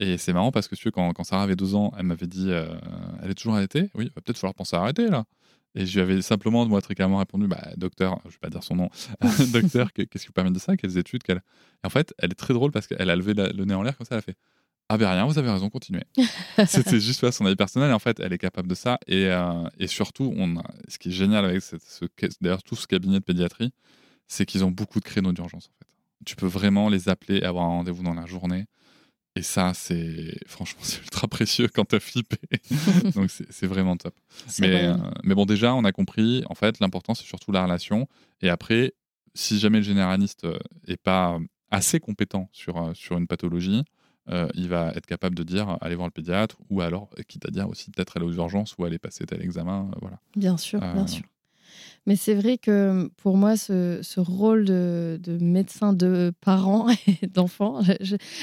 Et 0.00 0.18
c'est 0.18 0.32
marrant 0.32 0.52
parce 0.52 0.68
que 0.68 0.74
tu 0.74 0.90
vois, 0.90 1.12
quand, 1.14 1.24
Sarah 1.24 1.42
avait 1.42 1.56
12 1.56 1.74
ans, 1.74 1.92
elle 1.96 2.04
m'avait 2.06 2.26
dit, 2.26 2.50
elle 2.50 3.30
est 3.30 3.34
toujours 3.34 3.54
arrêtée? 3.54 3.90
Oui, 3.94 4.10
peut-être 4.10 4.38
falloir 4.38 4.54
penser 4.54 4.76
à 4.76 4.80
arrêter 4.80 5.08
là. 5.08 5.24
Et 5.74 5.86
je 5.86 5.94
lui 5.94 6.00
avais 6.00 6.20
simplement, 6.22 6.66
moi, 6.66 6.80
très 6.80 6.94
clairement 6.94 7.18
répondu 7.18 7.46
bah, 7.46 7.62
Docteur, 7.76 8.18
je 8.24 8.28
ne 8.28 8.32
vais 8.32 8.38
pas 8.40 8.50
dire 8.50 8.64
son 8.64 8.74
nom, 8.74 8.90
docteur, 9.52 9.92
qu'est-ce 9.92 10.22
qui 10.22 10.26
vous 10.26 10.32
permet 10.32 10.50
de 10.50 10.58
ça 10.58 10.76
Quelles 10.76 10.98
études 10.98 11.22
Et 11.28 11.34
en 11.84 11.90
fait, 11.90 12.12
elle 12.18 12.32
est 12.32 12.34
très 12.34 12.54
drôle 12.54 12.72
parce 12.72 12.86
qu'elle 12.86 13.08
a 13.08 13.16
levé 13.16 13.34
le 13.34 13.64
nez 13.64 13.74
en 13.74 13.82
l'air 13.82 13.96
comme 13.96 14.06
ça, 14.06 14.16
elle 14.16 14.18
a 14.18 14.22
fait 14.22 14.36
Ah 14.88 14.98
ben 14.98 15.08
rien, 15.08 15.24
vous 15.26 15.38
avez 15.38 15.50
raison, 15.50 15.70
continuez. 15.70 16.02
C'était 16.66 16.98
juste 16.98 17.20
pas 17.20 17.30
son 17.30 17.46
avis 17.46 17.56
personnel, 17.56 17.90
et 17.90 17.92
en 17.94 18.00
fait, 18.00 18.18
elle 18.18 18.32
est 18.32 18.38
capable 18.38 18.68
de 18.68 18.74
ça. 18.74 18.98
Et, 19.06 19.26
euh, 19.26 19.68
et 19.78 19.86
surtout, 19.86 20.34
on 20.36 20.56
ce 20.88 20.98
qui 20.98 21.10
est 21.10 21.12
génial 21.12 21.44
avec 21.44 21.62
ce, 21.62 21.76
d'ailleurs 22.40 22.64
tout 22.64 22.76
ce 22.76 22.88
cabinet 22.88 23.20
de 23.20 23.24
pédiatrie, 23.24 23.72
c'est 24.26 24.46
qu'ils 24.46 24.64
ont 24.64 24.70
beaucoup 24.72 24.98
de 24.98 25.04
créneaux 25.04 25.32
d'urgence, 25.32 25.68
en 25.68 25.78
fait. 25.78 25.86
Tu 26.26 26.36
peux 26.36 26.46
vraiment 26.46 26.88
les 26.88 27.08
appeler 27.08 27.38
et 27.38 27.44
avoir 27.44 27.64
un 27.64 27.68
rendez-vous 27.68 28.02
dans 28.02 28.14
la 28.14 28.26
journée. 28.26 28.66
Et 29.36 29.42
ça, 29.42 29.72
c'est 29.74 30.38
franchement, 30.46 30.80
c'est 30.84 31.00
ultra 31.00 31.28
précieux 31.28 31.68
quand 31.68 31.84
t'as 31.84 32.00
flippé. 32.00 32.38
Donc 33.14 33.30
c'est 33.30 33.66
vraiment 33.66 33.96
top. 33.96 34.14
Mais, 34.58 34.86
euh, 34.86 34.96
mais 35.22 35.34
bon, 35.34 35.46
déjà, 35.46 35.74
on 35.74 35.84
a 35.84 35.92
compris. 35.92 36.42
En 36.48 36.54
fait, 36.54 36.80
l'important 36.80 37.14
c'est 37.14 37.24
surtout 37.24 37.52
la 37.52 37.62
relation. 37.62 38.08
Et 38.42 38.48
après, 38.48 38.94
si 39.34 39.58
jamais 39.58 39.78
le 39.78 39.84
généraliste 39.84 40.44
euh, 40.44 40.58
est 40.86 41.00
pas 41.00 41.38
assez 41.70 42.00
compétent 42.00 42.48
sur 42.52 42.76
euh, 42.78 42.94
sur 42.94 43.16
une 43.16 43.26
pathologie, 43.26 43.84
il 44.54 44.68
va 44.68 44.92
être 44.94 45.06
capable 45.06 45.34
de 45.34 45.42
dire 45.42 45.76
allez 45.80 45.96
voir 45.96 46.06
le 46.06 46.12
pédiatre 46.12 46.56
ou 46.70 46.82
alors 46.82 47.10
quitte 47.26 47.48
à 47.48 47.50
dire 47.50 47.68
aussi 47.68 47.90
peut-être 47.90 48.16
aller 48.16 48.26
aux 48.26 48.34
urgences 48.34 48.76
ou 48.78 48.84
aller 48.84 49.00
passer 49.00 49.26
tel 49.26 49.42
examen. 49.42 49.90
voilà. 50.00 50.20
Bien 50.36 50.56
sûr, 50.56 50.78
bien 50.78 51.08
sûr. 51.08 51.24
Mais 52.06 52.16
c'est 52.16 52.34
vrai 52.34 52.56
que 52.56 53.10
pour 53.18 53.36
moi, 53.36 53.56
ce, 53.56 54.20
rôle 54.20 54.64
de, 54.64 55.38
médecin 55.40 55.92
de 55.92 56.32
parents 56.40 56.88
et 57.06 57.26
d'enfants, 57.26 57.82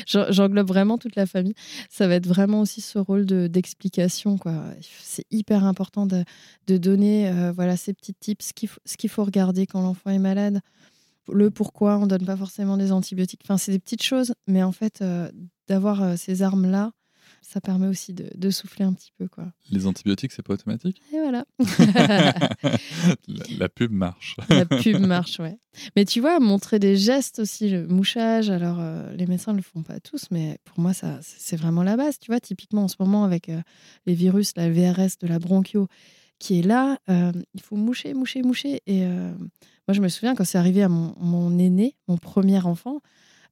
j'englobe 0.06 0.68
vraiment 0.68 0.98
toute 0.98 1.16
la 1.16 1.26
famille. 1.26 1.56
Ça 1.90 2.08
va 2.08 2.16
être 2.16 2.28
vraiment 2.28 2.62
aussi 2.62 2.82
ce 2.82 3.00
rôle 3.00 3.26
d'explication. 3.26 4.38
c'est 5.02 5.26
hyper 5.32 5.64
important 5.64 6.06
de, 6.06 6.24
donner 6.78 7.30
euh, 7.30 7.52
voilà, 7.52 7.78
ces 7.78 7.94
petits 7.94 8.14
tips, 8.14 8.52
ce 8.86 8.98
qu'il 8.98 9.10
faut, 9.10 9.24
regarder 9.24 9.66
quand 9.66 9.82
l'enfant 9.82 10.12
est 10.12 10.20
malade, 10.20 10.62
le 11.32 11.50
pourquoi 11.50 11.98
on 11.98 12.02
ne 12.02 12.08
donne 12.08 12.26
pas 12.26 12.38
forcément 12.38 12.78
des 12.78 12.92
antibiotiques. 12.92 13.42
Enfin, 13.44 13.58
c'est 13.58 13.72
des 13.72 13.80
petites 13.80 14.04
choses, 14.04 14.34
mais 14.48 14.64
en 14.64 14.72
fait, 14.72 15.02
euh, 15.02 15.30
d'avoir 15.68 16.02
euh, 16.02 16.16
ces 16.16 16.42
armes-là, 16.42 16.92
ça 17.42 17.62
permet 17.62 17.88
aussi 17.88 18.14
de, 18.14 18.50
souffler 18.50 18.86
un 18.86 18.94
petit 18.94 19.12
peu. 19.18 19.28
Quoi. 19.28 19.52
Les 19.72 19.88
antibiotiques, 19.88 20.32
c'est 20.32 20.42
pas 20.42 20.54
automatique? 20.54 21.02
Et 21.14 21.20
voilà. 21.20 21.46
la, 23.58 23.70
pub 23.70 23.92
marche. 23.92 24.36
la 24.50 24.66
pub 24.66 25.00
marche, 25.00 25.40
ouais. 25.40 25.58
Mais 25.96 26.06
tu 26.06 26.22
vois, 26.22 26.40
montrer 26.40 26.80
des 26.80 26.98
gestes 26.98 27.40
aussi, 27.40 27.70
le 27.70 27.88
mouchage, 27.88 28.50
alors 28.50 28.78
euh, 28.80 29.12
les 29.14 29.26
médecins 29.28 29.52
ne 29.52 29.58
le 29.58 29.64
font 29.64 29.84
pas 29.84 30.00
tous, 30.00 30.26
mais 30.32 30.58
pour 30.66 30.80
moi, 30.80 30.94
ça, 30.94 31.20
c'est 31.22 31.56
vraiment 31.56 31.84
la 31.84 31.98
base. 31.98 32.20
Tu 32.20 32.32
vois, 32.32 32.40
typiquement 32.40 32.84
en 32.84 32.88
ce 32.88 32.96
moment, 33.00 33.24
avec 33.24 33.50
euh, 33.50 33.62
les 34.06 34.14
virus, 34.14 34.54
la 34.56 34.70
VRS 34.70 35.18
de 35.22 35.28
la 35.28 35.40
bronchio 35.40 35.88
qui 36.40 36.60
est 36.60 36.64
là, 36.64 37.00
euh, 37.10 37.32
il 37.54 37.62
faut 37.62 37.76
moucher, 37.76 38.14
moucher, 38.14 38.44
moucher. 38.44 38.82
Et 38.86 39.06
moi, 39.08 39.94
je 39.94 40.02
me 40.02 40.08
souviens 40.08 40.36
quand 40.36 40.46
c'est 40.46 40.60
arrivé 40.60 40.84
à 40.84 40.90
mon, 40.90 41.16
mon 41.20 41.58
aîné, 41.58 41.96
mon 42.08 42.18
premier 42.18 42.64
enfant, 42.64 43.02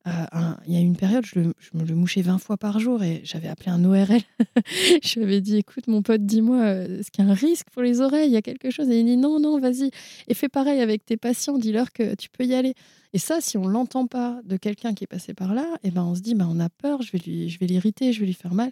euh, 0.08 0.54
il 0.68 0.74
y 0.74 0.78
a 0.78 0.82
une 0.82 0.96
période, 0.96 1.26
je, 1.26 1.40
me 1.40 1.84
le 1.84 1.96
mouchais 1.96 2.22
20 2.22 2.38
fois 2.38 2.58
par 2.58 2.80
jour 2.80 3.02
et 3.02 3.22
j'avais 3.24 3.48
appelé 3.48 3.72
un 3.72 3.84
ORL. 3.86 4.22
je 5.04 5.20
lui 5.20 5.24
avais 5.24 5.42
dit 5.42 5.58
écoute, 5.58 5.88
mon 5.88 6.04
pote, 6.04 6.24
dis-moi, 6.26 6.62
euh, 6.62 7.00
est-ce 7.00 7.10
qu'il 7.10 7.26
y 7.26 7.28
a 7.28 7.32
un 7.32 7.34
risque 7.34 7.68
pour 7.72 7.82
les 7.82 8.02
oreilles? 8.02 8.30
Il 8.30 8.34
y 8.34 8.38
a 8.38 8.44
quelque 8.44 8.70
chose? 8.70 8.90
Et 8.90 9.00
il 9.00 9.06
dit 9.06 9.18
non, 9.18 9.40
non, 9.40 9.60
vas-y. 9.60 9.90
Et 10.28 10.36
fais 10.36 10.50
pareil 10.50 10.80
avec 10.80 11.06
tes 11.06 11.18
patients, 11.18 11.58
dis-leur 11.58 11.92
que 11.92 12.14
tu 12.16 12.30
peux 12.30 12.46
y 12.46 12.54
aller. 12.54 12.76
Et 13.14 13.18
ça, 13.18 13.42
si 13.42 13.58
on 13.58 13.68
l'entend 13.68 14.06
pas 14.06 14.42
de 14.44 14.58
quelqu'un 14.58 14.94
qui 14.94 15.06
est 15.06 15.08
passé 15.08 15.34
par 15.34 15.56
là, 15.56 15.66
eh 15.84 15.90
ben 15.90 16.04
on 16.04 16.14
se 16.14 16.22
dit 16.22 16.36
bah, 16.36 16.48
on 16.48 16.60
a 16.60 16.70
peur, 16.70 17.02
je 17.02 17.12
vais, 17.12 17.20
lui, 17.20 17.50
je 17.50 17.58
vais 17.58 17.66
l'irriter, 17.66 18.14
je 18.14 18.20
vais 18.20 18.28
lui 18.28 18.34
faire 18.34 18.54
mal. 18.54 18.72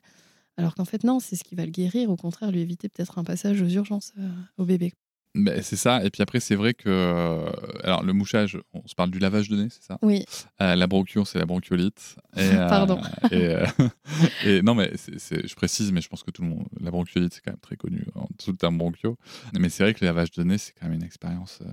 Alors 0.57 0.75
qu'en 0.75 0.85
fait, 0.85 1.03
non, 1.03 1.19
c'est 1.19 1.35
ce 1.35 1.43
qui 1.43 1.55
va 1.55 1.65
le 1.65 1.71
guérir, 1.71 2.11
au 2.11 2.15
contraire, 2.15 2.51
lui 2.51 2.61
éviter 2.61 2.89
peut-être 2.89 3.17
un 3.17 3.23
passage 3.23 3.59
aux 3.61 3.67
urgences 3.69 4.13
euh, 4.19 4.29
au 4.57 4.65
bébé. 4.65 4.93
Ben, 5.35 5.63
c'est 5.63 5.77
ça. 5.77 6.03
Et 6.03 6.11
puis 6.11 6.21
après, 6.21 6.39
c'est 6.39 6.55
vrai 6.55 6.73
que. 6.73 6.89
Euh, 6.89 7.49
alors, 7.83 8.03
le 8.03 8.13
mouchage, 8.13 8.59
on 8.73 8.85
se 8.87 8.93
parle 8.93 9.09
du 9.09 9.17
lavage 9.17 9.49
de 9.49 9.55
nez, 9.55 9.67
c'est 9.69 9.83
ça? 9.83 9.97
Oui. 10.03 10.25
Euh, 10.61 10.75
la 10.75 10.85
bronchiole, 10.85 11.25
c'est 11.25 11.39
la 11.39 11.45
bronchiolite. 11.45 12.17
Et, 12.37 12.49
Pardon. 12.69 13.01
Euh, 13.31 13.65
et, 14.45 14.61
non, 14.61 14.75
mais 14.75 14.91
je 14.93 15.55
précise, 15.55 15.91
mais 15.91 16.01
je 16.01 16.09
pense 16.09 16.21
que 16.21 16.29
tout 16.29 16.43
le 16.43 16.49
monde. 16.49 16.67
La 16.79 16.91
bronchiolite, 16.91 17.33
c'est 17.33 17.41
quand 17.41 17.51
même 17.51 17.59
très 17.59 17.77
connu 17.77 18.05
en 18.13 18.27
dessous 18.37 18.51
le 18.51 18.57
terme 18.57 18.77
bronchio. 18.77 19.17
Mais 19.57 19.69
c'est 19.69 19.83
vrai 19.83 19.95
que 19.95 20.01
le 20.01 20.07
lavage 20.07 20.31
de 20.31 20.43
nez, 20.43 20.59
c'est 20.59 20.73
quand 20.73 20.85
même 20.85 20.95
une 20.95 21.03
expérience. 21.03 21.63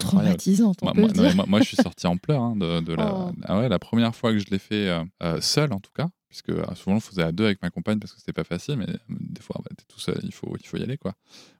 Traumatisante, 0.00 0.78
on 0.82 0.92
moi, 0.94 1.44
moi, 1.46 1.60
je 1.60 1.66
suis 1.66 1.76
sorti 1.76 2.06
en 2.06 2.16
pleurs 2.16 2.42
hein, 2.42 2.56
de, 2.56 2.94
la, 2.94 3.14
oh. 3.14 3.32
ah 3.44 3.58
ouais, 3.58 3.68
la 3.68 3.80
première 3.80 4.14
fois 4.14 4.32
que 4.32 4.38
je 4.38 4.46
l'ai 4.50 4.58
fait 4.58 4.88
seul, 5.40 5.72
en 5.72 5.80
tout 5.80 5.90
cas, 5.94 6.08
puisque 6.28 6.50
euh, 6.50 6.62
souvent 6.74 6.96
on 6.96 7.00
faisait 7.00 7.22
à 7.22 7.32
deux 7.32 7.44
avec 7.46 7.62
ma 7.62 7.70
compagne 7.70 7.98
parce 7.98 8.12
que 8.12 8.18
c'était 8.20 8.32
pas 8.32 8.44
facile, 8.44 8.76
mais 8.76 8.88
euh, 8.88 8.96
des 9.08 9.40
fois 9.40 9.60
bah, 9.62 9.70
t'es 9.76 9.84
tout 9.88 9.98
seul, 10.00 10.20
il 10.22 10.32
faut, 10.32 10.56
il 10.60 10.66
faut 10.66 10.76
y 10.76 10.82
aller 10.82 10.98
quoi. 10.98 11.14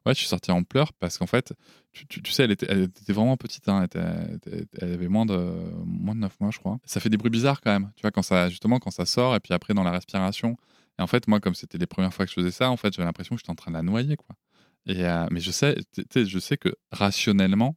Ouais, 0.05 0.15
je 0.15 0.19
suis 0.19 0.29
sorti 0.29 0.51
en 0.51 0.63
pleurs 0.63 0.93
parce 0.95 1.19
qu'en 1.19 1.27
fait, 1.27 1.55
tu, 1.93 2.07
tu, 2.07 2.33
sais, 2.33 2.45
elle 2.45 2.51
était, 2.51 2.67
elle 2.69 2.83
était, 2.83 3.13
vraiment 3.13 3.37
petite, 3.37 3.69
hein, 3.69 3.87
elle, 3.95 4.93
avait 4.93 5.09
moins 5.09 5.27
de, 5.27 5.35
moins 5.85 6.15
de 6.15 6.21
9 6.21 6.41
mois, 6.41 6.51
je 6.51 6.59
crois. 6.59 6.79
Ça 6.85 7.01
fait 7.01 7.09
des 7.09 7.17
bruits 7.17 7.31
bizarres 7.31 7.61
quand 7.61 7.73
même, 7.73 7.91
tu 7.97 8.03
vois, 8.03 8.11
quand 8.11 8.23
ça, 8.23 8.49
justement, 8.49 8.79
quand 8.79 8.91
ça 8.91 9.07
sort 9.07 9.35
et 9.35 9.41
puis 9.41 9.55
après 9.55 9.75
dans 9.75 9.85
la 9.85 9.91
respiration. 9.91 10.57
Et 10.99 11.03
en 11.03 11.07
fait, 11.07 11.29
moi, 11.29 11.41
comme 11.41 11.55
c'était 11.55 11.79
les 11.79 11.87
premières 11.87 12.13
fois 12.13 12.25
que 12.25 12.31
je 12.31 12.35
faisais 12.35 12.51
ça, 12.51 12.71
en 12.71 12.77
fait, 12.77 12.93
j'avais 12.93 13.07
l'impression 13.07 13.37
que 13.37 13.41
j'étais 13.41 13.51
en 13.51 13.55
train 13.55 13.71
de 13.71 13.77
la 13.77 13.83
noyer, 13.83 14.17
quoi. 14.17 14.37
Et, 14.87 15.05
euh, 15.05 15.27
mais 15.31 15.41
je 15.41 15.51
sais, 15.51 15.77
je 16.15 16.39
sais 16.39 16.57
que 16.57 16.71
rationnellement, 16.91 17.77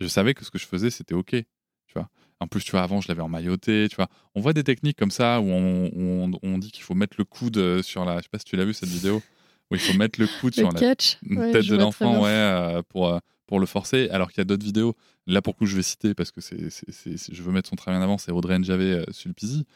je 0.00 0.06
savais 0.06 0.34
que 0.34 0.44
ce 0.44 0.50
que 0.50 0.58
je 0.58 0.66
faisais, 0.66 0.90
c'était 0.90 1.14
OK. 1.14 1.30
Tu 1.30 1.94
vois. 1.94 2.08
En 2.40 2.46
plus, 2.46 2.62
tu 2.62 2.72
vois, 2.72 2.82
avant, 2.82 3.00
je 3.00 3.08
l'avais 3.08 3.22
emmailloté. 3.22 3.88
Tu 3.88 3.96
vois. 3.96 4.08
On 4.34 4.40
voit 4.40 4.52
des 4.52 4.64
techniques 4.64 4.96
comme 4.96 5.10
ça 5.10 5.40
où 5.40 5.48
on, 5.48 6.30
on, 6.42 6.58
dit 6.58 6.70
qu'il 6.70 6.84
faut 6.84 6.94
mettre 6.94 7.16
le 7.18 7.24
coude 7.24 7.82
sur 7.82 8.04
la. 8.04 8.18
Je 8.18 8.22
sais 8.22 8.28
pas 8.30 8.38
si 8.38 8.44
tu 8.44 8.56
l'as 8.56 8.64
vu 8.64 8.74
cette 8.74 8.88
vidéo. 8.88 9.22
Où 9.70 9.74
il 9.74 9.80
faut 9.80 9.96
mettre 9.98 10.18
le 10.18 10.26
coude 10.40 10.54
sur 10.54 10.70
la 10.72 10.78
tête 10.78 11.18
de 11.22 11.76
l'enfant 11.76 12.22
ouais, 12.22 12.30
euh, 12.30 12.82
pour, 12.88 13.08
euh, 13.08 13.18
pour 13.46 13.60
le 13.60 13.66
forcer. 13.66 14.08
Alors 14.10 14.30
qu'il 14.30 14.38
y 14.38 14.40
a 14.42 14.44
d'autres 14.44 14.64
vidéos. 14.64 14.96
Là, 15.26 15.42
pour 15.42 15.52
le 15.52 15.58
coup, 15.58 15.66
je 15.66 15.76
vais 15.76 15.82
citer 15.82 16.14
parce 16.14 16.30
que 16.30 16.40
c'est, 16.40 16.56
je 16.58 17.42
veux 17.42 17.52
mettre 17.52 17.68
son 17.68 17.76
travail 17.76 18.00
en 18.00 18.02
avant. 18.02 18.16
C'est 18.16 18.32
Audrey 18.32 18.58
Njavé 18.58 19.04
Sulpizi 19.10 19.66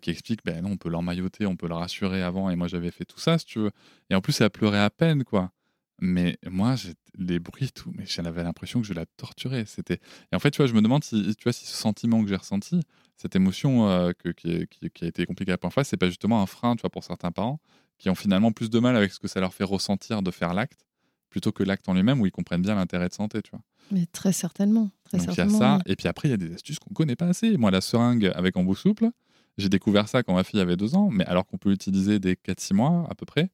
qui 0.00 0.10
explique 0.10 0.40
ben 0.44 0.62
non, 0.62 0.72
on 0.72 0.76
peut 0.76 0.90
l'emmailloter, 0.90 1.46
on 1.46 1.56
peut 1.56 1.66
le 1.66 1.74
rassurer 1.74 2.22
avant. 2.22 2.50
Et 2.50 2.56
moi, 2.56 2.68
j'avais 2.68 2.92
fait 2.92 3.04
tout 3.04 3.18
ça, 3.18 3.38
si 3.38 3.46
tu 3.46 3.58
veux. 3.58 3.70
Et 4.10 4.14
en 4.14 4.20
plus, 4.20 4.40
elle 4.40 4.46
a 4.46 4.50
pleuré 4.50 4.78
à 4.78 4.90
peine, 4.90 5.24
quoi. 5.24 5.50
Mais 6.00 6.38
moi, 6.48 6.74
les 7.16 7.38
bruits, 7.38 7.70
tout, 7.72 7.92
mais 7.94 8.04
j'avais 8.06 8.42
l'impression 8.42 8.80
que 8.80 8.86
je 8.86 8.94
la 8.94 9.06
torturais. 9.06 9.64
C'était 9.66 10.00
et 10.32 10.36
en 10.36 10.38
fait, 10.38 10.50
tu 10.50 10.58
vois, 10.58 10.66
je 10.66 10.74
me 10.74 10.82
demande 10.82 11.04
si, 11.04 11.34
tu 11.36 11.44
vois, 11.44 11.52
si 11.52 11.66
ce 11.66 11.76
sentiment 11.76 12.22
que 12.22 12.28
j'ai 12.28 12.36
ressenti, 12.36 12.80
cette 13.16 13.36
émotion 13.36 13.88
euh, 13.88 14.12
que, 14.18 14.30
qui, 14.30 14.66
qui, 14.66 15.04
a 15.04 15.06
été 15.06 15.26
compliquée 15.26 15.52
à 15.52 15.58
première 15.58 15.74
fois, 15.74 15.84
c'est 15.84 15.96
pas 15.96 16.08
justement 16.08 16.42
un 16.42 16.46
frein, 16.46 16.74
tu 16.74 16.80
vois, 16.80 16.90
pour 16.90 17.04
certains 17.04 17.30
parents 17.30 17.60
qui 17.98 18.10
ont 18.10 18.16
finalement 18.16 18.50
plus 18.50 18.68
de 18.68 18.80
mal 18.80 18.96
avec 18.96 19.12
ce 19.12 19.20
que 19.20 19.28
ça 19.28 19.38
leur 19.38 19.54
fait 19.54 19.64
ressentir 19.64 20.22
de 20.22 20.30
faire 20.32 20.54
l'acte 20.54 20.86
plutôt 21.30 21.52
que 21.52 21.62
l'acte 21.62 21.88
en 21.88 21.94
lui-même 21.94 22.20
où 22.20 22.26
ils 22.26 22.32
comprennent 22.32 22.62
bien 22.62 22.74
l'intérêt 22.74 23.08
de 23.08 23.14
santé, 23.14 23.40
tu 23.42 23.52
vois. 23.52 23.62
Mais 23.90 24.06
très 24.06 24.32
certainement. 24.32 24.90
Très 25.04 25.18
Donc 25.18 25.28
il 25.32 25.38
y 25.38 25.40
a 25.40 25.48
ça, 25.48 25.78
et 25.86 25.96
puis 25.96 26.08
après 26.08 26.28
il 26.28 26.32
y 26.32 26.34
a 26.34 26.36
des 26.36 26.54
astuces 26.54 26.78
qu'on 26.78 26.92
connaît 26.92 27.16
pas 27.16 27.26
assez. 27.26 27.56
Moi, 27.56 27.70
la 27.70 27.80
seringue 27.80 28.30
avec 28.34 28.56
embout 28.56 28.74
souple, 28.74 29.10
j'ai 29.58 29.68
découvert 29.68 30.08
ça 30.08 30.22
quand 30.22 30.34
ma 30.34 30.44
fille 30.44 30.60
avait 30.60 30.76
deux 30.76 30.94
ans, 30.94 31.08
mais 31.10 31.24
alors 31.26 31.46
qu'on 31.46 31.58
peut 31.58 31.70
l'utiliser 31.70 32.18
dès 32.18 32.34
4-6 32.34 32.74
mois 32.74 33.06
à 33.10 33.14
peu 33.14 33.26
près. 33.26 33.50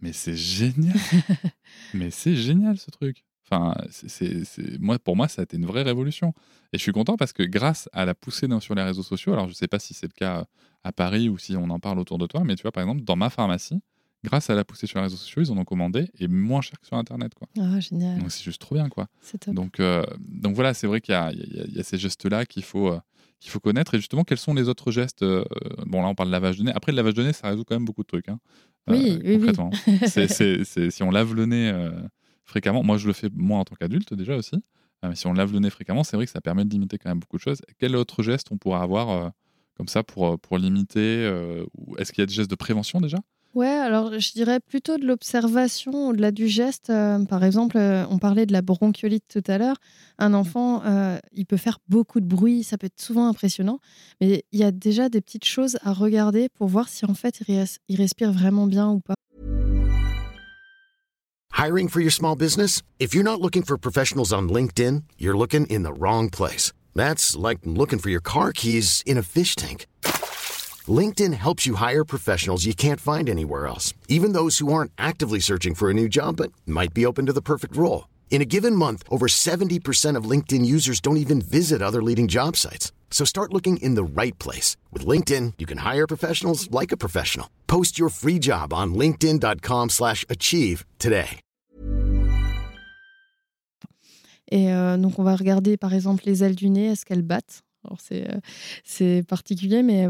Mais 0.00 0.12
c'est 0.12 0.36
génial. 0.36 0.96
mais 1.94 2.10
c'est 2.10 2.36
génial 2.36 2.78
ce 2.78 2.90
truc. 2.90 3.24
Enfin, 3.50 3.74
c'est, 3.90 4.44
moi, 4.78 4.98
pour 4.98 5.16
moi, 5.16 5.26
ça 5.26 5.40
a 5.40 5.44
été 5.44 5.56
une 5.56 5.64
vraie 5.64 5.82
révolution. 5.82 6.34
Et 6.74 6.78
je 6.78 6.82
suis 6.82 6.92
content 6.92 7.16
parce 7.16 7.32
que 7.32 7.42
grâce 7.42 7.88
à 7.94 8.04
la 8.04 8.14
poussée 8.14 8.46
sur 8.60 8.74
les 8.74 8.82
réseaux 8.82 9.02
sociaux, 9.02 9.32
alors 9.32 9.46
je 9.46 9.52
ne 9.52 9.56
sais 9.56 9.68
pas 9.68 9.78
si 9.78 9.94
c'est 9.94 10.06
le 10.06 10.12
cas 10.12 10.44
à 10.84 10.92
Paris 10.92 11.30
ou 11.30 11.38
si 11.38 11.56
on 11.56 11.70
en 11.70 11.80
parle 11.80 11.98
autour 11.98 12.18
de 12.18 12.26
toi, 12.26 12.44
mais 12.44 12.56
tu 12.56 12.62
vois, 12.62 12.72
par 12.72 12.82
exemple, 12.82 13.02
dans 13.04 13.16
ma 13.16 13.30
pharmacie, 13.30 13.80
grâce 14.24 14.50
à 14.50 14.54
la 14.54 14.64
poussée 14.64 14.86
sur 14.86 14.98
les 14.98 15.04
réseaux 15.04 15.16
sociaux, 15.16 15.42
ils 15.42 15.50
en 15.50 15.56
ont 15.56 15.64
commandé 15.64 16.10
et 16.18 16.28
moins 16.28 16.60
cher 16.60 16.78
que 16.80 16.86
sur 16.86 16.96
Internet. 16.96 17.34
Quoi. 17.34 17.48
Ah, 17.58 17.80
génial. 17.80 18.18
Donc 18.18 18.30
c'est 18.30 18.44
juste 18.44 18.60
trop 18.60 18.74
bien. 18.74 18.88
Quoi. 18.88 19.08
C'est 19.20 19.38
top. 19.38 19.54
Donc, 19.54 19.80
euh, 19.80 20.04
donc 20.18 20.54
voilà, 20.54 20.74
c'est 20.74 20.86
vrai 20.86 21.00
qu'il 21.00 21.12
y 21.12 21.16
a, 21.16 21.32
il 21.32 21.74
y 21.74 21.80
a, 21.80 21.82
ces 21.82 21.98
gestes-là 21.98 22.44
qu'il 22.44 22.64
faut, 22.64 22.88
euh, 22.88 23.00
qu'il 23.40 23.50
faut 23.50 23.60
connaître. 23.60 23.94
Et 23.94 23.98
justement, 23.98 24.24
quels 24.24 24.38
sont 24.38 24.54
les 24.54 24.68
autres 24.68 24.90
gestes 24.90 25.22
euh, 25.22 25.44
Bon, 25.86 26.02
là, 26.02 26.08
on 26.08 26.14
parle 26.14 26.28
de 26.28 26.32
lavage 26.32 26.58
de 26.58 26.64
nez. 26.64 26.72
Après, 26.74 26.92
le 26.92 26.96
lavage 26.96 27.14
de 27.14 27.22
nez, 27.22 27.32
ça 27.32 27.48
résout 27.48 27.64
quand 27.64 27.74
même 27.74 27.84
beaucoup 27.84 28.02
de 28.02 28.06
trucs. 28.06 28.28
Hein, 28.28 28.38
oui, 28.88 29.18
oui, 29.24 29.38
concrètement. 29.38 29.70
c'est, 30.06 30.90
si 30.90 31.02
on 31.02 31.10
lave 31.10 31.34
le 31.34 31.46
nez 31.46 31.90
fréquemment, 32.44 32.82
moi, 32.82 32.96
je 32.96 33.06
le 33.06 33.12
fais 33.12 33.28
moi 33.34 33.58
en 33.58 33.64
tant 33.64 33.74
qu'adulte 33.74 34.14
déjà 34.14 34.36
aussi. 34.36 34.56
mais 35.02 35.14
si 35.14 35.26
on 35.26 35.32
lave 35.32 35.52
le 35.52 35.58
nez 35.58 35.70
fréquemment, 35.70 36.04
c'est 36.04 36.16
vrai 36.16 36.26
que 36.26 36.32
ça 36.32 36.40
permet 36.40 36.64
de 36.64 36.70
limiter 36.70 36.98
quand 36.98 37.10
même 37.10 37.20
beaucoup 37.20 37.36
de 37.36 37.42
choses. 37.42 37.60
Quel 37.78 37.96
autre 37.96 38.22
geste 38.22 38.48
on 38.50 38.56
pourrait 38.56 38.80
avoir 38.80 39.32
comme 39.76 39.88
ça 39.88 40.02
pour, 40.02 40.38
pour 40.40 40.58
limiter 40.58 41.24
Est-ce 41.98 42.12
qu'il 42.12 42.22
y 42.22 42.24
a 42.24 42.26
des 42.26 42.34
gestes 42.34 42.50
de 42.50 42.56
prévention 42.56 43.00
déjà? 43.00 43.18
Ouais, 43.58 43.66
alors 43.66 44.20
je 44.20 44.32
dirais 44.34 44.60
plutôt 44.60 44.98
de 44.98 45.04
l'observation 45.04 46.10
au-delà 46.10 46.30
du 46.30 46.46
geste. 46.46 46.90
Euh, 46.90 47.24
par 47.24 47.42
exemple, 47.42 47.76
euh, 47.76 48.06
on 48.08 48.18
parlait 48.18 48.46
de 48.46 48.52
la 48.52 48.62
bronchiolite 48.62 49.24
tout 49.28 49.42
à 49.48 49.58
l'heure. 49.58 49.74
Un 50.20 50.32
enfant, 50.32 50.84
euh, 50.84 51.18
il 51.32 51.44
peut 51.44 51.56
faire 51.56 51.80
beaucoup 51.88 52.20
de 52.20 52.24
bruit, 52.24 52.62
ça 52.62 52.78
peut 52.78 52.86
être 52.86 53.00
souvent 53.00 53.26
impressionnant, 53.26 53.80
mais 54.20 54.44
il 54.52 54.60
y 54.60 54.62
a 54.62 54.70
déjà 54.70 55.08
des 55.08 55.20
petites 55.20 55.44
choses 55.44 55.76
à 55.82 55.92
regarder 55.92 56.48
pour 56.50 56.68
voir 56.68 56.88
si 56.88 57.04
en 57.04 57.14
fait 57.14 57.42
il, 57.48 57.96
respire 57.96 58.30
vraiment 58.30 58.68
bien 58.68 58.90
ou 58.90 59.00
pas. 59.00 59.16
Hiring 61.58 61.88
for 61.88 62.00
your 62.00 62.12
small 62.12 62.36
business? 62.36 62.82
If 63.00 63.12
you're 63.12 63.24
not 63.24 63.40
looking 63.42 63.64
for 63.64 63.76
professionals 63.76 64.32
on 64.32 64.42
LinkedIn, 64.46 65.02
you're 65.18 65.36
looking 65.36 65.66
in 65.68 65.82
the 65.82 65.98
wrong 65.98 66.30
place. 66.30 66.72
That's 66.94 67.36
like 67.36 67.58
looking 67.66 67.98
for 67.98 68.08
your 68.08 68.22
car 68.22 68.52
keys 68.52 69.02
in 69.04 69.18
a 69.18 69.22
fish 69.22 69.56
tank. 69.56 69.86
LinkedIn 70.88 71.34
helps 71.34 71.66
you 71.66 71.74
hire 71.74 72.04
professionals 72.04 72.64
you 72.64 72.74
can't 72.74 73.00
find 73.00 73.28
anywhere 73.28 73.66
else, 73.66 73.92
even 74.06 74.32
those 74.32 74.58
who 74.58 74.72
aren't 74.72 74.92
actively 74.96 75.40
searching 75.40 75.74
for 75.74 75.90
a 75.90 75.94
new 75.94 76.08
job 76.08 76.36
but 76.36 76.52
might 76.64 76.94
be 76.94 77.04
open 77.04 77.26
to 77.26 77.32
the 77.32 77.42
perfect 77.42 77.76
role. 77.76 78.06
In 78.30 78.40
a 78.40 78.46
given 78.46 78.76
month, 78.76 79.02
over 79.10 79.26
70% 79.26 80.16
of 80.16 80.30
LinkedIn 80.30 80.64
users 80.64 81.00
don't 81.00 81.16
even 81.16 81.40
visit 81.40 81.82
other 81.82 82.00
leading 82.00 82.28
job 82.28 82.56
sites. 82.56 82.92
So 83.10 83.24
start 83.24 83.52
looking 83.52 83.78
in 83.78 83.96
the 83.96 84.22
right 84.22 84.38
place. 84.38 84.76
With 84.92 85.04
LinkedIn, 85.04 85.54
you 85.58 85.66
can 85.66 85.78
hire 85.78 86.06
professionals 86.06 86.70
like 86.70 86.92
a 86.92 86.96
professional. 86.96 87.48
Post 87.66 87.98
your 87.98 88.10
free 88.10 88.38
job 88.38 88.72
on 88.72 88.94
linkedin.com 88.94 89.88
slash 89.88 90.24
achieve 90.28 90.84
today. 91.00 91.40
Et 94.50 94.72
euh, 94.72 94.96
donc, 94.96 95.18
on 95.18 95.24
va 95.24 95.36
regarder, 95.36 95.76
par 95.76 95.92
exemple, 95.92 96.22
les 96.24 96.42
ailes 96.42 96.54
du 96.54 96.70
nez. 96.70 96.86
Est-ce 96.86 97.04
qu'elles 97.04 97.22
battent 97.22 97.62
c'est, 97.98 98.28
euh, 98.28 98.38
c'est 98.84 99.24
particulier, 99.26 99.82
mais 99.82 100.08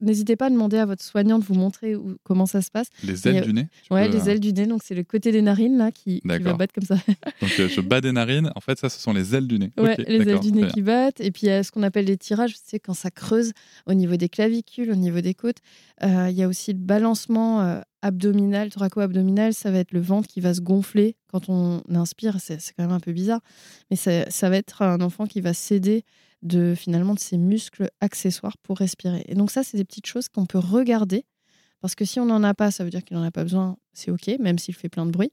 n'hésitez 0.00 0.36
pas 0.36 0.46
à 0.46 0.50
demander 0.50 0.78
à 0.78 0.86
votre 0.86 1.02
soignant 1.02 1.38
de 1.38 1.44
vous 1.44 1.54
montrer 1.54 1.94
où, 1.94 2.16
comment 2.22 2.46
ça 2.46 2.62
se 2.62 2.70
passe. 2.70 2.88
Les 3.04 3.26
ailes 3.28 3.44
du 3.44 3.52
nez 3.52 3.68
Ouais, 3.90 4.08
les 4.08 4.28
ailes 4.28 4.40
du 4.40 4.52
nez. 4.52 4.66
Donc, 4.66 4.82
c'est 4.84 4.94
le 4.94 5.04
côté 5.04 5.32
des 5.32 5.42
narines 5.42 5.76
là 5.76 5.90
qui, 5.90 6.20
qui 6.20 6.38
va 6.38 6.54
battre 6.54 6.74
comme 6.74 6.84
ça. 6.84 6.96
donc, 7.40 7.50
euh, 7.60 7.68
je 7.68 7.80
bats 7.80 8.00
des 8.00 8.12
narines. 8.12 8.50
En 8.54 8.60
fait, 8.60 8.78
ça, 8.78 8.88
ce 8.88 9.00
sont 9.00 9.12
les 9.12 9.34
ailes 9.34 9.46
du 9.46 9.58
nez. 9.58 9.72
Ouais, 9.78 9.96
les 10.08 10.28
ailes 10.28 10.40
du 10.40 10.52
nez 10.52 10.66
qui 10.68 10.82
battent. 10.82 11.20
Et 11.20 11.30
puis, 11.30 11.46
il 11.46 11.50
y 11.50 11.52
a 11.52 11.62
ce 11.62 11.70
qu'on 11.70 11.82
appelle 11.82 12.06
les 12.06 12.16
tirages. 12.16 12.54
C'est 12.62 12.78
quand 12.78 12.94
ça 12.94 13.10
creuse 13.10 13.52
au 13.86 13.94
niveau 13.94 14.16
des 14.16 14.28
clavicules, 14.28 14.90
au 14.90 14.96
niveau 14.96 15.20
des 15.20 15.34
côtes. 15.34 15.58
Euh, 16.02 16.28
il 16.30 16.36
y 16.36 16.42
a 16.42 16.48
aussi 16.48 16.72
le 16.72 16.78
balancement 16.78 17.82
abdominal, 18.02 18.70
thoraco-abdominal. 18.70 19.54
Ça 19.54 19.70
va 19.70 19.78
être 19.78 19.92
le 19.92 20.00
ventre 20.00 20.28
qui 20.28 20.40
va 20.40 20.54
se 20.54 20.60
gonfler 20.60 21.16
quand 21.28 21.48
on 21.48 21.82
inspire. 21.88 22.36
C'est, 22.40 22.58
quand 22.76 22.84
même 22.84 22.92
un 22.92 23.00
peu 23.00 23.12
bizarre. 23.12 23.40
Mais 23.90 23.96
ça, 23.96 24.30
ça 24.30 24.50
va 24.50 24.56
être 24.56 24.82
un 24.82 25.00
enfant 25.00 25.26
qui 25.26 25.40
va 25.40 25.54
céder 25.54 26.04
de 26.42 26.74
finalement 26.76 27.14
de 27.14 27.20
ses 27.20 27.38
muscles 27.38 27.90
accessoires 28.00 28.58
pour 28.58 28.78
respirer. 28.78 29.24
Et 29.28 29.34
donc 29.34 29.50
ça, 29.50 29.62
c'est 29.62 29.76
des 29.76 29.84
petites 29.84 30.06
choses 30.06 30.28
qu'on 30.28 30.46
peut 30.46 30.58
regarder 30.58 31.24
parce 31.82 31.96
que 31.96 32.04
si 32.04 32.20
on 32.20 32.26
n'en 32.26 32.44
a 32.44 32.54
pas, 32.54 32.70
ça 32.70 32.84
veut 32.84 32.90
dire 32.90 33.02
qu'il 33.02 33.16
n'en 33.16 33.24
a 33.24 33.32
pas 33.32 33.42
besoin, 33.42 33.76
c'est 33.92 34.12
OK, 34.12 34.30
même 34.38 34.56
s'il 34.56 34.74
fait 34.74 34.88
plein 34.88 35.04
de 35.04 35.10
bruit. 35.10 35.32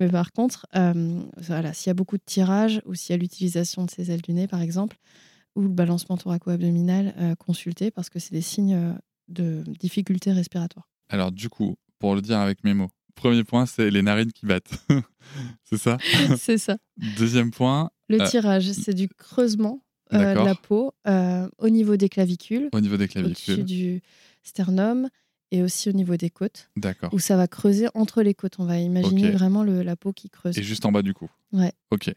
Mais 0.00 0.08
par 0.08 0.32
contre, 0.32 0.66
euh, 0.74 1.20
voilà, 1.36 1.74
s'il 1.74 1.88
y 1.88 1.90
a 1.90 1.94
beaucoup 1.94 2.16
de 2.16 2.22
tirage 2.24 2.80
ou 2.86 2.94
s'il 2.94 3.12
y 3.12 3.18
a 3.18 3.18
l'utilisation 3.18 3.84
de 3.84 3.90
ses 3.90 4.10
ailes 4.10 4.22
du 4.22 4.32
nez, 4.32 4.48
par 4.48 4.62
exemple, 4.62 4.96
ou 5.56 5.60
le 5.60 5.68
balancement 5.68 6.16
thoraco-abdominal, 6.16 7.14
euh, 7.18 7.34
consulter 7.34 7.90
parce 7.90 8.08
que 8.08 8.18
c'est 8.18 8.32
des 8.32 8.40
signes 8.40 8.74
euh, 8.74 8.92
de 9.28 9.62
difficulté 9.78 10.32
respiratoire. 10.32 10.88
Alors 11.10 11.32
du 11.32 11.50
coup, 11.50 11.76
pour 12.00 12.16
le 12.16 12.22
dire 12.22 12.38
avec 12.38 12.64
mes 12.64 12.74
mots, 12.74 12.90
premier 13.14 13.44
point, 13.44 13.66
c'est 13.66 13.90
les 13.90 14.02
narines 14.02 14.32
qui 14.32 14.46
battent. 14.46 14.84
c'est 15.64 15.76
ça? 15.76 15.98
C'est 16.36 16.58
ça. 16.58 16.78
Deuxième 17.16 17.52
point. 17.52 17.90
Le 18.08 18.26
tirage, 18.28 18.72
c'est 18.72 18.94
du 18.94 19.08
creusement 19.08 19.84
euh, 20.12 20.34
la 20.34 20.56
peau 20.56 20.92
euh, 21.06 21.48
au 21.58 21.68
niveau 21.68 21.96
des 21.96 22.08
clavicules. 22.08 22.68
Au 22.72 22.80
niveau 22.80 22.96
des 22.96 23.06
clavicules. 23.06 23.54
Au-dessus 23.54 23.62
du 23.62 24.02
sternum 24.42 25.08
et 25.52 25.62
aussi 25.62 25.88
au 25.88 25.92
niveau 25.92 26.16
des 26.16 26.30
côtes. 26.30 26.70
D'accord. 26.76 27.14
Où 27.14 27.20
ça 27.20 27.36
va 27.36 27.46
creuser 27.46 27.86
entre 27.94 28.22
les 28.22 28.34
côtes. 28.34 28.58
On 28.58 28.64
va 28.64 28.78
imaginer 28.78 29.30
vraiment 29.30 29.62
le, 29.62 29.82
la 29.82 29.94
peau 29.94 30.12
qui 30.12 30.28
creuse. 30.30 30.58
Et 30.58 30.62
juste 30.64 30.84
en 30.84 30.90
bas 30.90 31.02
du 31.02 31.14
cou. 31.14 31.28
Ouais. 31.52 31.72
Ok. 31.92 32.12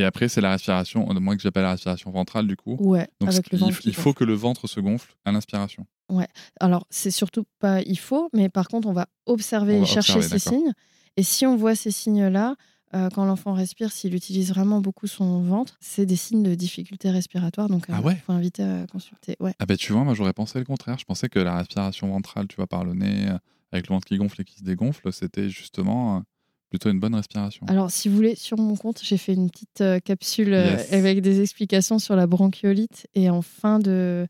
Et 0.00 0.04
après, 0.04 0.28
c'est 0.28 0.40
la 0.40 0.52
respiration, 0.52 1.06
moi 1.20 1.36
que 1.36 1.42
j'appelle 1.42 1.64
la 1.64 1.72
respiration 1.72 2.10
ventrale 2.10 2.46
du 2.46 2.56
coup. 2.56 2.74
Ouais, 2.80 3.06
Donc 3.20 3.28
avec 3.28 3.52
le 3.52 3.58
ventre 3.58 3.80
il, 3.84 3.94
faut 3.94 4.14
que 4.14 4.24
le 4.24 4.32
ventre 4.32 4.66
se 4.66 4.80
gonfle 4.80 5.14
à 5.26 5.32
l'inspiration. 5.32 5.86
Ouais. 6.08 6.26
Alors, 6.58 6.86
c'est 6.88 7.10
surtout 7.10 7.44
pas 7.58 7.82
il 7.82 7.98
faut, 7.98 8.30
mais 8.32 8.48
par 8.48 8.68
contre, 8.68 8.88
on 8.88 8.94
va 8.94 9.08
observer 9.26 9.78
et 9.78 9.84
chercher 9.84 10.22
ces 10.22 10.38
signes. 10.38 10.72
Et 11.18 11.22
si 11.22 11.44
on 11.44 11.54
voit 11.54 11.74
ces 11.74 11.90
signes-là, 11.90 12.54
euh, 12.94 13.10
quand 13.10 13.26
l'enfant 13.26 13.52
respire, 13.52 13.92
s'il 13.92 14.14
utilise 14.14 14.48
vraiment 14.48 14.80
beaucoup 14.80 15.06
son 15.06 15.42
ventre, 15.42 15.76
c'est 15.80 16.06
des 16.06 16.16
signes 16.16 16.42
de 16.42 16.54
difficulté 16.54 17.10
respiratoire. 17.10 17.68
Donc, 17.68 17.90
euh, 17.90 17.92
ah 17.94 18.00
il 18.10 18.16
faut 18.16 18.32
inviter 18.32 18.62
à 18.62 18.86
consulter. 18.90 19.36
Ouais. 19.38 19.52
Ah 19.58 19.66
bah 19.66 19.76
tu 19.76 19.92
vois, 19.92 20.02
moi 20.02 20.14
j'aurais 20.14 20.32
pensé 20.32 20.58
le 20.58 20.64
contraire. 20.64 20.98
Je 20.98 21.04
pensais 21.04 21.28
que 21.28 21.38
la 21.38 21.58
respiration 21.58 22.08
ventrale, 22.08 22.48
tu 22.48 22.56
vois, 22.56 22.66
par 22.66 22.84
le 22.84 22.94
nez, 22.94 23.28
euh, 23.28 23.38
avec 23.70 23.86
le 23.86 23.94
ventre 23.94 24.06
qui 24.06 24.16
gonfle 24.16 24.40
et 24.40 24.44
qui 24.44 24.60
se 24.60 24.64
dégonfle, 24.64 25.12
c'était 25.12 25.50
justement 25.50 26.22
plutôt 26.70 26.90
une 26.90 27.00
bonne 27.00 27.14
respiration. 27.14 27.66
Alors, 27.68 27.90
si 27.90 28.08
vous 28.08 28.16
voulez, 28.16 28.34
sur 28.34 28.56
mon 28.56 28.76
compte, 28.76 29.00
j'ai 29.02 29.18
fait 29.18 29.34
une 29.34 29.50
petite 29.50 29.84
capsule 30.04 30.54
avec 30.54 31.20
des 31.20 31.42
explications 31.42 31.98
sur 31.98 32.16
la 32.16 32.26
bronchiolite. 32.26 33.06
Et 33.14 33.28
en 33.28 33.42
fin 33.42 33.78
de, 33.78 34.26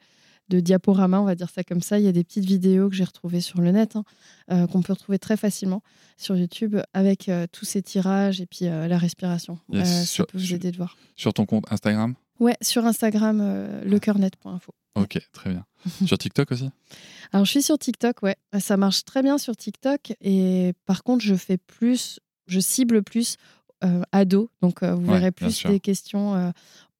de 0.50 0.60
diaporama, 0.60 1.20
on 1.20 1.24
va 1.24 1.34
dire 1.34 1.48
ça 1.48 1.62
comme 1.64 1.80
ça. 1.80 1.98
Il 1.98 2.04
y 2.04 2.08
a 2.08 2.12
des 2.12 2.24
petites 2.24 2.44
vidéos 2.44 2.90
que 2.90 2.96
j'ai 2.96 3.04
retrouvées 3.04 3.40
sur 3.40 3.60
le 3.60 3.70
net, 3.70 3.96
hein, 3.96 4.04
euh, 4.50 4.66
qu'on 4.66 4.82
peut 4.82 4.92
retrouver 4.92 5.18
très 5.18 5.36
facilement 5.36 5.82
sur 6.18 6.36
YouTube, 6.36 6.76
avec 6.92 7.28
euh, 7.28 7.46
tous 7.50 7.64
ces 7.64 7.82
tirages 7.82 8.40
et 8.40 8.46
puis 8.46 8.66
euh, 8.66 8.88
la 8.88 8.98
respiration. 8.98 9.58
ça 9.84 10.24
peut 10.26 10.36
vous 10.36 10.52
aider 10.52 10.72
de 10.72 10.76
voir. 10.76 10.96
Sur 11.16 11.32
ton 11.32 11.46
compte 11.46 11.64
Instagram? 11.70 12.14
Ouais, 12.40 12.56
sur 12.60 12.84
Instagram, 12.84 13.38
lecoeurnet.info. 13.84 14.72
Ok, 14.96 15.20
très 15.32 15.50
bien. 15.50 15.64
sur 16.06 16.18
TikTok 16.18 16.52
aussi? 16.52 16.70
Alors, 17.32 17.44
je 17.44 17.50
suis 17.50 17.62
sur 17.62 17.78
TikTok, 17.78 18.22
ouais. 18.22 18.36
Ça 18.58 18.76
marche 18.76 19.04
très 19.04 19.22
bien 19.22 19.38
sur 19.38 19.56
TikTok. 19.56 20.14
Et 20.20 20.72
par 20.86 21.04
contre, 21.04 21.22
je 21.22 21.34
fais 21.34 21.58
plus, 21.58 22.18
je 22.50 22.60
cible 22.60 23.02
plus 23.02 23.36
euh, 23.84 24.02
ados. 24.12 24.48
Donc, 24.60 24.82
euh, 24.82 24.94
vous 24.94 25.06
Ouais, 25.06 25.18
verrez 25.18 25.32
plus 25.32 25.64
des 25.64 25.80
questions 25.80 26.34
euh, 26.34 26.50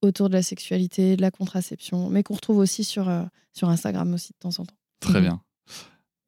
autour 0.01 0.29
de 0.29 0.33
la 0.33 0.41
sexualité, 0.41 1.15
de 1.15 1.21
la 1.21 1.29
contraception, 1.31 2.09
mais 2.09 2.23
qu'on 2.23 2.33
retrouve 2.35 2.57
aussi 2.57 2.83
sur, 2.83 3.07
euh, 3.07 3.23
sur 3.53 3.69
Instagram 3.69 4.11
aussi 4.13 4.33
de 4.33 4.37
temps 4.39 4.49
en 4.61 4.65
temps. 4.65 4.75
Très 4.99 5.19
Mhm. 5.19 5.25
bien. 5.25 5.41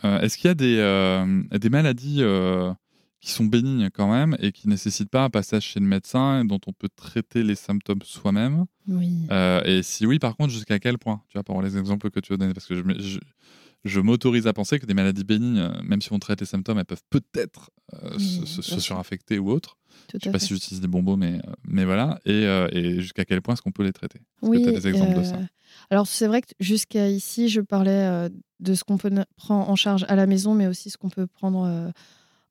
Euh, 0.03 0.19
Est-ce 0.21 0.37
qu'il 0.37 0.47
y 0.47 0.51
a 0.51 0.55
des, 0.55 0.77
euh, 0.77 1.43
des 1.57 1.69
maladies 1.69 2.17
euh, 2.21 2.73
qui 3.21 3.31
sont 3.31 3.45
bénignes 3.45 3.89
quand 3.89 4.11
même 4.11 4.35
et 4.39 4.51
qui 4.51 4.67
nécessitent 4.67 5.09
pas 5.09 5.23
un 5.23 5.29
passage 5.29 5.63
chez 5.63 5.79
le 5.79 5.85
médecin 5.85 6.41
et 6.41 6.47
dont 6.47 6.59
on 6.67 6.73
peut 6.73 6.89
traiter 6.93 7.41
les 7.41 7.55
symptômes 7.55 8.01
soi-même? 8.03 8.65
Oui. 8.87 9.11
Euh, 9.31 9.61
Et 9.63 9.81
si 9.81 10.05
oui, 10.05 10.19
par 10.19 10.35
contre, 10.35 10.51
jusqu'à 10.53 10.77
quel 10.77 10.97
point? 10.97 11.21
Tu 11.29 11.37
vois, 11.37 11.43
par 11.43 11.61
les 11.61 11.77
exemples 11.77 12.11
que 12.11 12.19
tu 12.19 12.33
as 12.33 12.37
donnés, 12.37 12.53
parce 12.53 12.65
que 12.67 12.75
je, 12.75 12.81
me- 12.83 12.99
je, 12.99 13.19
je 13.85 13.99
m'autorise 13.99 14.47
à 14.47 14.53
penser 14.53 14.79
que 14.79 14.85
des 14.85 14.93
maladies 14.93 15.23
bénignes, 15.23 15.59
euh, 15.59 15.81
même 15.83 16.01
si 16.01 16.11
on 16.13 16.19
traite 16.19 16.39
les 16.39 16.45
symptômes, 16.45 16.79
elles 16.79 16.85
peuvent 16.85 17.03
peut-être 17.09 17.69
euh, 17.93 18.11
Oui, 18.17 18.41
se, 18.45 18.61
se- 18.61 18.79
suraffecter 18.79 19.39
ou 19.39 19.49
autre. 19.51 19.77
Tout 20.07 20.17
Je 20.19 20.23
sais 20.23 20.29
à 20.29 20.31
pas 20.31 20.39
fait. 20.39 20.45
si 20.45 20.53
j'utilise 20.53 20.81
des 20.81 20.87
bons 20.87 21.01
mots, 21.01 21.17
mais, 21.17 21.35
euh, 21.35 21.51
mais 21.65 21.85
voilà. 21.85 22.19
Et, 22.25 22.31
euh, 22.45 22.67
et 22.71 23.01
jusqu'à 23.01 23.25
quel 23.25 23.41
point 23.41 23.53
est-ce 23.53 23.61
qu'on 23.61 23.71
peut 23.71 23.83
les 23.83 23.93
traiter? 23.93 24.19
Est-ce 24.19 24.49
Oui, 24.49 24.59
que 24.59 24.63
tu 24.63 24.69
as 24.77 24.79
des 24.79 24.87
exemples 24.87 25.15
de 25.17 25.23
ça? 25.23 25.39
Alors, 25.89 26.07
c'est 26.07 26.27
vrai 26.27 26.41
que 26.41 26.47
jusqu'à 26.59 27.09
ici, 27.09 27.49
je 27.49 27.61
parlais 27.61 28.29
de 28.59 28.73
ce 28.73 28.83
qu'on 28.83 28.97
peut 28.97 29.09
ne- 29.09 29.23
prendre 29.35 29.69
en 29.69 29.75
charge 29.75 30.05
à 30.07 30.15
la 30.15 30.25
maison, 30.27 30.53
mais 30.55 30.67
aussi 30.67 30.89
ce 30.89 30.97
qu'on 30.97 31.09
peut 31.09 31.27
prendre 31.27 31.91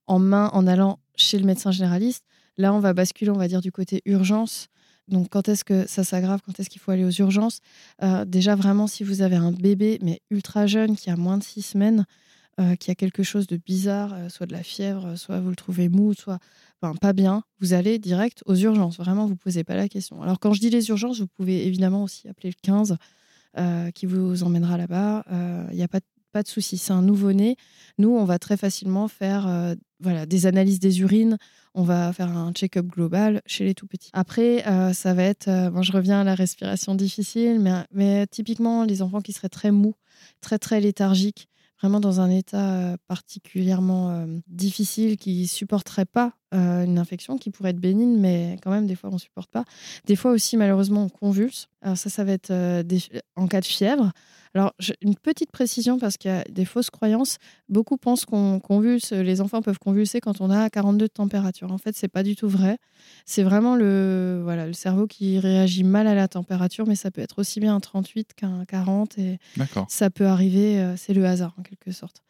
en 0.07 0.18
main 0.18 0.51
en 0.53 0.66
allant 0.66 0.99
chez 1.16 1.38
le 1.38 1.45
médecin 1.47 1.71
généraliste. 1.71 2.25
Là, 2.59 2.73
on 2.75 2.81
va 2.81 2.92
basculer, 2.92 3.31
on 3.31 3.37
va 3.38 3.49
dire, 3.49 3.61
du 3.61 3.73
côté 3.73 4.03
urgence. 4.05 4.68
Donc, 5.09 5.29
quand 5.31 5.49
est-ce 5.49 5.65
que 5.65 5.87
ça 5.88 6.05
s'aggrave? 6.05 6.41
Quand 6.45 6.59
est-ce 6.61 6.71
qu'il 6.71 6.81
faut 6.81 6.91
aller 6.93 7.05
aux 7.05 7.11
urgences? 7.11 7.59
Euh, 8.03 8.25
Déjà, 8.25 8.55
vraiment, 8.55 8.87
si 8.87 9.05
vous 9.05 9.23
avez 9.23 9.37
un 9.37 9.53
bébé, 9.53 9.99
mais 10.03 10.21
ultra 10.31 10.67
jeune, 10.67 10.97
qui 10.97 11.11
a 11.11 11.17
moins 11.17 11.38
de 11.38 11.43
six 11.43 11.62
semaines, 11.62 12.05
euh, 12.61 12.77
qui 12.77 12.91
a 12.91 12.95
quelque 12.95 13.23
chose 13.23 13.47
de 13.47 13.57
bizarre, 13.57 14.12
euh, 14.15 14.29
soit 14.29 14.47
de 14.47 14.53
la 14.53 14.62
fièvre, 14.62 15.17
soit 15.17 15.41
vous 15.41 15.51
le 15.51 15.57
trouvez 15.57 15.88
mou, 15.88 16.15
soit 16.15 16.38
pas 17.01 17.12
bien, 17.12 17.43
vous 17.61 17.73
allez 17.75 17.99
direct 17.99 18.43
aux 18.47 18.55
urgences. 18.57 18.99
Vraiment, 18.99 19.27
vous 19.27 19.37
posez 19.37 19.65
pas 19.65 19.77
la 19.77 19.88
question. 19.88 20.23
Alors, 20.23 20.38
quand 20.41 20.53
je 20.53 20.61
dis 20.61 20.71
les 20.71 20.88
urgences, 20.88 21.21
vous 21.21 21.29
pouvez 21.29 21.67
évidemment 21.67 22.03
aussi 22.05 22.29
appeler 22.29 22.51
le 22.51 22.57
15 22.62 22.97
euh, 23.59 23.91
qui 23.93 24.07
vous 24.07 24.43
emmènera 24.43 24.77
là-bas. 24.77 25.25
Il 25.71 25.77
n'y 25.77 25.83
a 25.83 25.88
pas, 25.88 26.01
de- 26.01 26.05
pas 26.33 26.42
de 26.42 26.49
souci. 26.49 26.79
C'est 26.79 26.92
un 26.92 27.03
nouveau-né. 27.03 27.57
Nous, 27.99 28.11
on 28.11 28.25
va 28.25 28.38
très 28.38 28.57
facilement 28.57 29.07
faire 29.09 29.47
euh, 29.47 29.75
voilà, 30.01 30.27
des 30.27 30.47
analyses 30.47 30.81
des 30.81 31.01
urines. 31.01 31.37
On 31.75 31.83
va 31.83 32.12
faire 32.12 32.37
un 32.37 32.53
check-up 32.53 32.87
global 32.87 33.40
chez 33.47 33.64
les 33.64 33.75
tout 33.75 33.87
petits. 33.87 34.11
Après, 34.12 34.66
euh, 34.66 34.92
ça 34.92 35.14
va 35.14 35.23
être. 35.23 35.49
euh, 35.49 35.71
bon, 35.71 35.83
je 35.83 35.92
reviens 35.92 36.21
à 36.21 36.25
la 36.25 36.35
respiration 36.35 36.95
difficile, 36.95 37.61
mais, 37.92 38.27
typiquement, 38.27 38.85
les 38.85 39.03
enfants 39.03 39.21
qui 39.21 39.33
seraient 39.33 39.49
très 39.49 39.71
mous, 39.71 39.95
très, 40.40 40.59
très 40.59 40.81
léthargiques, 40.81 41.49
vraiment 41.81 42.01
dans 42.01 42.21
un 42.21 42.31
état 42.31 42.97
particulièrement 43.09 44.27
difficile, 44.47 45.16
qui 45.16 45.47
supporterait 45.49 46.05
pas 46.05 46.35
une 46.53 46.99
infection, 46.99 47.38
qui 47.38 47.51
pourrait 47.51 47.71
être 47.71 47.81
bénigne, 47.81 48.18
mais 48.18 48.57
quand 48.62 48.71
même, 48.71 48.87
des 48.87 48.95
fois, 48.95 49.11
on 49.12 49.18
supporte 49.18 49.51
pas. 49.51 49.64
Des 50.07 50.14
fois 50.14 50.31
aussi, 50.31 50.57
malheureusement, 50.57 51.05
on 51.05 51.09
convulse. 51.09 51.68
Alors 51.81 51.97
ça, 51.97 52.11
ça 52.11 52.23
va 52.23 52.33
être 52.33 52.53
en 53.35 53.49
cas 53.49 53.61
de 53.61 53.66
fièvre. 53.66 54.12
Alors, 54.55 54.75
une 55.01 55.15
petite 55.15 55.51
précision, 55.51 55.99
parce 55.99 56.19
qu'il 56.19 56.31
y 56.31 56.35
a 56.35 56.45
des 56.45 56.65
fausses 56.67 56.91
croyances. 56.91 57.38
Beaucoup 57.71 57.97
pensent 57.97 58.27
qu'on 58.27 58.61
convulse, 58.61 59.12
les 59.12 59.41
enfants 59.41 59.62
peuvent 59.62 59.79
convulser 59.79 60.21
quand 60.21 60.43
on 60.43 60.51
a 60.51 60.69
42 60.69 61.07
de 61.07 61.11
température. 61.11 61.73
En 61.73 61.79
fait, 61.79 61.97
c'est 61.97 62.09
pas 62.09 62.23
du 62.23 62.37
tout 62.37 62.49
vrai. 62.51 62.77
C'est 63.25 63.43
vraiment 63.45 63.77
le, 63.77 64.41
voilà, 64.45 64.67
le 64.67 64.75
cerveau 64.75 65.07
qui 65.07 65.38
réagit 65.38 65.85
mal 65.85 66.07
à 66.07 66.15
la 66.15 66.29
température, 66.29 66.87
mais 66.87 66.97
ça 66.97 67.11
peut 67.11 67.23
être 67.23 67.38
aussi 67.38 67.61
bien 67.61 67.75
un 67.75 67.81
38 67.81 68.35
qu'un 68.35 68.65
40. 68.67 69.19
Et 69.19 69.38
D'accord. 69.57 69.87
ça 69.88 70.11
peut 70.11 70.27
arriver, 70.27 70.79
euh, 70.81 70.97
c'est 70.99 71.15
le 71.15 71.25
hasard 71.25 71.55
en 71.59 71.62
quelque 71.62 71.91
sorte. 71.91 72.23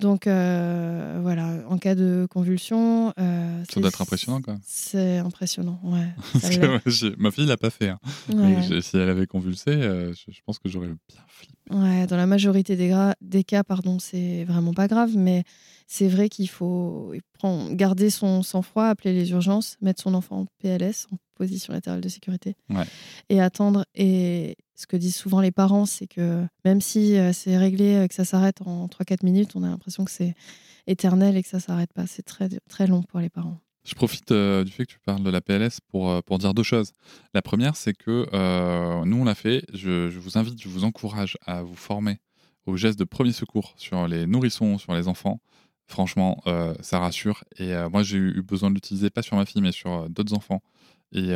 Donc 0.00 0.26
euh, 0.26 1.18
voilà, 1.22 1.64
en 1.68 1.78
cas 1.78 1.94
de 1.94 2.26
convulsion. 2.30 3.12
euh, 3.18 3.64
Ça 3.70 3.80
doit 3.80 3.88
être 3.88 4.02
impressionnant 4.02 4.40
quand 4.42 4.52
même. 4.52 4.60
C'est 4.66 5.18
impressionnant, 5.18 5.80
ouais. 5.84 6.08
Parce 6.32 6.56
que 6.58 6.66
moi, 6.66 7.14
ma 7.18 7.30
fille 7.30 7.46
l'a 7.46 7.56
pas 7.56 7.70
fait. 7.70 7.88
hein. 7.88 7.98
Ouais. 8.34 8.80
Si 8.82 8.96
elle 8.96 9.08
avait 9.08 9.26
convulsé, 9.26 9.70
euh, 9.70 10.12
je, 10.12 10.30
je 10.30 10.40
pense 10.44 10.58
que 10.58 10.68
j'aurais 10.68 10.88
bien 10.88 10.96
flippé. 11.28 11.56
Ouais, 11.70 12.06
dans 12.08 12.16
la 12.16 12.26
majorité 12.26 12.74
des, 12.74 13.44
cas, 13.44 13.62
pardon, 13.62 13.98
c'est 14.00 14.44
vraiment 14.44 14.72
pas 14.74 14.88
grave, 14.88 15.12
mais 15.16 15.44
c'est 15.86 16.08
vrai 16.08 16.28
qu'il 16.28 16.48
faut 16.48 17.12
prendre- 17.34 17.72
garder 17.74 18.10
son 18.10 18.42
sang-froid, 18.42 18.86
appeler 18.86 19.12
les 19.14 19.30
urgences, 19.30 19.76
mettre 19.80 20.02
son 20.02 20.14
enfant 20.14 20.40
en 20.40 20.46
PLS, 20.58 21.06
en 21.12 21.16
position 21.36 21.72
latérale 21.72 22.00
de 22.00 22.08
sécurité, 22.08 22.56
Ouais. 22.70 22.84
et 23.28 23.40
attendre. 23.40 23.84
Et 23.94 24.56
ce 24.74 24.86
que 24.88 24.96
disent 24.96 25.14
souvent 25.16 25.40
les 25.40 25.52
parents, 25.52 25.86
c'est 25.86 26.06
que 26.08 26.44
même 26.64 26.80
si 26.80 27.16
euh, 27.16 27.32
c'est 27.32 27.56
réglé, 27.56 27.94
euh, 27.94 28.08
que 28.08 28.14
ça 28.14 28.24
s'arrête 28.24 28.62
en 28.62 28.88
3-4 28.88 29.22
minutes, 29.22 29.52
on 29.54 29.62
a 29.62 29.68
l'impression 29.68 30.04
que 30.04 30.10
c'est 30.10 30.34
éternel 30.88 31.36
et 31.36 31.42
que 31.42 31.48
ça 31.48 31.60
s'arrête 31.60 31.92
pas. 31.92 32.06
C'est 32.08 32.24
très, 32.24 32.48
très 32.68 32.86
long 32.88 33.02
pour 33.02 33.20
les 33.20 33.30
parents. 33.30 33.58
Je 33.84 33.94
profite 33.94 34.30
euh, 34.30 34.62
du 34.62 34.70
fait 34.70 34.84
que 34.84 34.92
tu 34.92 34.98
parles 34.98 35.22
de 35.22 35.30
la 35.30 35.40
PLS 35.40 35.80
pour, 35.88 36.10
euh, 36.10 36.20
pour 36.20 36.38
dire 36.38 36.52
deux 36.52 36.62
choses. 36.62 36.92
La 37.32 37.40
première, 37.40 37.76
c'est 37.76 37.94
que 37.94 38.26
euh, 38.32 39.04
nous, 39.04 39.16
on 39.16 39.24
l'a 39.24 39.34
fait. 39.34 39.64
Je, 39.72 40.10
je 40.10 40.18
vous 40.18 40.36
invite, 40.36 40.60
je 40.60 40.68
vous 40.68 40.84
encourage 40.84 41.38
à 41.46 41.62
vous 41.62 41.74
former 41.74 42.18
aux 42.66 42.76
gestes 42.76 42.98
de 42.98 43.04
premier 43.04 43.32
secours 43.32 43.72
sur 43.76 44.06
les 44.06 44.26
nourrissons, 44.26 44.76
sur 44.78 44.92
les 44.94 45.08
enfants. 45.08 45.40
Franchement, 45.86 46.40
ça 46.82 47.00
rassure. 47.00 47.42
Et 47.58 47.74
moi, 47.90 48.04
j'ai 48.04 48.18
eu 48.18 48.42
besoin 48.42 48.70
de 48.70 48.76
l'utiliser, 48.76 49.10
pas 49.10 49.22
sur 49.22 49.36
ma 49.36 49.44
fille, 49.44 49.60
mais 49.60 49.72
sur 49.72 50.08
d'autres 50.08 50.34
enfants. 50.34 50.62
Et 51.10 51.34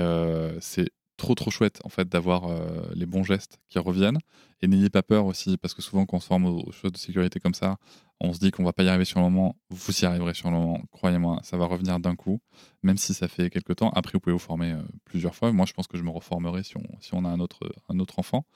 c'est 0.61 0.91
trop, 1.17 1.35
trop 1.35 1.51
chouette, 1.51 1.81
en 1.85 1.89
fait, 1.89 2.09
d'avoir 2.09 2.45
euh, 2.45 2.83
les 2.95 3.07
bons 3.07 3.23
gestes 3.23 3.59
qui 3.69 3.79
reviennent. 3.79 4.19
Et 4.63 4.67
n'ayez 4.67 4.91
pas 4.91 5.03
peur 5.03 5.27
aussi, 5.27 5.57
parce 5.59 5.75
que 5.75 5.83
souvent, 5.83 6.07
quand 6.07 6.17
on 6.17 6.21
se 6.21 6.27
forme 6.27 6.47
aux, 6.47 6.73
choses 6.73 6.93
de 6.93 6.97
sécurité 6.97 7.39
comme 7.39 7.55
ça, 7.55 7.77
on 8.21 8.33
se 8.33 8.39
dit 8.39 8.51
qu'on 8.51 8.65
va 8.65 8.73
pas 8.73 8.83
y 8.83 8.89
arriver 8.89 9.05
sur 9.05 9.21
le 9.21 9.25
moment. 9.25 9.57
Vous 9.71 9.93
y 10.01 10.05
arriverez 10.07 10.35
sur 10.35 10.51
le 10.51 10.57
moment. 10.57 10.81
Croyez-moi, 10.91 11.41
ça 11.43 11.57
va 11.57 11.67
revenir 11.67 12.01
d'un 12.01 12.17
coup, 12.17 12.41
même 12.83 12.97
si 12.97 13.13
ça 13.13 13.29
fait 13.29 13.51
quelques 13.51 13.77
temps. 13.77 13.91
Après, 13.91 14.13
vous 14.15 14.21
pouvez 14.21 14.33
vous 14.33 14.39
former 14.39 14.73
euh, 14.73 14.83
plusieurs 15.05 15.35
fois. 15.35 15.53
Moi, 15.53 15.67
je 15.67 15.73
pense 15.73 15.87
que 15.87 15.99
je 15.99 16.03
me 16.03 16.11
reformerai 16.11 16.63
si 16.63 16.75
on, 17.13 17.25
a 17.25 17.29
un 17.29 17.41
autre, 17.41 17.61
un 17.89 17.99
autre 17.99 18.19
enfant. 18.19 18.47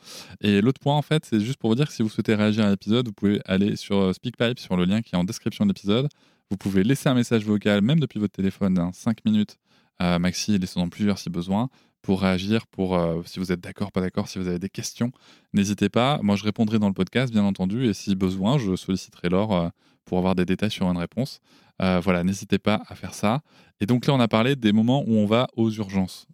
Et 0.40 0.60
l'autre 0.60 0.80
point, 0.80 0.96
en 0.96 1.02
fait, 1.02 1.24
c'est 1.26 1.40
juste 1.40 1.58
pour 1.58 1.70
vous 1.70 1.76
dire 1.76 1.88
que 1.88 1.92
si 1.92 2.02
vous 2.02 2.08
souhaitez 2.08 2.34
réagir 2.34 2.64
à 2.64 2.70
l'épisode, 2.70 3.06
vous 3.06 3.12
pouvez 3.12 3.40
aller 3.44 3.76
sur 3.76 3.98
euh, 3.98 4.12
SpeakPipe, 4.12 4.58
sur 4.58 4.76
le 4.76 4.84
lien 4.84 5.02
qui 5.02 5.14
est 5.14 5.18
en 5.18 5.24
description 5.24 5.66
de 5.66 5.70
l'épisode. 5.70 6.08
Vous 6.50 6.56
pouvez 6.56 6.82
laisser 6.82 7.08
un 7.10 7.14
message 7.14 7.44
vocal, 7.44 7.82
même 7.82 8.00
depuis 8.00 8.18
votre 8.18 8.32
téléphone, 8.32 8.90
5 8.92 9.24
minutes 9.26 9.58
Maxi, 10.00 10.56
laissez-en 10.56 10.88
plusieurs 10.88 11.18
si 11.18 11.28
besoin, 11.28 11.68
pour 12.02 12.22
réagir, 12.22 12.66
pour 12.66 12.96
euh, 12.96 13.22
si 13.26 13.38
vous 13.38 13.52
êtes 13.52 13.60
d'accord, 13.60 13.92
pas 13.92 14.00
d'accord, 14.00 14.28
si 14.28 14.38
vous 14.38 14.48
avez 14.48 14.58
des 14.58 14.68
questions. 14.68 15.10
N'hésitez 15.52 15.88
pas. 15.88 16.18
Moi, 16.22 16.36
je 16.36 16.44
répondrai 16.44 16.78
dans 16.78 16.88
le 16.88 16.94
podcast, 16.94 17.32
bien 17.32 17.44
entendu, 17.44 17.86
et 17.86 17.92
si 17.94 18.14
besoin, 18.14 18.58
je 18.58 18.76
solliciterai 18.76 19.28
Laure 19.28 19.54
euh, 19.54 19.68
pour 20.04 20.18
avoir 20.18 20.34
des 20.34 20.44
détails 20.44 20.70
sur 20.70 20.88
une 20.90 20.96
réponse. 20.96 21.40
Euh, 21.82 22.00
voilà, 22.02 22.24
n'hésitez 22.24 22.58
pas 22.58 22.82
à 22.88 22.94
faire 22.94 23.14
ça. 23.14 23.40
Et 23.80 23.86
donc 23.86 24.06
là, 24.06 24.14
on 24.14 24.20
a 24.20 24.28
parlé 24.28 24.56
des 24.56 24.72
moments 24.72 25.04
où 25.06 25.12
on 25.14 25.26
va 25.26 25.48
aux 25.56 25.70
urgences. 25.70 26.26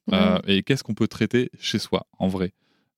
Et 0.47 0.63
qu'est-ce 0.63 0.83
qu'on 0.85 0.95
peut 0.95 1.09
traiter 1.09 1.51
chez 1.59 1.79
soi, 1.79 2.07
en 2.19 2.29
vrai? 2.29 2.53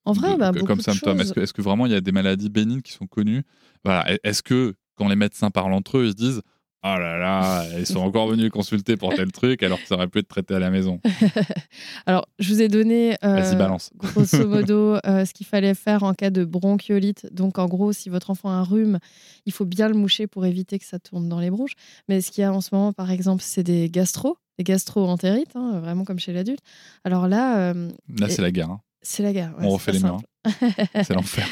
En 0.04 0.12
vrai, 0.12 0.34
de- 0.34 0.38
bah, 0.38 0.52
beaucoup 0.52 0.66
comme 0.66 0.78
de 0.78 0.82
symptômes. 0.84 1.20
Est-ce 1.20 1.32
que, 1.32 1.40
que 1.52 1.62
vraiment 1.62 1.86
il 1.86 1.92
y 1.92 1.96
a 1.96 2.00
des 2.00 2.12
maladies 2.12 2.48
bénignes 2.48 2.82
qui 2.82 2.92
sont 2.92 3.06
connues? 3.08 3.42
Voilà. 3.84 4.04
Est-ce 4.22 4.42
que 4.42 4.74
quand 4.94 5.08
les 5.08 5.16
médecins 5.16 5.50
parlent 5.50 5.72
entre 5.72 5.98
eux, 5.98 6.04
ils 6.06 6.10
se 6.10 6.14
disent 6.14 6.42
Oh 6.88 6.98
là 7.00 7.18
là, 7.18 7.64
ils 7.78 7.86
sont 7.86 7.98
encore 7.98 8.28
venus 8.28 8.50
consulter 8.50 8.96
pour 8.96 9.12
tel 9.14 9.32
truc 9.32 9.62
alors 9.64 9.80
que 9.80 9.86
ça 9.88 9.96
aurait 9.96 10.06
pu 10.06 10.20
être 10.20 10.28
traité 10.28 10.54
à 10.54 10.58
la 10.60 10.70
maison 10.70 11.00
Alors, 12.06 12.26
je 12.38 12.52
vous 12.52 12.62
ai 12.62 12.68
donné, 12.68 13.16
euh, 13.24 13.78
grosso 13.96 14.46
modo, 14.46 14.96
euh, 15.06 15.24
ce 15.24 15.32
qu'il 15.34 15.46
fallait 15.46 15.74
faire 15.74 16.02
en 16.04 16.14
cas 16.14 16.30
de 16.30 16.44
bronchiolite. 16.44 17.26
Donc, 17.32 17.58
en 17.58 17.66
gros, 17.66 17.92
si 17.92 18.08
votre 18.08 18.30
enfant 18.30 18.50
a 18.50 18.52
un 18.54 18.62
rhume, 18.62 18.98
il 19.46 19.52
faut 19.52 19.64
bien 19.64 19.88
le 19.88 19.94
moucher 19.94 20.26
pour 20.26 20.46
éviter 20.46 20.78
que 20.78 20.84
ça 20.84 20.98
tourne 20.98 21.28
dans 21.28 21.40
les 21.40 21.50
bronches. 21.50 21.74
Mais 22.08 22.20
ce 22.20 22.30
qu'il 22.30 22.42
y 22.42 22.44
a 22.44 22.52
en 22.52 22.60
ce 22.60 22.74
moment, 22.74 22.92
par 22.92 23.10
exemple, 23.10 23.42
c'est 23.44 23.62
des 23.64 23.90
gastro, 23.90 24.36
des 24.58 24.64
gastro-entérites, 24.64 25.56
hein, 25.56 25.80
vraiment 25.80 26.04
comme 26.04 26.18
chez 26.18 26.32
l'adulte. 26.32 26.60
Alors 27.04 27.26
là, 27.28 27.58
euh, 27.72 27.90
Là, 28.18 28.28
Et- 28.28 28.30
c'est 28.30 28.42
la 28.42 28.50
guerre. 28.52 28.70
hein. 28.70 28.80
c'est 29.02 29.22
la 29.22 29.32
guerre. 29.32 29.52
ouais, 29.58 29.64
On 29.66 29.70
refait 29.70 29.92
les 29.92 30.00
murs. 30.00 30.20
C'est 30.94 31.10
l'enfer. 31.14 31.48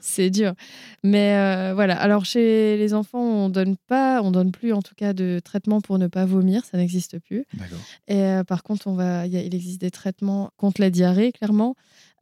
c'est 0.00 0.30
dur. 0.30 0.52
Mais 1.04 1.34
euh, 1.36 1.72
voilà. 1.74 1.98
Alors 2.00 2.24
chez 2.24 2.76
les 2.76 2.94
enfants, 2.94 3.20
on 3.22 3.48
donne 3.48 3.76
pas, 3.76 4.20
on 4.22 4.30
donne 4.30 4.50
plus 4.52 4.72
en 4.72 4.82
tout 4.82 4.94
cas 4.94 5.12
de 5.12 5.40
traitement 5.44 5.80
pour 5.80 5.98
ne 5.98 6.06
pas 6.06 6.24
vomir, 6.26 6.64
ça 6.64 6.76
n'existe 6.78 7.18
plus. 7.18 7.44
Et 8.08 8.22
euh, 8.22 8.44
par 8.44 8.62
contre, 8.62 8.86
on 8.86 8.94
va, 8.94 9.26
il 9.26 9.32
y 9.32 9.36
a- 9.36 9.42
il 9.42 9.54
existe 9.54 9.80
des 9.80 9.90
traitements 9.90 10.50
contre 10.56 10.80
la 10.80 10.90
diarrhée, 10.90 11.32
clairement. 11.32 11.74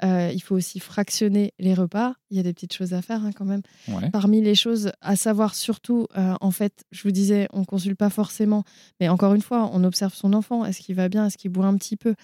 Euh, 0.04 0.30
il 0.34 0.40
faut 0.42 0.54
aussi 0.54 0.78
fractionner 0.78 1.54
les 1.58 1.72
repas. 1.72 2.12
Il 2.30 2.36
y 2.36 2.40
a 2.40 2.42
des 2.42 2.52
petites 2.52 2.74
choses 2.74 2.92
à 2.92 3.00
faire 3.00 3.24
hein, 3.24 3.30
quand 3.34 3.46
même. 3.46 3.62
Ouais. 3.88 4.10
Parmi 4.10 4.42
les 4.42 4.54
choses 4.54 4.92
à 5.00 5.16
savoir, 5.16 5.54
surtout, 5.54 6.06
en 6.16 6.50
fait, 6.50 6.84
je 6.90 7.02
vous 7.02 7.12
disais, 7.12 7.48
on 7.54 7.64
consulte 7.64 7.96
pas 7.96 8.10
forcément, 8.10 8.64
mais 9.00 9.08
encore 9.08 9.32
une 9.34 9.40
fois, 9.40 9.70
on 9.72 9.84
observe 9.84 10.12
son 10.14 10.34
enfant. 10.34 10.64
Est-ce 10.66 10.80
qu'il 10.80 10.94
va 10.96 11.08
bien? 11.08 11.26
Est-ce 11.26 11.38
qu'il 11.38 11.50
boit 11.50 11.64
un 11.66 11.76
petit 11.76 11.96
peu? 11.96 12.14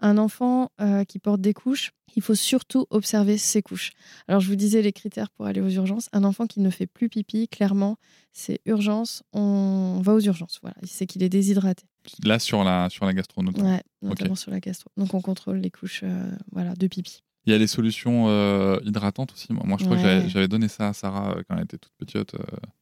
Un 0.00 0.18
enfant 0.18 0.70
qui 1.08 1.18
porte 1.18 1.40
des 1.40 1.52
couches, 1.54 1.90
il 2.16 2.22
faut 2.22 2.34
surtout 2.34 2.86
observer 2.90 3.38
ses 3.38 3.62
couches. 3.62 3.92
Alors, 4.26 4.40
je 4.40 4.48
vous 4.48 4.56
disais 4.56 4.82
les 4.82 4.92
critères 4.92 5.30
pour 5.30 5.46
aller 5.46 5.60
aux 5.60 5.68
urgences. 5.68 6.08
Un 6.12 6.24
enfant 6.24 6.46
qui 6.46 6.60
ne 6.60 6.70
fait 6.70 6.86
plus 6.86 7.08
pipi, 7.08 7.46
clairement, 7.46 7.98
c'est 8.32 8.60
urgence. 8.64 9.22
On 9.32 10.00
va 10.02 10.14
aux 10.14 10.20
urgences. 10.20 10.58
Voilà, 10.62 10.76
il 10.82 10.88
sait 10.88 11.06
qu'il 11.06 11.22
est 11.22 11.28
déshydraté. 11.28 11.84
Là, 12.24 12.38
sur 12.38 12.64
la, 12.64 12.88
sur 12.88 13.04
la 13.04 13.12
gastro, 13.12 13.42
notamment. 13.42 13.70
Ouais, 13.70 13.82
notamment 14.02 14.34
sur 14.34 14.50
la 14.50 14.60
gastro. 14.60 14.90
Donc, 14.96 15.12
on 15.14 15.20
contrôle 15.20 15.58
les 15.58 15.70
couches, 15.70 16.00
euh, 16.04 16.30
voilà, 16.52 16.74
de 16.74 16.86
pipi. 16.86 17.22
Il 17.46 17.52
y 17.52 17.54
a 17.54 17.58
les 17.58 17.66
solutions 17.68 18.24
euh, 18.28 18.78
hydratantes 18.84 19.32
aussi. 19.32 19.52
Moi, 19.52 19.76
je 19.78 19.84
crois 19.84 19.96
que 19.96 20.02
Ouais. 20.02 20.08
j'avais- 20.08 20.28
j'avais 20.28 20.48
donné 20.48 20.66
ça 20.68 20.88
à 20.88 20.92
Sarah 20.92 21.36
euh, 21.36 21.42
quand 21.48 21.56
elle 21.56 21.62
était 21.64 21.78
toute 21.78 21.92
petite. 21.96 22.34
euh. 22.34 22.38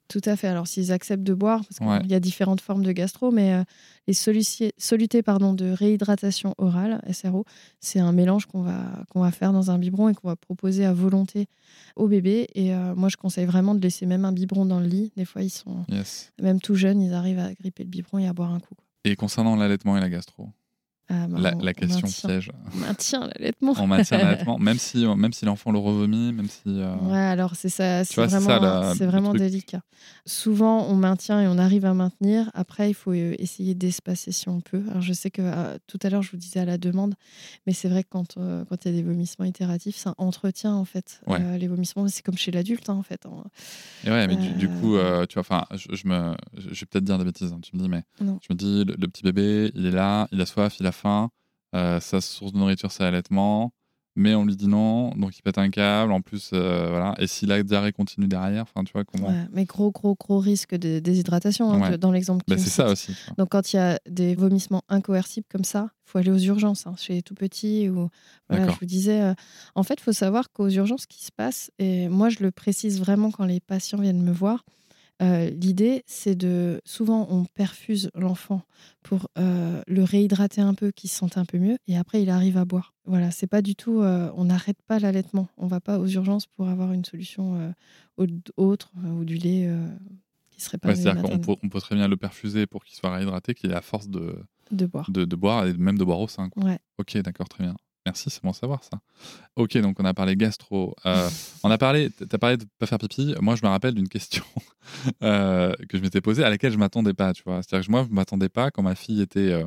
Tout 0.08 0.20
à 0.24 0.36
fait. 0.36 0.48
Alors, 0.48 0.66
s'ils 0.66 0.90
acceptent 0.92 1.22
de 1.22 1.34
boire, 1.34 1.60
parce 1.64 1.78
qu'il 1.78 1.86
Ouais. 1.86 2.00
y 2.08 2.14
a 2.14 2.20
différentes 2.20 2.60
formes 2.60 2.82
de 2.82 2.92
gastro, 2.92 3.30
mais 3.30 3.52
euh, 3.54 3.62
les 4.06 4.14
solutés 4.78 5.22
pardon, 5.22 5.52
de 5.54 5.70
réhydratation 5.70 6.54
orale, 6.58 7.02
SRO, 7.12 7.44
c'est 7.80 8.00
un 8.00 8.12
mélange 8.12 8.46
qu'on 8.46 8.62
va, 8.62 9.04
qu'on 9.10 9.20
va 9.20 9.30
faire 9.30 9.52
dans 9.52 9.70
un 9.70 9.78
biberon 9.78 10.08
et 10.08 10.14
qu'on 10.14 10.28
va 10.28 10.36
proposer 10.36 10.84
à 10.84 10.92
volonté 10.92 11.46
au 11.96 12.06
bébé. 12.08 12.46
Et 12.54 12.72
moi, 12.96 13.08
je 13.08 13.16
conseille 13.16 13.46
vraiment 13.46 13.74
de 13.74 13.80
laisser 13.80 14.06
même 14.06 14.24
un 14.24 14.32
biberon 14.32 14.66
dans 14.66 14.80
le 14.80 14.86
lit. 14.86 15.12
Des 15.16 15.24
fois, 15.24 15.42
ils 15.42 15.50
sont 15.50 15.84
Yes. 15.90 16.32
même 16.40 16.60
tout 16.60 16.74
jeunes, 16.74 17.00
ils 17.00 17.12
arrivent 17.14 17.38
à 17.38 17.52
gripper 17.54 17.84
le 17.84 17.88
biberon 17.90 18.18
et 18.18 18.26
à 18.28 18.32
boire 18.32 18.52
un 18.52 18.60
coup. 18.60 18.74
quoi. 18.74 18.84
Et 19.04 19.16
concernant 19.16 19.56
l'allaitement 19.56 19.96
et 19.96 20.00
la 20.00 20.08
gastro, 20.10 20.48
Ah, 21.10 21.26
bah, 21.28 21.38
la, 21.38 21.54
on- 21.54 21.58
la 21.60 21.70
on 21.70 21.74
question 21.74 22.00
maintient- 22.06 22.28
piège. 22.30 22.50
On 22.74 22.78
maintient 22.78 23.26
l'allaitement. 23.26 23.74
On 23.78 23.86
maintient 23.86 24.16
l'allaitement, 24.18 24.58
même 24.58 24.78
si, 24.78 25.04
même 25.06 25.32
si 25.34 25.44
l'enfant 25.44 25.70
le 25.70 25.78
revomit, 25.78 26.32
même 26.32 26.48
si. 26.48 26.62
euh, 26.66 26.94
Ouais, 27.02 27.18
alors 27.18 27.54
c'est 27.56 27.68
ça, 27.68 28.04
c'est 28.04 28.24
vraiment, 28.24 28.94
c'est 28.94 29.04
vraiment 29.06 29.34
délicat. 29.34 29.82
Souvent, 30.26 30.86
on 30.88 30.94
maintient 30.94 31.40
et 31.42 31.46
on 31.48 31.58
arrive 31.58 31.84
à 31.84 31.92
maintenir. 31.94 32.50
Après, 32.54 32.88
il 32.90 32.94
faut 32.94 33.12
euh, 33.12 33.34
essayer 33.38 33.74
d'espacer 33.74 34.32
si 34.32 34.48
on 34.48 34.60
peut. 34.60 34.82
Alors, 34.90 35.02
je 35.02 35.12
sais 35.12 35.30
que 35.30 35.42
euh, 35.42 35.76
tout 35.86 35.98
à 36.02 36.08
l'heure, 36.08 36.22
je 36.22 36.30
vous 36.30 36.36
disais 36.38 36.60
à 36.60 36.64
la 36.64 36.78
demande, 36.78 37.14
mais 37.66 37.72
c'est 37.74 37.88
vrai 37.88 38.02
que 38.02 38.08
quand 38.10 38.36
euh, 38.38 38.64
quand 38.68 38.84
il 38.84 38.90
y 38.90 38.94
a 38.94 38.96
des 38.96 39.02
vomissements 39.02 39.44
itératifs, 39.44 39.96
ça 39.96 40.14
entretient 40.18 40.74
en 40.74 40.84
fait 40.86 41.20
Ouais. 41.26 41.38
euh, 41.40 41.58
les 41.58 41.68
vomissements. 41.68 42.08
C'est 42.08 42.22
comme 42.24 42.38
chez 42.38 42.50
l'adulte 42.50 42.88
hein, 42.88 42.94
en 42.94 43.02
fait. 43.02 43.26
hein. 43.26 43.44
Et 44.04 44.10
ouais, 44.10 44.26
mais 44.26 44.36
du, 44.36 44.50
du 44.54 44.66
Euh. 44.66 44.80
coup, 44.80 44.96
euh, 44.96 45.26
tu 45.26 45.34
vois, 45.34 45.42
enfin, 45.42 45.64
je, 45.76 45.94
je 45.94 46.08
me, 46.08 46.34
je 46.56 46.68
je 46.72 46.80
vais 46.80 46.86
peut-être 46.86 47.04
dire 47.04 47.18
des 47.18 47.24
bêtises, 47.24 47.52
hein, 47.52 47.60
tu 47.62 47.76
me 47.76 47.82
dis, 47.82 47.88
mais 47.88 48.02
Non. 48.20 48.38
je 48.46 48.52
me 48.52 48.56
dis, 48.58 48.84
le, 48.84 48.94
le 48.98 49.08
petit 49.08 49.22
bébé, 49.22 49.70
il 49.74 49.86
est 49.86 49.90
là, 49.90 50.26
il 50.32 50.40
a 50.40 50.46
soif, 50.46 50.76
il 50.80 50.86
a 50.86 50.92
faim, 50.94 51.30
euh, 51.74 52.00
sa 52.00 52.20
source 52.20 52.52
de 52.52 52.58
nourriture, 52.58 52.90
c'est 52.92 53.02
l'allaitement, 53.02 53.72
mais 54.16 54.36
on 54.36 54.44
lui 54.44 54.54
dit 54.54 54.68
non, 54.68 55.10
donc 55.16 55.36
il 55.36 55.42
pète 55.42 55.58
un 55.58 55.70
câble, 55.70 56.12
en 56.12 56.20
plus, 56.20 56.50
euh, 56.52 56.86
voilà. 56.88 57.14
Et 57.18 57.26
si 57.26 57.46
la 57.46 57.60
diarrhée 57.64 57.90
continue 57.92 58.28
derrière, 58.28 58.62
enfin, 58.62 58.84
tu 58.84 58.92
vois, 58.92 59.04
comment. 59.04 59.26
Ouais, 59.28 59.44
mais 59.52 59.64
gros, 59.64 59.90
gros, 59.90 60.14
gros 60.14 60.38
risque 60.38 60.76
de 60.76 61.00
déshydratation 61.00 61.72
hein, 61.72 61.80
Ouais. 61.90 61.98
dans 61.98 62.12
l'exemple. 62.12 62.44
Bah, 62.46 62.56
c'est 62.56 62.70
ça 62.70 62.88
aussi. 62.88 63.12
Donc, 63.38 63.48
quand 63.48 63.72
il 63.72 63.76
y 63.76 63.78
a 63.80 63.98
des 64.08 64.36
vomissements 64.36 64.82
incoercibles 64.88 65.46
comme 65.50 65.64
ça, 65.64 65.90
faut 66.04 66.18
aller 66.18 66.30
aux 66.30 66.38
urgences, 66.38 66.86
hein, 66.86 66.94
chez 66.96 67.14
les 67.14 67.22
tout 67.22 67.34
petits. 67.34 67.88
Ou... 67.88 68.08
Voilà, 68.48 68.68
je 68.68 68.78
vous 68.78 68.86
disais, 68.86 69.20
euh, 69.20 69.34
en 69.74 69.82
fait, 69.82 69.98
faut 70.00 70.12
savoir 70.12 70.52
qu'aux 70.52 70.68
urgences, 70.68 71.02
ce 71.02 71.06
qui 71.08 71.24
se 71.24 71.32
passe, 71.32 71.72
et 71.80 72.08
moi, 72.08 72.28
je 72.28 72.38
le 72.40 72.52
précise 72.52 73.00
vraiment 73.00 73.32
quand 73.32 73.46
les 73.46 73.58
patients 73.58 73.98
viennent 73.98 74.22
me 74.22 74.32
voir, 74.32 74.64
euh, 75.22 75.48
l'idée, 75.50 76.02
c'est 76.06 76.34
de. 76.34 76.80
Souvent, 76.84 77.26
on 77.30 77.44
perfuse 77.44 78.10
l'enfant 78.14 78.62
pour 79.02 79.28
euh, 79.38 79.82
le 79.86 80.02
réhydrater 80.02 80.60
un 80.60 80.74
peu, 80.74 80.90
qu'il 80.90 81.08
se 81.10 81.16
sente 81.16 81.36
un 81.38 81.44
peu 81.44 81.58
mieux, 81.58 81.76
et 81.86 81.96
après, 81.96 82.22
il 82.22 82.30
arrive 82.30 82.56
à 82.56 82.64
boire. 82.64 82.94
Voilà, 83.04 83.30
c'est 83.30 83.46
pas 83.46 83.62
du 83.62 83.74
tout. 83.76 84.00
euh, 84.00 84.30
on 84.36 84.44
n'arrête 84.44 84.80
pas 84.86 84.98
l'allaitement. 84.98 85.48
On 85.56 85.66
va 85.66 85.80
pas 85.80 85.98
aux 85.98 86.06
urgences 86.08 86.46
pour 86.46 86.68
avoir 86.68 86.92
une 86.92 87.04
solution 87.04 87.74
au- 88.16 88.26
autre 88.56 88.90
ou 89.04 89.24
du 89.24 89.36
lait 89.36 89.68
qui 90.50 90.60
serait 90.60 90.78
pas 90.78 90.88
Ouais, 90.88 90.94
C'est-à-dire 90.96 91.22
qu'on 91.22 91.38
peut, 91.68 91.80
très 91.80 91.94
bien 91.94 92.08
le 92.08 92.16
perfuser 92.16 92.66
pour 92.66 92.84
qu'il 92.84 92.96
soit 92.96 93.12
réhydraté, 93.14 93.54
qu'il 93.54 93.70
ait 93.70 93.74
la 93.74 93.82
force 93.82 94.08
de, 94.08 94.36
de 94.70 94.86
boire. 94.86 95.10
de, 95.10 95.24
de 95.24 95.36
boire 95.36 95.66
et 95.66 95.74
même 95.74 95.98
de 95.98 96.04
boire 96.04 96.20
au 96.20 96.28
sein. 96.28 96.48
quoi. 96.48 96.64
Ouais. 96.64 96.78
Ok, 96.98 97.16
d'accord, 97.18 97.48
très 97.48 97.64
bien. 97.64 97.74
Merci, 98.06 98.28
c'est 98.28 98.42
bon 98.42 98.50
à 98.50 98.52
savoir 98.52 98.84
ça. 98.84 99.00
Ok, 99.56 99.78
donc 99.78 99.98
on 99.98 100.04
a 100.04 100.12
parlé 100.12 100.36
gastro. 100.36 100.94
Euh, 101.06 101.28
on 101.62 101.70
a 101.70 101.78
parlé, 101.78 102.10
t'as 102.10 102.36
parlé 102.36 102.58
de 102.58 102.66
pas 102.78 102.84
faire 102.86 102.98
pipi. 102.98 103.34
Moi, 103.40 103.56
je 103.56 103.62
me 103.64 103.68
rappelle 103.68 103.94
d'une 103.94 104.08
question 104.08 104.44
euh, 105.22 105.74
que 105.88 105.96
je 105.96 106.02
m'étais 106.02 106.20
posée 106.20 106.44
à 106.44 106.50
laquelle 106.50 106.72
je 106.72 106.76
m'attendais 106.76 107.14
pas. 107.14 107.32
Tu 107.32 107.42
vois, 107.44 107.62
c'est-à-dire 107.62 107.86
que 107.86 107.90
moi, 107.90 108.06
je 108.06 108.14
m'attendais 108.14 108.50
pas 108.50 108.70
quand 108.70 108.82
ma 108.82 108.94
fille 108.94 109.22
était 109.22 109.52
euh, 109.52 109.64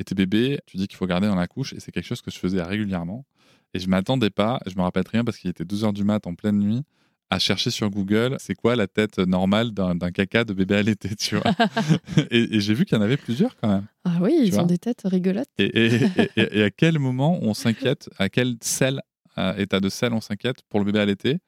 était 0.00 0.16
bébé. 0.16 0.58
Tu 0.66 0.76
dis 0.76 0.88
qu'il 0.88 0.96
faut 0.96 1.06
garder 1.06 1.28
dans 1.28 1.36
la 1.36 1.46
couche 1.46 1.72
et 1.72 1.78
c'est 1.78 1.92
quelque 1.92 2.06
chose 2.06 2.20
que 2.20 2.32
je 2.32 2.38
faisais 2.38 2.62
régulièrement. 2.62 3.24
Et 3.74 3.78
je 3.78 3.88
m'attendais 3.88 4.30
pas. 4.30 4.58
Je 4.66 4.74
me 4.76 4.82
rappelle 4.82 5.04
très 5.04 5.18
bien 5.18 5.24
parce 5.24 5.38
qu'il 5.38 5.50
était 5.50 5.64
2 5.64 5.84
heures 5.84 5.92
du 5.92 6.02
mat 6.02 6.26
en 6.26 6.34
pleine 6.34 6.58
nuit 6.58 6.82
à 7.30 7.38
chercher 7.38 7.70
sur 7.70 7.90
Google 7.90 8.36
c'est 8.38 8.54
quoi 8.54 8.76
la 8.76 8.86
tête 8.86 9.18
normale 9.18 9.72
d'un 9.72 10.10
caca 10.12 10.44
de 10.44 10.52
bébé 10.52 10.76
allaité, 10.76 11.14
tu 11.16 11.36
vois. 11.36 11.52
et 12.30 12.56
et 12.56 12.60
j'ai 12.60 12.74
vu 12.74 12.84
qu'il 12.84 12.96
y 12.96 13.00
en 13.00 13.04
avait 13.04 13.16
plusieurs 13.16 13.56
quand 13.56 13.68
même. 13.68 13.86
Ah 14.04 14.18
oui, 14.20 14.38
ils 14.44 14.52
vois 14.52 14.62
ont 14.62 14.66
des 14.66 14.78
têtes 14.78 15.02
rigolotes. 15.04 15.48
Et, 15.58 16.62
à 16.62 16.70
quel 16.70 16.98
moment 16.98 17.38
on 17.42 17.54
s'inquiète 17.54 18.08
À 18.18 18.28
quel 18.28 18.56
sel, 18.62 19.00
euh, 19.36 19.54
état 19.56 19.80
de 19.80 19.88
sel 19.88 20.12
on 20.12 20.20
s'inquiète 20.20 20.62
pour 20.68 20.80
le 20.80 20.86
bébé 20.86 21.00
allaité 21.00 21.38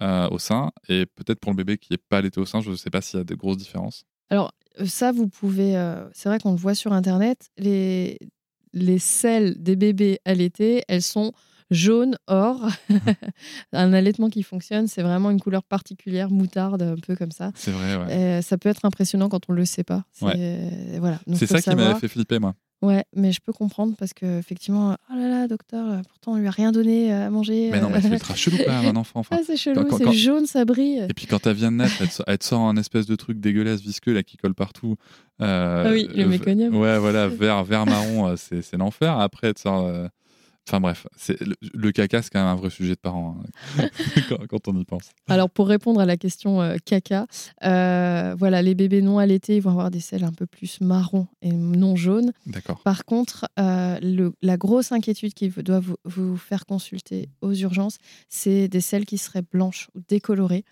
euh, 0.00 0.28
au 0.30 0.38
sein 0.38 0.70
et 0.88 1.06
peut-être 1.06 1.40
pour 1.40 1.52
le 1.52 1.56
bébé 1.56 1.76
qui 1.76 1.92
n'est 1.92 1.98
pas 1.98 2.18
allaité 2.18 2.40
au 2.40 2.46
sein 2.46 2.60
Je 2.60 2.70
ne 2.70 2.76
sais 2.76 2.90
pas 2.90 3.00
s'il 3.00 3.18
y 3.18 3.20
a 3.20 3.24
de 3.24 3.34
grosses 3.34 3.56
différences. 3.56 4.04
Alors, 4.30 4.52
euh, 4.80 4.86
ça, 4.86 5.12
vous 5.12 5.28
pouvez. 5.28 5.76
euh, 5.76 6.08
c'est 6.12 6.28
vrai 6.28 6.38
qu'on 6.38 6.52
le 6.52 6.58
voit 6.58 6.74
sur 6.74 6.92
Internet. 6.92 7.48
Les, 7.56 8.18
les 8.72 8.98
selles 8.98 9.60
des 9.62 9.76
bébés 9.76 10.20
allaités, 10.24 10.82
elles 10.88 11.02
sont 11.02 11.32
jaunes, 11.70 12.16
or. 12.26 12.68
un 13.72 13.92
allaitement 13.92 14.30
qui 14.30 14.42
fonctionne, 14.42 14.86
c'est 14.86 15.02
vraiment 15.02 15.30
une 15.30 15.40
couleur 15.40 15.62
particulière, 15.62 16.30
moutarde, 16.30 16.82
un 16.82 16.96
peu 16.96 17.16
comme 17.16 17.30
ça. 17.32 17.50
C'est 17.54 17.70
vrai, 17.70 17.96
ouais. 17.96 18.12
Euh, 18.12 18.42
ça 18.42 18.58
peut 18.58 18.68
être 18.68 18.84
impressionnant 18.84 19.28
quand 19.28 19.40
on 19.48 19.52
ne 19.52 19.58
le 19.58 19.64
sait 19.64 19.84
pas. 19.84 20.04
C'est 20.12 20.98
voilà. 20.98 21.18
Faut 21.36 21.46
ça 21.46 21.60
qui 21.60 21.74
m'avait 21.74 21.98
fait 21.98 22.08
flipper, 22.08 22.38
moi. 22.38 22.54
Ouais, 22.80 23.04
mais 23.16 23.32
je 23.32 23.40
peux 23.40 23.52
comprendre 23.52 23.94
parce 23.98 24.12
que 24.14 24.38
effectivement, 24.38 24.96
oh 25.10 25.14
là 25.16 25.28
là, 25.28 25.48
docteur, 25.48 25.84
euh, 25.90 26.00
pourtant 26.08 26.34
on 26.34 26.36
lui 26.36 26.46
a 26.46 26.50
rien 26.52 26.70
donné 26.70 27.12
à 27.12 27.28
manger. 27.28 27.70
Mais 27.72 27.80
non, 27.80 27.90
mais 27.90 27.96
euh. 27.96 28.00
c'est 28.02 28.08
ultra 28.12 28.36
chelou 28.36 28.56
quand 28.64 28.70
même, 28.82 28.94
un 28.96 29.00
enfant. 29.00 29.18
Enfin, 29.18 29.36
Ah, 29.40 29.42
c'est 29.44 29.56
chelou, 29.56 29.84
c'est 29.98 30.04
quand- 30.04 30.12
jaune, 30.12 30.46
ça 30.46 30.64
brille. 30.64 31.04
Et 31.08 31.12
puis 31.12 31.26
quand 31.26 31.44
elle 31.48 31.56
vient 31.56 31.72
de 31.72 31.76
naître, 31.78 31.94
elle 32.00 32.06
te, 32.06 32.12
sort- 32.12 32.24
elle 32.28 32.38
te 32.38 32.44
sort 32.44 32.60
un 32.60 32.76
espèce 32.76 33.06
de 33.06 33.16
truc 33.16 33.40
dégueulasse, 33.40 33.80
visqueux, 33.80 34.12
là, 34.14 34.22
qui 34.22 34.36
colle 34.36 34.54
partout. 34.54 34.94
Euh, 35.40 35.86
Ah 35.88 35.90
oui, 35.90 36.08
le 36.14 36.22
euh, 36.22 36.28
méconium. 36.28 36.76
Ouais, 36.76 36.98
voilà, 37.00 37.26
vert, 37.26 37.64
vert 37.64 37.84
marron, 37.84 38.28
euh, 38.28 38.36
c'est 38.36 38.62
c'est 38.62 38.76
l'enfer. 38.76 39.18
Après, 39.18 39.48
elle 39.48 39.54
te 39.54 39.60
sort. 39.60 39.84
euh, 39.84 40.06
Enfin 40.68 40.80
bref, 40.80 41.06
le, 41.28 41.54
le 41.72 41.92
caca, 41.92 42.20
c'est 42.20 42.28
quand 42.30 42.40
même 42.40 42.48
un 42.48 42.54
vrai 42.54 42.68
sujet 42.68 42.94
de 42.94 43.00
parents 43.00 43.38
hein, 43.78 43.88
quand, 44.28 44.46
quand 44.48 44.68
on 44.68 44.76
y 44.78 44.84
pense. 44.84 45.10
Alors, 45.26 45.48
pour 45.48 45.66
répondre 45.66 45.98
à 45.98 46.04
la 46.04 46.18
question 46.18 46.60
euh, 46.60 46.76
caca, 46.84 47.26
euh, 47.64 48.34
voilà, 48.38 48.60
les 48.60 48.74
bébés 48.74 49.00
non 49.00 49.18
allaités 49.18 49.56
ils 49.56 49.62
vont 49.62 49.70
avoir 49.70 49.90
des 49.90 50.00
selles 50.00 50.24
un 50.24 50.32
peu 50.32 50.44
plus 50.46 50.82
marron 50.82 51.26
et 51.40 51.52
non 51.52 51.96
jaunes. 51.96 52.32
D'accord. 52.44 52.80
Par 52.82 53.06
contre, 53.06 53.46
euh, 53.58 53.98
le- 54.02 54.34
la 54.42 54.58
grosse 54.58 54.92
inquiétude 54.92 55.32
qui 55.32 55.48
doit 55.48 55.80
vous, 55.80 55.96
vous 56.04 56.36
faire 56.36 56.66
consulter 56.66 57.30
aux 57.40 57.54
urgences, 57.54 57.96
c'est 58.28 58.68
des 58.68 58.82
selles 58.82 59.06
qui 59.06 59.16
seraient 59.16 59.42
blanches 59.50 59.88
ou 59.94 60.00
décolorées, 60.06 60.64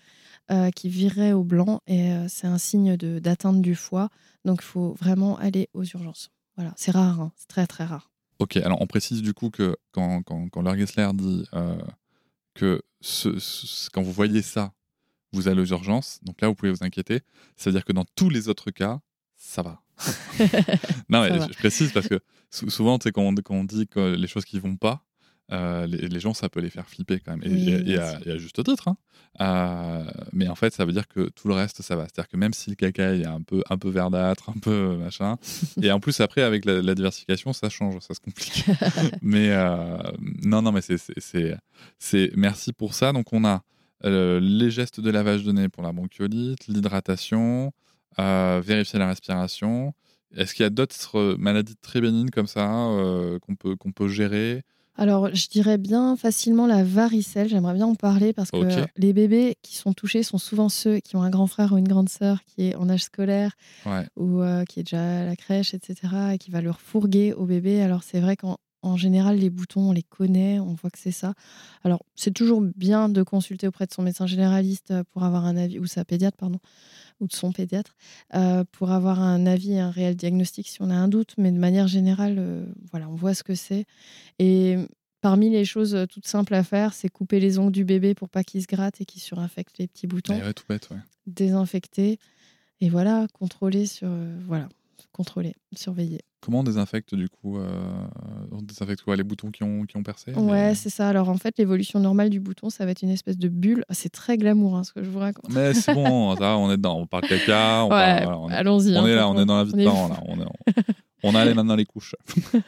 euh, 0.51 0.69
qui 0.69 0.89
vireraient 0.89 1.33
au 1.33 1.43
blanc, 1.43 1.81
et 1.87 2.11
euh, 2.11 2.27
c'est 2.29 2.47
un 2.47 2.59
signe 2.59 2.95
d'atteinte 2.97 3.61
du 3.63 3.73
foie. 3.73 4.09
Donc, 4.45 4.59
il 4.61 4.65
faut 4.65 4.93
vraiment 4.99 5.37
aller 5.39 5.69
aux 5.73 5.83
urgences. 5.83 6.29
Voilà, 6.55 6.73
c'est 6.77 6.91
rare, 6.91 7.19
hein, 7.19 7.31
c'est 7.35 7.47
très 7.47 7.65
très 7.67 7.83
rare. 7.83 8.11
Ok, 8.39 8.57
alors 8.57 8.81
on 8.81 8.87
précise 8.87 9.21
du 9.21 9.33
coup 9.33 9.49
que 9.49 9.75
quand, 9.91 10.21
quand, 10.23 10.47
quand 10.49 10.75
Gessler 10.75 11.09
dit 11.13 11.45
euh, 11.53 11.77
que 12.53 12.81
ce- 13.01 13.39
ce- 13.39 13.89
quand 13.89 14.01
vous 14.03 14.11
voyez 14.11 14.41
ça, 14.41 14.73
vous 15.33 15.47
allez 15.47 15.61
aux 15.61 15.65
urgences, 15.65 16.19
donc 16.23 16.39
là 16.41 16.47
vous 16.47 16.55
pouvez 16.55 16.71
vous 16.71 16.83
inquiéter, 16.83 17.21
c'est-à-dire 17.55 17.83
que 17.85 17.93
dans 17.93 18.05
tous 18.15 18.29
les 18.29 18.47
autres 18.49 18.71
cas, 18.71 18.99
ça 19.35 19.61
va. 19.61 19.81
non, 21.09 21.21
mais 21.21 21.29
Ça 21.29 21.33
je, 21.35 21.39
va. 21.39 21.47
précise 21.49 21.91
parce 21.91 22.07
que 22.07 22.19
sou- 22.51 22.69
souvent, 22.69 22.97
quand 22.99 23.21
on, 23.21 23.33
quand 23.35 23.55
on 23.55 23.63
dit 23.63 23.87
que 23.87 24.15
les 24.15 24.27
choses 24.27 24.45
qui 24.45 24.59
vont 24.59 24.75
pas, 24.75 25.03
euh, 25.51 25.85
les, 25.87 26.09
les 26.09 26.19
gens, 26.19 26.33
ça 26.33 26.49
peut 26.49 26.59
les 26.59 26.69
faire 26.69 26.87
flipper 26.87 27.19
quand 27.19 27.37
même. 27.37 27.43
Et, 27.43 27.53
Oui, 27.55 27.69
et- 27.69 27.91
et 27.91 27.97
à, 27.97 28.11
sûr. 28.19 28.27
et 28.27 28.31
à 28.31 28.37
juste 28.37 28.63
titre. 28.63 28.87
hein. 28.89 28.97
Euh, 29.39 30.03
mais 30.33 30.47
en 30.47 30.55
fait, 30.55 30.73
ça 30.73 30.83
veut 30.83 30.91
dire 30.91 31.07
que 31.07 31.29
tout 31.29 31.47
le 31.47 31.53
reste, 31.53 31.81
ça 31.81 31.95
va. 31.95 32.03
C'est-à-dire 32.03 32.27
que 32.27 32.37
même 32.37 32.53
si 32.53 32.69
le 32.69 32.75
caca 32.75 33.13
est 33.15 33.25
un 33.25 33.41
peu, 33.41 33.61
un 33.69 33.77
peu 33.77 33.89
verdâtre, 33.89 34.49
un 34.49 34.59
peu 34.59 34.97
machin, 34.97 35.37
et 35.81 35.91
en 35.91 35.99
plus, 35.99 36.19
après, 36.21 36.41
avec 36.41 36.65
la, 36.65 36.81
la 36.81 36.95
diversification, 36.95 37.53
ça 37.53 37.69
change, 37.69 37.99
ça 38.01 38.13
se 38.13 38.19
complique. 38.19 38.65
mais 39.21 39.51
euh, 39.51 39.97
non, 40.43 40.61
non, 40.61 40.71
mais 40.71 40.81
c'est, 40.81 40.97
Merci 42.35 42.73
pour 42.73 42.93
ça. 42.93 43.13
Donc, 43.13 43.31
on 43.33 43.45
a 43.45 43.63
euh, 44.05 44.39
les 44.41 44.69
gestes 44.71 44.99
de 44.99 45.09
lavage 45.09 45.43
de 45.43 45.51
nez 45.51 45.69
pour 45.69 45.83
la 45.83 45.91
bronchiolite, 45.91 46.67
l'hydratation, 46.67 47.71
euh, 48.19 48.61
vérifier 48.63 48.99
la 48.99 49.07
respiration. 49.07 49.93
Est-ce 50.35 50.53
qu'il 50.53 50.63
y 50.63 50.67
a 50.67 50.69
d'autres 50.69 51.35
maladies 51.39 51.75
très 51.81 52.01
bénignes 52.01 52.29
comme 52.29 52.47
ça 52.47 52.69
euh, 52.89 53.39
qu'on 53.39 53.55
peut, 53.55 53.75
qu'on 53.75 53.91
peut 53.91 54.07
gérer? 54.09 54.63
Alors, 54.97 55.33
je 55.33 55.47
dirais 55.47 55.77
bien 55.77 56.15
facilement 56.17 56.65
la 56.67 56.83
varicelle. 56.83 57.47
J'aimerais 57.49 57.75
bien 57.75 57.85
en 57.85 57.95
parler 57.95 58.33
parce 58.33 58.49
que 58.51 58.57
les 58.97 59.13
bébés 59.13 59.55
qui 59.61 59.75
sont 59.75 59.93
touchés 59.93 60.23
sont 60.23 60.37
souvent 60.39 60.69
ceux 60.69 60.99
qui 60.99 61.15
ont 61.15 61.21
un 61.21 61.29
grand 61.29 61.47
frère 61.47 61.71
ou 61.73 61.77
une 61.77 61.87
grande 61.87 62.09
sœur 62.09 62.39
qui 62.43 62.63
est 62.67 62.75
en 62.75 62.89
âge 62.89 63.03
scolaire 63.03 63.51
Ouais. 63.85 64.07
ou 64.15 64.41
euh, 64.41 64.65
qui 64.65 64.79
est 64.79 64.83
déjà 64.83 65.21
à 65.21 65.25
la 65.25 65.35
crèche, 65.35 65.73
etc., 65.73 65.95
et 66.33 66.37
qui 66.37 66.49
va 66.51 66.61
leur 66.61 66.81
fourguer 66.81 67.33
au 67.33 67.45
bébé. 67.45 67.81
Alors, 67.81 68.03
c'est 68.03 68.19
vrai 68.19 68.35
qu'en 68.35 68.57
en 68.83 68.95
général, 68.95 69.37
les 69.37 69.49
boutons, 69.49 69.89
on 69.89 69.91
les 69.91 70.03
connaît, 70.03 70.59
on 70.59 70.73
voit 70.75 70.89
que 70.91 70.99
c'est 70.99 71.11
ça. 71.11 71.33
Alors, 71.83 72.03
c'est 72.15 72.31
toujours 72.33 72.61
bien 72.61 73.09
de 73.09 73.23
consulter 73.23 73.67
auprès 73.67 73.85
de 73.87 73.91
son 73.91 74.03
médecin 74.03 74.27
généraliste 74.27 74.91
euh, 74.91 75.03
pour 75.11 75.23
avoir 75.23 75.45
un 75.45 75.57
avis, 75.57 75.79
ou 75.79 75.87
sa 75.87 76.05
pédiatre, 76.05 76.37
pardon, 76.37 76.59
ou 77.19 77.27
de 77.27 77.33
son 77.33 77.51
pédiatre, 77.51 77.95
euh, 78.35 78.63
pour 78.71 78.91
avoir 78.91 79.19
un 79.19 79.45
avis 79.47 79.73
et 79.73 79.79
un 79.79 79.89
réel 79.89 80.15
diagnostic 80.15 80.67
si 80.67 80.81
on 80.81 80.89
a 80.91 80.95
un 80.95 81.07
doute. 81.07 81.33
Mais 81.37 81.51
de 81.51 81.57
manière 81.57 81.87
générale, 81.87 82.35
euh, 82.37 82.65
voilà, 82.91 83.09
on 83.09 83.15
voit 83.15 83.33
ce 83.33 83.43
que 83.43 83.55
c'est. 83.55 83.85
Et 84.39 84.77
parmi 85.21 85.49
les 85.49 85.65
choses 85.65 85.95
euh, 85.95 86.05
toutes 86.05 86.27
simples 86.27 86.53
à 86.53 86.63
faire, 86.63 86.93
c'est 86.93 87.09
couper 87.09 87.39
les 87.39 87.59
ongles 87.59 87.71
du 87.71 87.83
bébé 87.85 88.13
pour 88.15 88.29
pas 88.29 88.43
qu'il 88.43 88.61
se 88.61 88.67
gratte 88.67 89.01
et 89.01 89.05
qu'il 89.05 89.21
surinfecte 89.21 89.77
les 89.79 89.87
petits 89.87 90.07
boutons 90.07 90.37
Eh 90.39 90.43
ouais, 90.45 90.53
tout 90.53 90.63
bête, 90.69 90.87
ouais. 90.91 90.97
désinfecter 91.25 92.19
et 92.81 92.89
voilà, 92.89 93.27
contrôler 93.33 93.85
sur. 93.85 94.07
euh, 94.09 94.37
voilà. 94.45 94.69
contrôler, 95.11 95.53
surveiller. 95.75 96.19
Comment 96.39 96.59
on 96.59 96.63
désinfecte 96.63 97.15
du 97.15 97.27
coup 97.27 97.57
euh, 97.57 97.67
On 98.51 98.61
désinfecte 98.61 99.01
quoi 99.01 99.15
Les 99.15 99.23
boutons 99.23 99.49
qui 99.49 99.63
ont, 99.63 99.85
qui 99.85 99.97
ont 99.97 100.03
percé 100.03 100.31
Ouais, 100.35 100.75
c'est 100.75 100.91
ça. 100.91 101.09
Alors 101.09 101.29
en 101.29 101.37
fait, 101.37 101.57
l'évolution 101.57 101.99
normale 101.99 102.29
du 102.29 102.39
bouton, 102.39 102.69
ça 102.69 102.85
va 102.85 102.91
être 102.91 103.01
une 103.01 103.09
espèce 103.09 103.37
de 103.39 103.49
bulle. 103.49 103.83
Ah, 103.89 103.95
C'est 103.95 104.09
très 104.09 104.37
glamour 104.37 104.77
hein, 104.77 104.83
ce 104.83 104.93
que 104.93 105.03
je 105.03 105.09
vous 105.09 105.17
raconte. 105.19 105.51
Mais 105.51 105.73
c'est 105.73 105.95
bon, 105.95 106.35
ça, 106.37 106.55
on 106.57 106.71
est 106.71 106.77
dedans. 106.77 106.99
On 106.99 107.07
parle 107.07 107.23
caca, 107.27 107.83
on, 107.83 107.89
Ouais, 107.89 107.89
parle- 107.89 108.23
voilà, 108.23 108.39
on 108.39 108.49
est, 108.49 108.53
allons-y. 108.53 108.95
on 108.95 108.99
hein, 109.03 109.07
est 109.07 109.15
là, 109.15 109.27
on 109.29 109.41
est 109.41 109.45
dans 109.45 109.57
la 109.57 109.63
vie 109.63 109.73
de 109.73 109.83
parents, 109.83 110.07
là. 110.09 110.19
On, 110.27 110.39
est, 110.39 110.45
on 111.23 111.33
a 111.35 111.43
les 111.43 111.55
mains 111.55 111.65
dans 111.65 111.75
les 111.75 111.85
couches. 111.85 112.15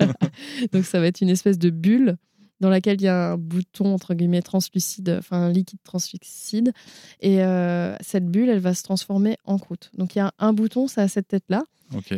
Donc 0.74 0.84
ça 0.86 1.00
va 1.00 1.06
être 1.08 1.22
une 1.22 1.30
espèce 1.30 1.60
de 1.60 1.70
bulle 1.70 2.18
dans 2.60 2.70
laquelle 2.70 3.00
il 3.00 3.06
y 3.06 3.08
a 3.08 3.32
un 3.32 3.38
bouton 3.38 3.94
entre 3.94 4.14
guillemets 4.14 4.42
translucide, 4.42 5.16
enfin 5.20 5.38
un 5.38 5.52
liquide 5.52 5.80
translucide. 5.84 6.74
Et 7.22 7.44
euh, 7.44 7.96
cette 8.02 8.28
bulle, 8.28 8.50
elle 8.50 8.60
va 8.60 8.74
se 8.74 8.84
transformer 8.84 9.38
en 9.46 9.58
croûte. 9.58 9.92
Donc 9.98 10.16
il 10.16 10.20
y 10.20 10.22
a 10.22 10.34
un 10.40 10.54
bouton, 10.54 10.88
ça 10.88 11.04
a 11.04 11.08
cette 11.08 11.28
tête-là. 11.28 11.64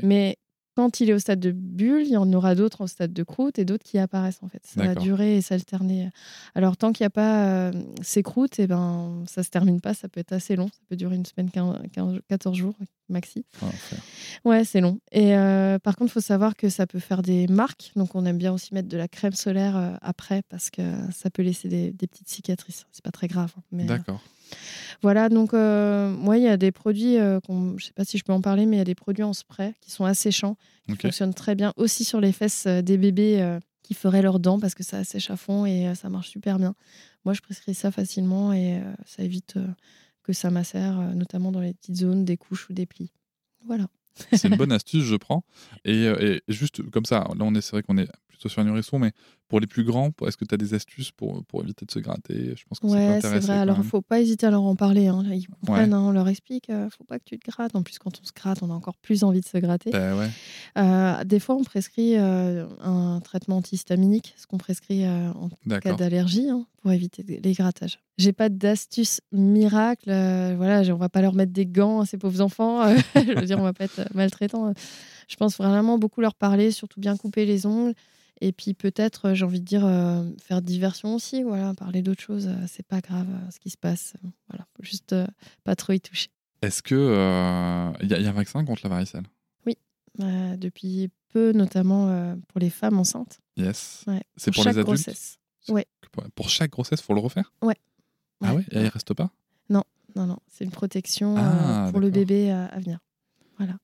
Mais 0.04 0.38
quand 0.76 1.00
il 1.00 1.10
est 1.10 1.14
au 1.14 1.20
stade 1.20 1.40
de 1.40 1.52
bulle, 1.52 2.04
il 2.04 2.12
y 2.12 2.18
en 2.18 2.32
aura 2.34 2.56
d'autres 2.56 2.82
au 2.82 2.88
stade 2.88 3.14
de 3.14 3.24
croûte 3.24 3.60
et 3.60 3.66
d'autres 3.66 3.84
qui 3.84 3.98
apparaissent 3.98 4.42
en 4.42 4.48
fait. 4.48 4.62
Ça 4.66 4.84
va 4.84 4.96
durer 4.96 5.38
et 5.38 5.42
s'alterner. 5.42 6.10
Alors 6.56 6.78
tant 6.78 6.92
qu'il 6.92 7.04
n'y 7.04 7.08
a 7.08 7.12
pas 7.12 7.46
euh, 7.46 7.72
ces 8.02 8.24
croûtes, 8.24 8.60
et 8.60 8.68
ben, 8.68 9.24
ça 9.28 9.44
se 9.44 9.50
termine 9.50 9.82
pas, 9.82 9.94
ça 9.94 10.08
peut 10.08 10.20
être 10.20 10.32
assez 10.32 10.56
long. 10.56 10.68
Ça 10.68 10.80
peut 10.90 10.96
durer 10.96 11.16
une 11.16 11.26
semaine, 11.26 11.52
15, 11.52 11.82
15 11.92 12.20
14 12.28 12.58
jours 12.58 12.74
maxi. 13.12 13.46
Faire. 13.54 14.00
Ouais, 14.46 14.64
c'est 14.64 14.82
long. 14.82 15.00
Et 15.12 15.36
euh, 15.38 15.78
par 15.80 15.96
contre, 15.96 16.12
il 16.12 16.14
faut 16.14 16.20
savoir 16.22 16.56
que 16.56 16.70
ça 16.70 16.88
peut 16.88 17.00
faire 17.00 17.22
des 17.22 17.48
marques. 17.48 17.92
Donc, 17.96 18.16
on 18.16 18.26
aime 18.26 18.38
bien 18.38 18.52
aussi 18.54 18.74
mettre 18.74 18.88
de 18.90 18.98
la 18.98 19.08
crème 19.08 19.34
solaire 19.34 19.76
euh, 19.78 19.94
après 20.02 20.42
parce 20.50 20.70
que 20.70 20.82
ça 21.14 21.30
peut 21.30 21.42
laisser 21.44 21.68
des, 21.68 21.92
des 21.92 22.08
petites 22.08 22.30
cicatrices. 22.30 22.86
C'est 22.92 23.04
pas 23.04 23.12
très 23.12 23.28
grave. 23.28 23.52
hein, 23.58 23.62
mais, 23.72 23.84
euh, 23.84 23.88
D'accord. 23.88 24.22
voilà, 25.02 25.30
donc 25.30 25.54
moi, 25.54 26.38
il 26.38 26.44
y 26.44 26.48
a 26.48 26.58
des 26.58 26.72
produits, 26.72 27.18
qu'on- 27.46 27.78
je 27.78 27.86
sais 27.86 27.94
pas 27.94 28.04
si 28.06 28.18
je 28.18 28.24
peux 28.24 28.34
en 28.34 28.42
parler, 28.42 28.66
mais 28.66 28.76
il 28.78 28.80
y 28.80 28.82
a 28.82 28.86
des 28.86 28.96
produits 28.96 29.24
en 29.24 29.34
spray 29.34 29.74
qui 29.82 29.92
sont 29.92 30.06
asséchants, 30.06 30.58
qui 30.88 30.96
fonctionnent 30.98 31.34
très 31.34 31.56
bien 31.56 31.74
aussi 31.78 32.04
sur 32.04 32.20
les 32.22 32.32
fesses 32.32 32.68
des 32.68 32.98
bébés 32.98 33.58
qui 33.84 33.94
feraient 33.94 34.22
leurs 34.22 34.40
dents 34.40 34.60
parce 34.60 34.76
que 34.76 34.84
ça 34.84 34.98
assèche 35.00 35.30
à 35.32 35.36
fond 35.38 35.66
et 35.66 35.94
ça 35.96 36.10
marche 36.10 36.30
super 36.30 36.58
bien. 36.60 36.76
Moi, 37.26 37.34
je 37.34 37.42
prescris 37.42 37.74
ça 37.76 37.92
facilement 37.92 38.52
et 38.54 38.82
ça 39.06 39.24
évite 39.24 39.56
que 40.24 40.34
ça 40.34 40.50
macère, 40.52 41.00
euh, 41.00 41.14
notamment 41.14 41.52
dans 41.52 41.62
les 41.62 41.74
petites 41.74 41.96
zones 41.96 42.26
des 42.26 42.38
couches 42.38 42.70
ou 42.70 42.74
des 42.74 42.86
plis. 42.86 43.12
Voilà. 43.66 43.88
C'est 44.34 44.48
une 44.48 44.58
bonne 44.58 44.72
astuce, 44.72 45.04
je 45.04 45.16
prends. 45.16 45.44
Et, 45.86 46.08
euh, 46.08 46.40
et 46.48 46.54
juste 46.54 46.88
comme 46.90 47.06
ça, 47.06 47.28
là, 47.36 47.46
on 47.46 47.56
est, 47.56 47.62
c'est 47.62 47.72
vrai 47.72 47.84
qu'on 47.84 47.98
est 47.98 48.10
plutôt 48.28 48.50
sur 48.50 48.62
un 48.62 48.66
nourrisson, 48.66 49.00
mais 49.00 49.12
pour 49.52 49.60
les 49.60 49.68
plus 49.68 49.84
grands, 49.84 50.12
est-ce 50.26 50.38
que 50.38 50.46
tu 50.46 50.56
as 50.56 50.58
des 50.58 50.74
astuces 50.74 51.12
pour, 51.12 51.44
pour 51.44 51.62
éviter 51.62 51.86
de 51.86 51.92
se 51.92 52.00
gratter? 52.00 52.54
Je 52.56 52.64
pense 52.70 52.80
que 52.80 52.88
Ouais, 52.88 53.20
c'est 53.22 53.40
vrai. 53.40 53.58
Alors, 53.58 53.80
même. 53.80 53.86
faut 53.86 54.00
pas 54.00 54.22
hésiter 54.22 54.46
à 54.46 54.50
leur 54.50 54.62
en 54.64 54.78
parler. 54.78 55.08
hein. 55.08 55.26
Ils 55.30 55.46
comprennent, 55.46 55.92
hein, 55.94 56.00
on 56.00 56.12
leur 56.12 56.30
explique, 56.30 56.70
euh, 56.70 56.90
faut 56.90 57.04
pas 57.04 57.20
que 57.20 57.26
tu 57.26 57.38
te 57.38 57.52
grattes. 57.52 57.76
En 57.76 57.84
plus, 57.84 58.00
quand 58.00 58.18
on 58.22 58.24
se 58.26 58.32
gratte, 58.34 58.60
on 58.64 58.70
a 58.72 58.74
encore 58.74 58.96
plus 58.96 59.26
envie 59.26 59.42
de 59.42 59.46
se 59.46 59.58
gratter. 59.58 59.92
Ben 59.92 60.18
ouais. 60.18 60.30
Euh, 60.78 61.26
des 61.26 61.42
fois, 61.42 61.56
on 61.56 61.66
prescrit 61.66 62.16
euh, 62.18 62.66
un 62.82 63.20
traitement 63.20 63.58
antihistaminique, 63.58 64.34
ce 64.38 64.48
qu'on 64.48 64.58
prescrit 64.58 65.06
en 65.06 65.50
cas 65.82 65.96
d'allergie, 65.96 66.48
hein, 66.50 66.66
pour 66.82 66.94
éviter 66.94 67.22
les 67.44 67.52
grattages. 67.52 68.00
J'ai 68.18 68.32
pas 68.32 68.48
d'astuce 68.48 69.20
miracle. 69.34 70.06
voilà, 70.56 70.82
on 70.94 70.98
va 70.98 71.10
pas 71.10 71.22
leur 71.22 71.34
mettre 71.34 71.52
des 71.52 71.66
gants 71.66 72.00
à 72.00 72.06
ces 72.06 72.18
pauvres 72.18 72.40
enfants. 72.40 72.88
je 73.16 73.38
veux 73.38 73.46
dire, 73.46 73.60
on 73.60 73.64
va 73.64 73.74
pas 73.74 73.84
être 73.84 74.08
maltraitant. 74.14 74.72
Je 75.28 75.36
pense 75.36 75.58
vraiment 75.58 75.98
beaucoup 75.98 76.22
leur 76.22 76.36
parler, 76.36 76.72
surtout 76.72 77.02
bien 77.02 77.18
couper 77.18 77.46
les 77.46 77.66
ongles. 77.66 77.96
Et 78.42 78.52
puis 78.54 78.74
peut-être, 78.74 79.30
euh, 79.30 79.34
j'ai 79.36 79.46
envie 79.46 79.60
de 79.62 79.66
dire, 79.66 79.86
euh, 79.86 80.24
faire 80.42 80.62
diversion 80.62 81.16
aussi. 81.16 81.44
Voilà, 81.44 81.74
parler 81.76 82.02
d'autres 82.02 82.22
choses. 82.24 82.48
euh, 82.48 82.66
c'est 82.68 82.86
pas 82.86 83.00
grave 83.02 83.28
euh, 83.30 83.52
ce 83.52 83.60
qui 83.60 83.70
se 83.70 83.78
passe. 83.78 84.14
voilà, 84.50 84.66
faut 84.76 84.84
juste 84.84 85.16
pas 85.64 85.76
trop 85.76 85.94
y 85.94 86.02
toucher. 86.02 86.30
Est-ce 86.62 86.82
que 86.84 86.96
il 88.02 88.10
y, 88.10 88.14
a- 88.14 88.18
il 88.18 88.24
y 88.24 88.28
a 88.28 88.30
un 88.30 88.34
vaccin 88.34 88.64
contre 88.66 88.82
la 88.84 88.90
varicelle? 88.90 89.24
Euh, 90.20 90.58
depuis 90.58 91.10
peu, 91.30 91.54
notamment 91.54 92.36
pour 92.50 92.60
les 92.60 92.70
femmes 92.70 93.00
enceintes. 93.00 93.40
Yes. 93.56 94.04
Ouais, 94.08 94.22
C'est 94.36 94.52
pour 94.54 94.62
chaque 94.66 94.74
les 94.76 94.80
adultes? 94.82 95.04
grossesse. 95.06 95.38
ouais. 95.70 95.86
Pour- 96.36 96.50
chaque 96.50 96.72
grossesse, 96.72 97.02
faut 97.02 97.14
le 97.14 97.22
refaire? 97.22 97.54
Ouais. 97.64 97.78
Ah 98.44 98.54
ouais 98.54 98.66
Ouais. 98.74 98.78
Et 98.82 98.82
il 98.84 98.88
reste 98.90 99.14
pas? 99.14 99.32
Non, 99.70 99.84
non, 100.18 100.38
c'est 100.48 100.66
une 100.66 100.72
protection 100.72 101.36
Ah, 101.38 101.88
pour 101.92 102.02
le 102.02 102.10
bébé 102.10 102.52
à, 102.52 102.66
à 102.66 102.80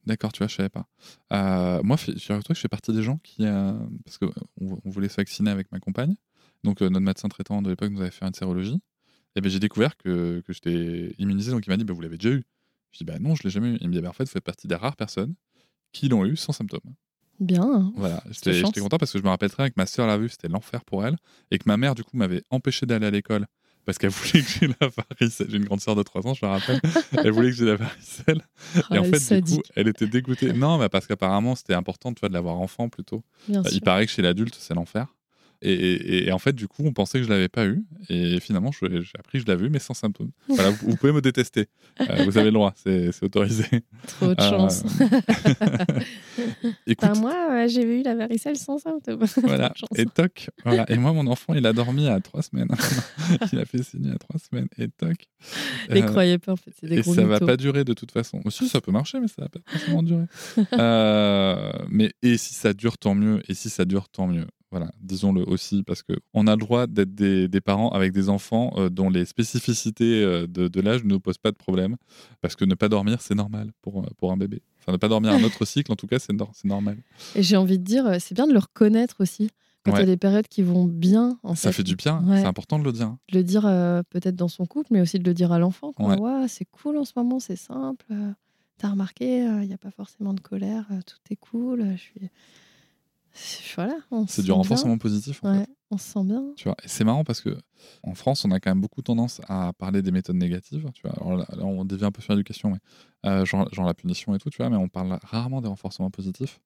D'accord, 0.06 0.32
tu 0.32 0.40
vois, 0.40 0.48
je 0.48 0.56
savais 0.56 0.70
pas. 0.70 0.88
Euh, 1.34 1.82
moi, 1.84 1.98
fi- 1.98 2.18
figure-toi 2.18 2.54
que 2.54 2.56
je 2.56 2.62
fais 2.62 2.68
partie 2.70 2.94
des 2.94 3.04
gens 3.04 3.18
qui. 3.24 3.46
euh, 3.46 3.74
parce 4.06 4.18
qu'on 4.18 4.32
on 4.60 4.90
voulait 4.90 5.10
se 5.10 5.16
vacciner 5.18 5.52
avec 5.52 5.72
ma 5.72 5.80
compagne. 5.80 6.16
Donc, 6.64 6.82
euh, 6.82 6.90
notre 6.90 7.06
médecin 7.06 7.28
traitant 7.30 7.62
de 7.62 7.70
l'époque 7.70 7.92
nous 7.92 8.02
avait 8.02 8.12
fait 8.12 8.26
une 8.26 8.34
sérologie. 8.34 8.80
Et 9.36 9.42
ben, 9.42 9.50
j'ai 9.50 9.60
découvert 9.60 9.96
que, 9.98 10.42
que 10.46 10.54
j'étais 10.54 11.14
immunisé. 11.20 11.52
Donc, 11.52 11.66
il 11.68 11.70
m'a 11.70 11.78
dit 11.78 11.84
bah, 11.84 11.94
Vous 11.94 12.02
l'avez 12.02 12.18
déjà 12.18 12.34
eu 12.36 12.44
Je 12.92 13.00
dis 13.00 13.04
Bah 13.04 13.20
non, 13.20 13.36
je 13.36 13.44
l'ai 13.44 13.50
jamais 13.50 13.70
eu. 13.74 13.78
Il 13.82 13.90
me 13.90 13.94
dit 13.94 14.02
bah, 14.02 14.10
En 14.10 14.14
fait, 14.14 14.24
vous 14.24 14.32
faites 14.32 14.44
partie 14.44 14.68
des 14.68 14.76
rares 14.76 14.96
personnes 14.96 15.36
qui 15.92 16.10
l'ont 16.10 16.26
eu 16.26 16.36
sans 16.36 16.54
symptômes. 16.54 16.94
Bien. 17.40 17.64
hein. 17.64 17.94
Voilà, 17.96 18.24
j'étais 18.66 18.80
content 18.82 18.98
parce 18.98 19.12
que 19.12 19.20
je 19.20 19.24
me 19.24 19.30
rappelle 19.30 19.52
très 19.52 19.64
bien 19.64 19.70
que 19.70 19.76
ma 19.78 19.86
sœur 19.86 20.08
l'a 20.08 20.18
vu, 20.18 20.28
c'était 20.30 20.48
l'enfer 20.48 20.84
pour 20.86 21.06
elle. 21.06 21.18
Et 21.52 21.60
que 21.60 21.64
ma 21.68 21.78
mère, 21.78 21.94
du 21.94 22.04
coup, 22.04 22.18
m'avait 22.18 22.44
empêché 22.50 22.86
d'aller 22.88 23.06
à 23.08 23.12
l'école 23.12 23.46
parce 23.88 23.98
qu'elle 23.98 24.12
voulait 24.12 24.44
que 24.44 24.50
j'ai 24.50 24.68
la 24.68 24.90
varicelle. 25.10 25.48
J'ai 25.50 25.58
une 25.58 25.66
grande 25.66 25.82
sœur 25.82 25.96
de 25.96 26.04
3 26.04 26.28
ans, 26.28 26.34
je 26.36 26.46
me 26.46 26.52
rappelle. 26.52 26.80
Elle 27.24 27.32
voulait 27.32 27.50
que 27.50 27.56
j'ai 27.56 27.66
la 27.66 27.76
varicelle. 27.78 28.42
Ah, 28.76 28.96
Et 28.96 29.00
en 29.00 29.04
fait, 29.06 29.42
du 29.42 29.56
coup, 29.56 29.62
elle 29.76 29.88
était 29.88 30.06
dégoûtée. 30.08 30.54
Non, 30.54 30.78
mais 30.78 30.90
parce 30.90 31.08
qu'apparemment, 31.08 31.56
c'était 31.56 31.74
important 31.74 32.14
tu 32.14 32.20
vois, 32.20 32.30
de 32.30 32.34
l'avoir 32.36 32.58
enfant 32.58 32.90
plutôt. 32.90 33.24
bien 33.48 33.62
Bah, 33.64 33.70
sûr. 33.70 33.78
il 33.78 33.82
paraît 33.82 34.06
que 34.06 34.12
chez 34.12 34.22
l'adulte, 34.22 34.56
c'est 34.60 34.74
l'enfer. 34.76 35.08
Et, 35.62 35.72
et- 35.74 36.28
et 36.28 36.32
en 36.32 36.40
fait, 36.40 36.54
du 36.54 36.68
coup, 36.68 36.84
on 36.86 36.94
pensait 36.94 37.20
que 37.20 37.26
je 37.26 37.30
l'avais 37.30 37.50
pas 37.50 37.66
eu. 37.66 37.84
Et 38.10 38.40
finalement, 38.40 38.72
j'ai 38.72 38.88
appris 39.18 39.40
que 39.40 39.46
je 39.46 39.52
l'avais 39.52 39.66
eu, 39.66 39.70
mais 39.70 39.80
sans 39.80 39.94
symptômes. 39.94 40.32
Voilà, 40.48 40.70
vous, 40.72 40.92
vous 40.92 40.96
pouvez 40.98 41.12
me 41.14 41.22
détester. 41.22 41.68
Euh, 42.02 42.24
vous 42.26 42.38
avez 42.38 42.48
le 42.48 42.54
droit, 42.54 42.74
c'est 42.76 43.12
autorisé. 43.24 43.66
Trop 44.08 44.34
de 44.34 44.42
Euh, 44.42 44.50
chance. 44.50 44.84
Écoute, 46.88 47.10
Bah, 47.10 47.14
moi, 47.20 47.36
euh, 47.52 47.68
j'ai 47.68 48.00
eu 48.00 48.04
la 48.04 48.16
varicelle 48.16 48.58
sans 48.58 48.78
symptômes. 48.78 49.24
voilà. 49.44 49.74
Et 49.96 50.06
toc. 50.06 50.50
Voilà. 50.64 50.90
Et 50.92 50.98
moi, 50.98 51.14
mon 51.14 51.28
enfant, 51.28 51.54
il 51.54 51.66
a 51.66 51.74
dormi 51.74 52.08
à 52.08 52.20
trois 52.20 52.42
semaines. 52.42 52.68
il 53.52 53.60
a 53.60 53.66
fait 53.66 53.84
signer 53.84 54.12
à 54.12 54.18
trois 54.18 54.40
semaines. 54.40 54.68
Et 54.78 54.88
toc. 54.88 55.28
Les 55.90 56.02
Euh, 56.02 56.06
croyez 56.06 56.38
pas, 56.38 56.54
en 56.54 56.56
fait. 56.56 56.72
C'est 56.80 56.88
des 56.88 57.00
Et 57.00 57.02
gros 57.02 57.14
ça 57.16 57.24
va 57.26 57.36
mythos. 57.36 57.46
pas 57.48 57.58
durer 57.58 57.84
de 57.84 57.94
toute 57.94 58.12
façon. 58.12 58.42
Aussi, 58.46 58.68
ça 58.68 58.82
peut 58.82 58.92
marcher, 58.92 59.20
mais 59.20 59.28
ça 59.28 59.42
va 59.44 59.50
pas 59.50 59.60
forcément 59.66 60.04
durer. 60.04 60.26
Euh, 60.74 61.72
mais 61.90 62.12
et 62.22 62.38
si 62.38 62.54
ça 62.54 62.74
dure, 62.74 62.98
tant 62.98 63.16
mieux. 63.16 63.42
Et 63.48 63.54
si 63.54 63.70
ça 63.70 63.86
dure, 63.86 64.10
tant 64.10 64.28
mieux. 64.28 64.46
Voilà, 64.70 64.92
disons-le 65.02 65.48
aussi, 65.48 65.84
parce 65.84 66.04
que 66.04 66.12
on 66.34 66.46
a 66.46 66.52
le 66.52 66.58
droit 66.60 66.88
d'être 66.88 67.16
des, 67.16 67.48
des 67.48 67.62
parents 67.62 67.90
avec 67.92 68.12
des 68.12 68.28
enfants 68.28 68.74
euh, 68.76 68.90
dont 68.90 69.10
les 69.10 69.24
spécificités 69.26 70.22
euh, 70.24 70.46
de, 70.46 70.68
de 70.68 70.82
l'âge 70.82 71.04
ne 71.06 71.10
nous 71.10 71.20
posent 71.22 71.38
pas 71.38 71.52
de 71.52 71.56
problème. 71.58 71.96
Parce 72.42 72.56
que 72.58 72.66
ne 72.66 72.76
pas 72.76 72.90
dormir, 72.90 73.22
c'est 73.22 73.36
normal 73.36 73.72
pour, 73.82 74.02
euh, 74.04 74.08
pour 74.18 74.32
un 74.34 74.38
bébé. 74.38 74.62
Enfin, 74.82 74.92
ne 74.92 74.98
pas 74.98 75.08
dormir 75.08 75.32
un 75.32 75.44
autre 75.44 75.64
cycle, 75.66 75.90
en 75.92 75.96
tout 75.96 76.08
cas, 76.08 76.20
c'est 76.20 76.34
nor- 76.34 76.52
c'est 76.54 76.68
normal. 76.68 76.98
Et 77.36 77.44
j'ai 77.44 77.56
envie 77.56 77.80
de 77.80 77.84
dire, 77.84 78.06
euh, 78.08 78.18
c'est 78.20 78.36
bien 78.36 78.46
de 78.46 78.52
le 78.54 78.60
reconnaître 78.60 79.16
aussi. 79.22 79.50
Quand 79.86 79.96
il 79.96 80.00
y 80.00 80.04
a 80.04 80.06
des 80.06 80.18
périodes 80.18 80.50
qui 80.50 80.64
vont 80.64 80.84
bien, 80.84 81.40
en 81.44 81.56
Ça 81.56 81.72
fait. 81.72 81.78
fait 81.78 81.84
du 81.84 81.96
bien, 81.96 82.22
Ouais. 82.28 82.42
c'est 82.42 82.46
important 82.48 82.78
de 82.78 82.84
le 82.84 82.92
dire. 82.92 83.16
De 83.32 83.38
le 83.38 83.44
dire 83.46 83.66
euh, 83.66 84.04
peut-être 84.10 84.36
dans 84.36 84.50
son 84.50 84.66
couple, 84.66 84.90
mais 84.92 85.00
aussi 85.00 85.18
de 85.18 85.24
le 85.24 85.34
dire 85.34 85.54
à 85.54 85.60
l'enfant. 85.60 85.94
Ouais. 85.98 86.20
Ouah, 86.20 86.50
c'est 86.50 86.66
cool 86.66 86.98
en 86.98 87.06
ce 87.06 87.14
moment, 87.16 87.40
c'est 87.40 87.56
simple. 87.56 88.06
euh, 88.12 88.32
T'as 88.80 88.90
remarqué, 88.90 89.46
il 89.46 89.68
n'y 89.68 89.74
a 89.74 89.78
pas 89.78 89.92
forcément 89.92 90.34
de 90.34 90.42
colère, 90.42 90.86
euh, 90.92 91.00
tout 91.08 91.16
est 91.32 91.38
cool. 91.38 91.82
euh, 91.82 91.92
Je 91.96 92.02
suis... 92.02 92.30
c'est- 93.38 93.76
Voilà, 93.76 93.96
du 94.44 94.52
renforcement 94.52 94.98
positif. 94.98 95.40
en 95.44 95.52
bien. 95.52 95.62
fait. 95.62 95.70
Ouais, 95.70 95.76
on 95.92 95.98
se 95.98 96.06
sent 96.12 96.24
bien. 96.24 96.44
Tu 96.58 96.66
vois, 96.66 96.76
et 96.84 96.88
c'est 96.88 97.04
marrant 97.04 97.24
parce 97.24 97.42
que 97.42 97.58
en 98.04 98.14
France, 98.16 98.46
on 98.46 98.52
a 98.52 98.60
quand 98.60 98.72
même 98.72 98.82
beaucoup 98.82 99.02
tendance 99.02 99.42
à 99.48 99.74
parler 99.78 100.02
des 100.02 100.12
méthodes 100.12 100.36
négatives. 100.36 100.90
Tu 100.94 101.02
vois, 101.04 101.12
alors 101.18 101.36
là, 101.38 101.46
là, 101.56 101.64
on 101.66 101.86
dévie 101.86 102.06
un 102.06 102.12
peu 102.12 102.22
sur 102.22 102.34
l'éducation, 102.34 102.72
mais 102.72 102.78
euh, 103.30 103.46
genre, 103.46 103.68
genre 103.74 103.86
la 103.86 103.94
punition 103.94 104.34
et 104.36 104.40
tout, 104.40 104.50
tu 104.50 104.58
vois, 104.58 104.70
mais 104.70 104.78
on 104.78 104.88
parle 104.90 105.18
rarement 105.24 105.62
des 105.62 105.68
renforcements 105.68 106.10
positifs. 106.12 106.60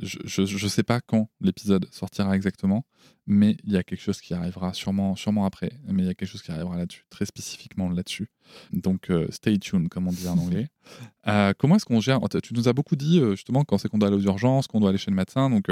Je, 0.00 0.18
je 0.46 0.68
sais 0.68 0.82
pas 0.82 1.00
quand 1.00 1.28
l'épisode 1.40 1.86
sortira 1.92 2.34
exactement, 2.34 2.84
mais 3.26 3.56
il 3.64 3.72
y 3.72 3.76
a 3.76 3.82
quelque 3.82 4.00
chose 4.00 4.20
qui 4.20 4.32
arrivera 4.34 4.72
sûrement, 4.72 5.16
sûrement 5.16 5.44
après. 5.44 5.70
Mais 5.86 6.02
il 6.02 6.06
y 6.06 6.10
a 6.10 6.14
quelque 6.14 6.28
chose 6.30 6.42
qui 6.42 6.50
arrivera 6.50 6.76
là-dessus, 6.76 7.04
très 7.10 7.26
spécifiquement 7.26 7.90
là-dessus. 7.90 8.28
Donc, 8.72 9.10
euh, 9.10 9.26
stay 9.30 9.58
tuned, 9.58 9.88
comme 9.88 10.08
on 10.08 10.12
dit 10.12 10.26
en 10.28 10.38
anglais. 10.38 10.68
Euh, 11.26 11.52
comment 11.58 11.76
est-ce 11.76 11.84
qu'on 11.84 12.00
gère? 12.00 12.18
Tu 12.42 12.54
nous 12.54 12.68
as 12.68 12.72
beaucoup 12.72 12.96
dit 12.96 13.20
justement 13.30 13.64
quand 13.64 13.76
c'est 13.78 13.88
qu'on 13.88 13.98
doit 13.98 14.08
aller 14.08 14.16
aux 14.16 14.22
urgences, 14.26 14.66
qu'on 14.66 14.80
doit 14.80 14.88
aller 14.88 14.98
chez 14.98 15.10
le 15.10 15.16
médecin. 15.16 15.50
Donc 15.50 15.66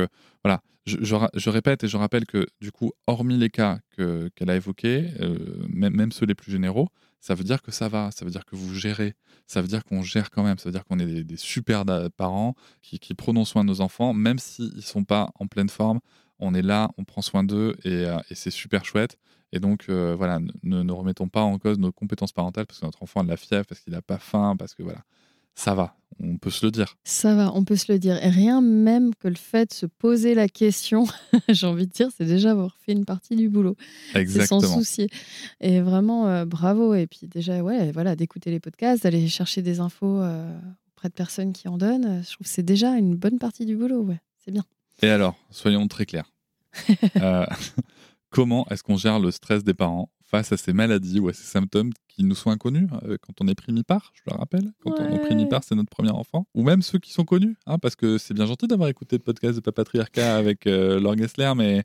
voilà, 0.45 0.61
je, 0.85 0.99
je 1.01 1.15
ra- 1.15 1.31
je 1.35 1.49
répète 1.49 1.83
et 1.85 1.89
je 1.89 1.97
rappelle 1.97 2.27
que 2.27 2.47
du 2.61 2.71
coup, 2.71 2.93
hormis 3.07 3.39
les 3.39 3.49
cas 3.49 3.79
que- 3.97 4.29
qu'elle 4.35 4.51
a 4.51 4.57
évoqués, 4.57 4.86
euh, 5.21 5.67
même, 5.69 6.13
ceux 6.13 6.27
les 6.27 6.35
plus 6.35 6.53
généraux, 6.53 6.89
ça 7.21 7.35
veut 7.35 7.45
dire 7.45 7.63
que 7.63 7.71
ça 7.71 7.89
va, 7.89 8.11
ça 8.11 8.25
veut 8.25 8.31
dire 8.31 8.45
que 8.45 8.57
vous 8.57 8.75
gérez, 8.75 9.15
ça 9.47 9.61
veut 9.61 9.69
dire 9.69 9.85
qu'on 9.85 10.03
gère 10.03 10.31
quand 10.31 10.43
même, 10.43 10.59
ça 10.59 10.69
veut 10.69 10.73
dire 10.73 10.85
qu'on 10.85 10.99
est 10.99 11.07
des, 11.07 11.25
des 11.25 11.37
super 11.37 11.85
parents 12.17 12.55
qui, 12.83 12.99
qui 12.99 13.15
prenons 13.15 13.45
soin 13.45 13.65
de 13.65 13.69
nos 13.69 13.81
enfants, 13.81 14.13
même 14.13 14.39
s'ils 14.39 14.77
ne 14.77 14.81
sont 14.81 15.05
pas 15.05 15.31
en 15.37 15.47
pleine 15.47 15.69
forme. 15.69 16.01
On 16.39 16.55
est 16.55 16.63
là, 16.63 16.91
on 16.99 17.05
prend 17.05 17.23
soin 17.23 17.45
d'eux 17.45 17.77
et, 17.85 18.05
euh, 18.05 18.19
c'est 18.33 18.51
super 18.51 18.85
chouette. 18.85 19.19
Et 19.53 19.61
donc, 19.61 19.87
euh, 19.89 20.15
voilà, 20.17 20.39
ne, 20.63 20.83
ne 20.83 20.93
remettons 20.93 21.29
pas 21.29 21.41
en 21.43 21.59
cause 21.59 21.79
nos 21.79 21.93
compétences 21.93 22.33
parentales 22.33 22.67
parce 22.67 22.81
que 22.81 22.87
notre 22.87 23.03
enfant 23.03 23.21
a 23.21 23.25
de 23.25 23.29
la 23.29 23.37
fièvre, 23.37 23.65
parce 23.67 23.81
qu'il 23.81 23.93
n'a 23.93 24.03
pas 24.03 24.19
faim, 24.19 24.57
parce 24.59 24.75
que 24.75 24.83
voilà, 24.83 25.05
ça 25.57 25.75
va, 25.75 25.97
on 26.21 26.37
peut 26.37 26.51
se 26.51 26.65
le 26.65 26.71
dire. 26.71 26.97
Ça 27.03 27.35
va, 27.35 27.51
on 27.55 27.65
peut 27.65 27.77
se 27.77 27.91
le 27.91 27.99
dire. 27.99 28.23
Et 28.23 28.29
rien 28.29 28.61
même 28.61 29.15
que 29.15 29.27
le 29.27 29.35
fait 29.35 29.71
de 29.71 29.75
se 29.75 29.87
poser 29.87 30.35
la 30.35 30.49
question, 30.49 31.07
j'ai 31.49 31.67
envie 31.67 31.87
de 31.87 31.93
dire, 31.93 32.09
c'est 32.17 32.27
déjà 32.27 32.53
avoir 32.53 32.77
fait 32.77 32.93
une 32.93 33.05
partie 33.05 33.35
du 33.37 33.49
boulot. 33.49 33.77
C'est 34.13 34.13
sans 34.13 34.21
Exactement. 34.21 34.79
souci. 34.79 35.09
Et 35.61 35.81
vraiment, 35.81 36.29
euh, 36.29 36.45
bravo. 36.45 36.95
Et 36.95 37.07
puis 37.07 37.27
déjà, 37.27 37.63
ouais, 37.63 37.91
voilà, 37.91 38.15
d'écouter 38.17 38.51
les 38.51 38.61
podcasts, 38.61 39.03
d'aller 39.03 39.27
chercher 39.29 39.63
des 39.63 39.81
infos 39.81 40.21
euh, 40.21 40.57
au 40.57 40.63
auprès 40.97 41.09
de 41.11 41.15
personnes 41.15 41.53
qui 41.53 41.69
en 41.69 41.77
donnent, 41.77 42.23
je 42.23 42.33
trouve 42.33 42.47
que 42.47 42.53
c'est 42.53 42.63
déjà 42.63 42.97
une 42.97 43.17
bonne 43.17 43.39
partie 43.39 43.67
du 43.67 43.77
boulot. 43.77 44.01
Ouais, 44.01 44.19
c'est 44.43 44.51
bien. 44.51 44.65
Et 45.03 45.09
alors, 45.09 45.37
soyons 45.51 45.87
très 45.89 46.07
clairs. 46.07 46.33
Euh, 47.17 47.47
comment 48.31 48.67
est-ce 48.71 48.83
qu'on 48.83 48.97
gère 48.97 49.19
le 49.19 49.31
stress 49.31 49.65
des 49.65 49.73
parents? 49.75 50.11
Face 50.29 50.51
à 50.53 50.57
ces 50.57 50.73
maladies 50.73 51.21
ou 51.21 51.29
à 51.29 51.33
ces 51.33 51.45
symptômes 51.45 51.91
qui 52.09 52.25
nous 52.25 52.35
sont 52.35 52.51
inconnus 52.51 52.89
euh, 53.05 53.17
quand 53.21 53.35
on 53.41 53.47
est 53.49 53.55
pris 53.55 53.73
mi-part, 53.73 54.13
je 54.15 54.23
le 54.31 54.37
rappelle. 54.37 54.73
Quand 54.83 54.91
on 54.99 55.05
est 55.15 55.35
mi-part, 55.35 55.63
c'est 55.65 55.75
notre 55.77 55.91
premier 55.91 56.11
enfant. 56.11 56.47
Ou 56.55 56.63
même 56.65 56.83
ceux 56.83 56.99
qui 56.99 57.13
sont 57.13 57.25
connus, 57.25 57.57
hein, 57.67 57.79
parce 57.79 57.95
que 57.95 58.19
c'est 58.19 58.35
bien 58.35 58.47
gentil 58.47 58.67
d'avoir 58.67 58.89
écouté 58.89 59.17
le 59.17 59.23
podcast 59.23 59.55
de 59.57 59.61
Papatriarcat 59.61 60.37
avec 60.37 60.67
euh, 60.67 60.99
Laure 60.99 61.17
Gessler, 61.17 61.53
mais 61.57 61.85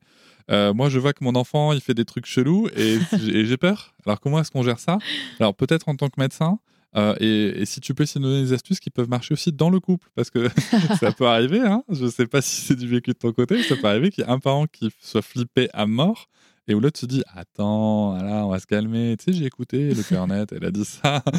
euh, 0.50 0.74
moi 0.74 0.90
je 0.90 0.98
vois 1.00 1.14
que 1.14 1.24
mon 1.24 1.36
enfant 1.36 1.72
il 1.72 1.82
fait 1.82 1.94
des 1.94 2.06
trucs 2.06 2.26
chelous 2.26 2.68
et, 2.76 2.98
et 3.34 3.46
j'ai 3.46 3.58
peur. 3.58 3.94
Alors 4.06 4.20
comment 4.20 4.40
est-ce 4.40 4.50
qu'on 4.52 4.64
gère 4.64 4.80
ça? 4.80 4.98
Alors 5.40 5.54
peut-être 5.56 5.88
en 5.88 5.96
tant 5.96 6.10
que 6.10 6.20
médecin. 6.20 6.58
euh, 6.98 7.16
et, 7.20 7.62
et 7.62 7.66
si 7.66 7.80
tu 7.80 7.94
peux 7.94 8.04
essayer 8.04 8.20
de 8.20 8.26
nous 8.26 8.32
donner 8.34 8.46
des 8.48 8.54
astuces 8.54 8.80
qui 8.80 8.90
peuvent 8.90 9.10
marcher 9.10 9.34
aussi 9.34 9.52
dans 9.54 9.70
le 9.70 9.80
couple, 9.80 10.08
parce 10.16 10.30
que 10.32 10.50
ça 11.00 11.12
peut 11.12 11.28
arriver, 11.28 11.60
hein, 11.60 11.84
je 11.90 12.08
sais 12.08 12.26
pas 12.28 12.42
si 12.42 12.62
c'est 12.62 12.76
du 12.76 12.88
vécu 12.88 13.12
de 13.12 13.18
ton 13.18 13.32
côté, 13.34 13.56
mais 13.56 13.64
ça 13.64 13.76
peut 13.76 13.88
arriver 13.88 14.10
qu'il 14.10 14.24
y 14.24 14.28
ait 14.28 14.32
un 14.32 14.40
parent 14.40 14.66
qui 14.68 14.90
soit 15.00 15.22
flippé 15.22 15.70
à 15.74 15.86
mort 15.86 16.28
et 16.68 16.74
où 16.74 16.80
l'autre 16.80 17.00
se 17.00 17.06
dit 17.06 17.24
Attends, 17.34 18.12
voilà, 18.12 18.46
on 18.46 18.50
va 18.50 18.60
se 18.60 18.68
calmer. 18.68 19.16
Tu 19.18 19.26
sais, 19.26 19.34
j'ai 19.34 19.46
écouté 19.46 19.94
le 19.94 20.04
cœur 20.04 20.28
net, 20.28 20.52
elle 20.52 20.66
a 20.66 20.72
dit 20.72 20.86
ça. 20.86 21.24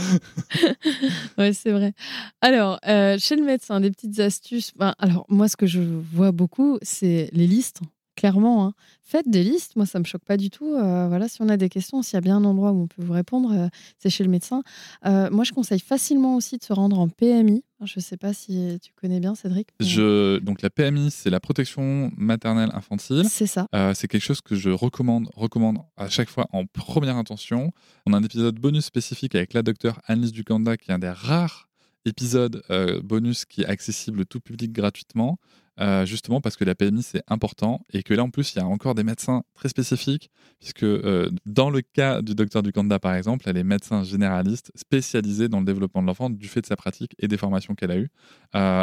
Ouais, 1.39 1.53
c'est 1.53 1.73
vrai. 1.73 1.95
Alors, 2.41 2.79
euh, 2.87 3.17
chez 3.19 3.37
le 3.37 3.45
médecin, 3.45 3.81
des 3.81 3.91
petites 3.91 4.19
astuces. 4.21 4.73
Ben, 4.77 4.95
alors, 4.99 5.25
moi, 5.29 5.49
ce 5.49 5.57
que 5.57 5.67
je 5.67 5.81
vois 5.81 6.33
beaucoup, 6.33 6.79
c'est 6.83 7.31
les 7.33 7.47
listes. 7.47 7.81
Clairement, 8.23 8.67
hein. 8.67 8.75
faites 9.03 9.29
des 9.29 9.43
listes. 9.43 9.75
Moi, 9.75 9.85
ça 9.85 9.99
me 9.99 10.05
choque 10.05 10.25
pas 10.25 10.37
du 10.37 10.49
tout. 10.49 10.77
Euh, 10.77 11.09
voilà, 11.09 11.27
si 11.27 11.43
on 11.43 11.49
a 11.49 11.57
des 11.57 11.69
questions, 11.69 12.03
s'il 12.03 12.15
y 12.15 12.19
a 12.19 12.21
bien 12.21 12.37
un 12.37 12.45
endroit 12.45 12.71
où 12.71 12.83
on 12.83 12.87
peut 12.87 13.03
vous 13.03 13.13
répondre, 13.13 13.53
euh, 13.53 13.67
c'est 13.99 14.11
chez 14.11 14.23
le 14.23 14.31
médecin. 14.31 14.63
Euh, 15.05 15.29
moi, 15.33 15.43
je 15.43 15.51
conseille 15.51 15.81
facilement 15.81 16.37
aussi 16.37 16.57
de 16.57 16.63
se 16.63 16.73
rendre 16.73 17.01
en 17.01 17.09
PMI. 17.09 17.65
Je 17.85 17.95
ne 17.97 18.01
sais 18.01 18.17
pas 18.17 18.33
si 18.33 18.79
tu 18.81 18.93
connais 18.95 19.19
bien, 19.19 19.35
Cédric. 19.35 19.71
mais 19.81 19.87
Je, 19.87 20.39
donc, 20.39 20.63
la 20.63 20.71
PMI, 20.71 21.11
c'est 21.11 21.31
la 21.31 21.41
protection 21.41 22.13
maternelle 22.17 22.71
infantile. 22.75 23.25
C'est 23.29 23.49
ça. 23.49 23.67
C'est 23.95 24.07
quelque 24.07 24.23
chose 24.23 24.41
que 24.41 24.55
je 24.55 24.71
recommande, 24.71 25.29
recommande 25.35 25.79
à 25.97 26.09
chaque 26.09 26.29
fois 26.29 26.47
en 26.53 26.65
première 26.67 27.17
intention. 27.17 27.73
On 28.07 28.13
a 28.13 28.19
un 28.19 28.23
épisode 28.23 28.55
bonus 28.55 28.85
spécifique 28.85 29.35
avec 29.35 29.53
la 29.53 29.65
docteure 29.65 30.01
Annelise 30.07 30.31
Ducanda, 30.31 30.77
qui 30.77 30.93
est 30.93 30.95
un 30.95 31.01
des 31.01 31.11
rares 31.11 31.72
épisodes 32.05 32.63
euh, 32.71 33.01
bonus 33.03 33.45
qui 33.45 33.63
est 33.63 33.67
accessible 33.67 34.27
tout 34.27 34.41
public 34.41 34.73
gratuitement, 34.73 35.39
euh, 35.81 36.05
justement 36.05 36.41
parce 36.41 36.57
que 36.57 36.65
la 36.65 36.75
PMI 36.75 37.03
c'est 37.03 37.23
important 37.29 37.81
et 37.93 38.03
que 38.03 38.13
là 38.13 38.23
en 38.23 38.31
plus 38.31 38.55
il 38.55 38.59
y 38.59 38.61
a 38.61 38.67
encore 38.67 38.95
des 38.95 39.05
médecins 39.05 39.43
très 39.55 39.69
spécifiques, 39.69 40.31
puisque 40.59 40.83
euh, 40.83 41.31
dans 41.47 41.71
le 41.71 41.81
cas 41.81 42.21
du 42.23 42.35
docteur 42.35 42.63
Ducanda 42.63 42.99
par 42.99 43.15
exemple, 43.15 43.49
elle 43.49 43.57
est 43.57 43.65
médecin 43.65 44.05
généraliste 44.05 44.71
spécialisée 44.75 45.49
dans 45.49 45.61
le 45.61 45.67
développement 45.67 46.03
de 46.03 46.09
l'enfant 46.09 46.31
du 46.31 46.49
fait 46.49 46.61
de 46.61 46.67
sa 46.67 46.77
pratique 46.77 47.15
et 47.19 47.29
des 47.29 47.37
formations 47.37 47.75
qu'elle 47.75 47.91
a 47.91 47.97
eues. 47.97 48.11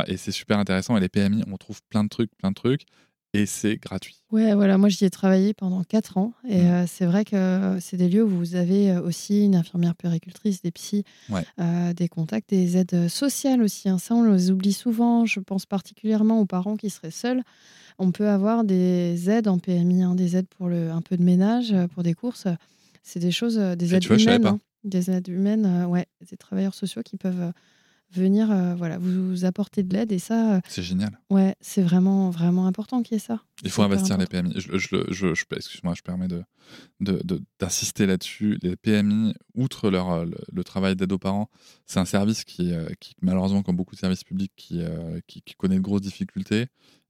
Et 0.07 0.17
c'est 0.17 0.32
super 0.32 0.57
intéressant. 0.57 0.97
Et 0.97 0.99
les 0.99 1.09
PMI, 1.09 1.43
on 1.47 1.57
trouve 1.57 1.82
plein 1.89 2.03
de 2.03 2.09
trucs, 2.09 2.36
plein 2.38 2.49
de 2.49 2.55
trucs. 2.55 2.86
Et 3.34 3.45
c'est 3.45 3.77
gratuit. 3.77 4.15
Ouais, 4.32 4.53
voilà, 4.55 4.77
moi 4.77 4.89
j'y 4.89 5.05
ai 5.05 5.09
travaillé 5.09 5.53
pendant 5.53 5.84
4 5.84 6.17
ans 6.17 6.34
et 6.47 6.61
Mm. 6.63 6.65
euh, 6.67 6.86
c'est 6.88 7.05
vrai 7.05 7.25
que 7.25 7.36
euh, 7.36 7.80
c'est 7.80 7.97
des 7.97 8.09
lieux 8.09 8.23
où 8.23 8.27
vous 8.30 8.55
avez 8.55 8.91
euh, 8.91 9.01
aussi 9.01 9.45
une 9.45 9.55
infirmière 9.55 9.95
puéricultrice, 9.95 10.61
des 10.61 10.71
psys, 10.71 11.03
Ouais. 11.30 11.43
euh, 11.59 11.93
des 11.93 12.07
contacts, 12.07 12.49
des 12.49 12.77
aides 12.77 13.07
sociales 13.07 13.61
aussi. 13.61 13.88
hein. 13.89 13.97
Ça, 13.99 14.15
on 14.15 14.23
les 14.23 14.49
oublie 14.51 14.73
souvent. 14.73 15.25
Je 15.25 15.39
pense 15.39 15.65
particulièrement 15.67 16.39
aux 16.39 16.45
parents 16.47 16.75
qui 16.75 16.89
seraient 16.89 17.11
seuls. 17.11 17.43
On 17.99 18.11
peut 18.11 18.30
avoir 18.30 18.63
des 18.63 19.30
aides 19.30 19.47
en 19.47 19.59
PMI, 19.59 20.03
hein, 20.03 20.15
des 20.15 20.38
aides 20.38 20.47
pour 20.47 20.67
le, 20.69 20.91
un 20.91 21.01
peu 21.01 21.17
de 21.17 21.23
ménage, 21.23 21.75
pour 21.93 22.03
des 22.03 22.15
courses. 22.15 22.47
C'est 23.03 23.19
des 23.19 23.32
choses, 23.32 23.57
des 23.57 23.93
Et 23.93 23.97
aides 23.97 24.03
tu 24.03 24.09
vois, 24.09 24.17
je 24.17 24.23
savais 24.25 24.38
humaines. 24.38 24.43
pas. 24.43 24.49
hein. 24.51 24.59
Des 24.86 25.11
aides 25.11 25.27
humaines, 25.27 25.86
ouais, 25.89 26.07
des 26.30 26.38
travailleurs 26.38 26.75
sociaux 26.75 27.03
qui 27.03 27.17
peuvent 27.17 27.51
venir 28.12 28.49
euh, 28.51 28.76
voilà, 28.76 28.97
vous 28.97 29.45
apporter 29.45 29.84
de 29.84 29.93
l'aide 29.93 30.12
et 30.12 30.20
ça, 30.20 30.55
euh, 30.55 30.60
C'est 30.68 30.84
génial. 30.84 31.20
ouais, 31.30 31.55
c'est 31.62 31.82
vraiment, 31.82 32.30
vraiment 32.30 32.68
important 32.68 33.03
qu'il 33.03 33.16
y 33.16 33.18
ait 33.18 33.20
ça. 33.20 33.41
Il 33.64 33.70
faut 33.70 33.84
investir 33.84 34.18
les. 34.18 34.26
PMI. 34.26 34.53
Je, 34.55 34.78
je- 34.78 35.12
je- 35.12 35.34
je- 35.36 35.43
Excuse-moi, 35.55 35.93
je 35.95 36.01
permets 36.01 36.28
de, 36.28 36.43
de- 37.01 37.22
de- 37.24 37.41
d'insister 37.60 38.05
là-dessus. 38.05 38.57
Les 38.62 38.76
PMI, 38.76 39.34
outre 39.55 39.89
leur, 39.89 40.12
euh, 40.12 40.26
le, 40.26 40.38
le 40.51 40.64
travail 40.64 40.95
d'aide 40.95 41.12
aux 41.12 41.18
parents, 41.20 41.49
c'est 41.86 41.99
un 41.99 42.05
service 42.05 42.43
qui, 42.43 42.72
qui, 42.99 43.16
malheureusement, 43.22 43.62
comme 43.64 43.76
beaucoup 43.76 43.95
de 43.95 43.99
services 43.99 44.24
publics, 44.24 44.53
qui, 44.55 44.82
qui, 45.28 45.41
qui 45.41 45.53
connaît 45.55 45.76
de 45.76 45.82
grosses 45.82 46.01
difficultés. 46.01 46.68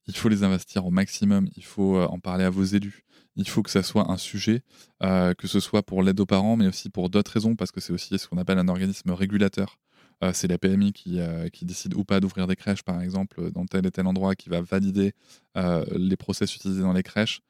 Il 0.07 0.15
faut 0.15 0.29
les 0.29 0.43
investir 0.43 0.85
au 0.87 0.89
maximum. 0.91 1.47
Il 1.55 1.63
faut 1.63 2.01
en 2.01 2.17
parler 2.19 2.43
à 2.43 2.49
vos 2.49 2.63
élus. 2.63 3.03
Il 3.35 3.47
faut 3.47 3.61
que 3.61 3.69
ça 3.69 3.83
soit 3.83 4.11
un 4.11 4.17
sujet, 4.17 4.63
euh, 5.03 5.33
que 5.35 5.47
ce 5.47 5.59
soit 5.59 5.83
pour 5.83 6.01
l'aide 6.01 6.19
aux 6.19 6.25
parents, 6.25 6.57
mais 6.57 6.67
aussi 6.67 6.89
pour 6.89 7.09
d'autres 7.11 7.31
raisons, 7.31 7.55
parce 7.55 7.71
que 7.71 7.79
c'est 7.79 7.93
aussi 7.93 8.17
ce 8.17 8.27
qu'on 8.27 8.37
appelle 8.37 8.57
un 8.57 8.67
organisme 8.67 9.11
régulateur. 9.11 9.77
Euh, 10.23 10.31
c'est 10.33 10.47
la 10.47 10.57
PMI 10.57 10.91
qui, 10.91 11.19
euh, 11.19 11.47
qui 11.49 11.65
décide 11.65 11.93
ou 11.93 12.03
pas 12.03 12.19
d'ouvrir 12.19 12.47
des 12.47 12.55
crèches, 12.55 12.83
par 12.83 13.01
exemple, 13.01 13.51
dans 13.51 13.65
tel 13.65 13.85
et 13.85 13.91
tel 13.91 14.05
endroit, 14.05 14.35
qui 14.35 14.49
va 14.49 14.61
valider 14.61 15.13
euh, 15.57 15.85
les 15.95 16.17
process 16.17 16.53
utilisés 16.55 16.81
dans 16.81 16.93
les 16.93 17.03
crèches 17.03 17.41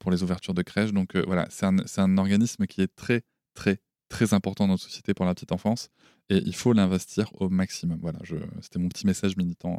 pour 0.00 0.10
les 0.10 0.22
ouvertures 0.22 0.54
de 0.54 0.62
crèches. 0.62 0.94
Donc 0.94 1.14
voilà, 1.16 1.46
c'est 1.50 1.66
un, 1.66 2.16
organisme 2.16 2.66
qui 2.66 2.80
est 2.80 2.96
très, 2.96 3.24
très, 3.52 3.76
très 4.08 4.32
important 4.32 4.64
dans 4.64 4.72
notre 4.72 4.84
société 4.84 5.12
pour 5.12 5.26
la 5.26 5.34
petite 5.34 5.52
enfance 5.52 5.90
et 6.30 6.38
il 6.38 6.54
faut 6.54 6.72
l'investir 6.72 7.30
au 7.34 7.50
maximum. 7.50 7.98
Voilà, 8.00 8.18
c'était 8.62 8.78
mon 8.78 8.88
petit 8.88 9.06
message 9.06 9.36
militant 9.36 9.78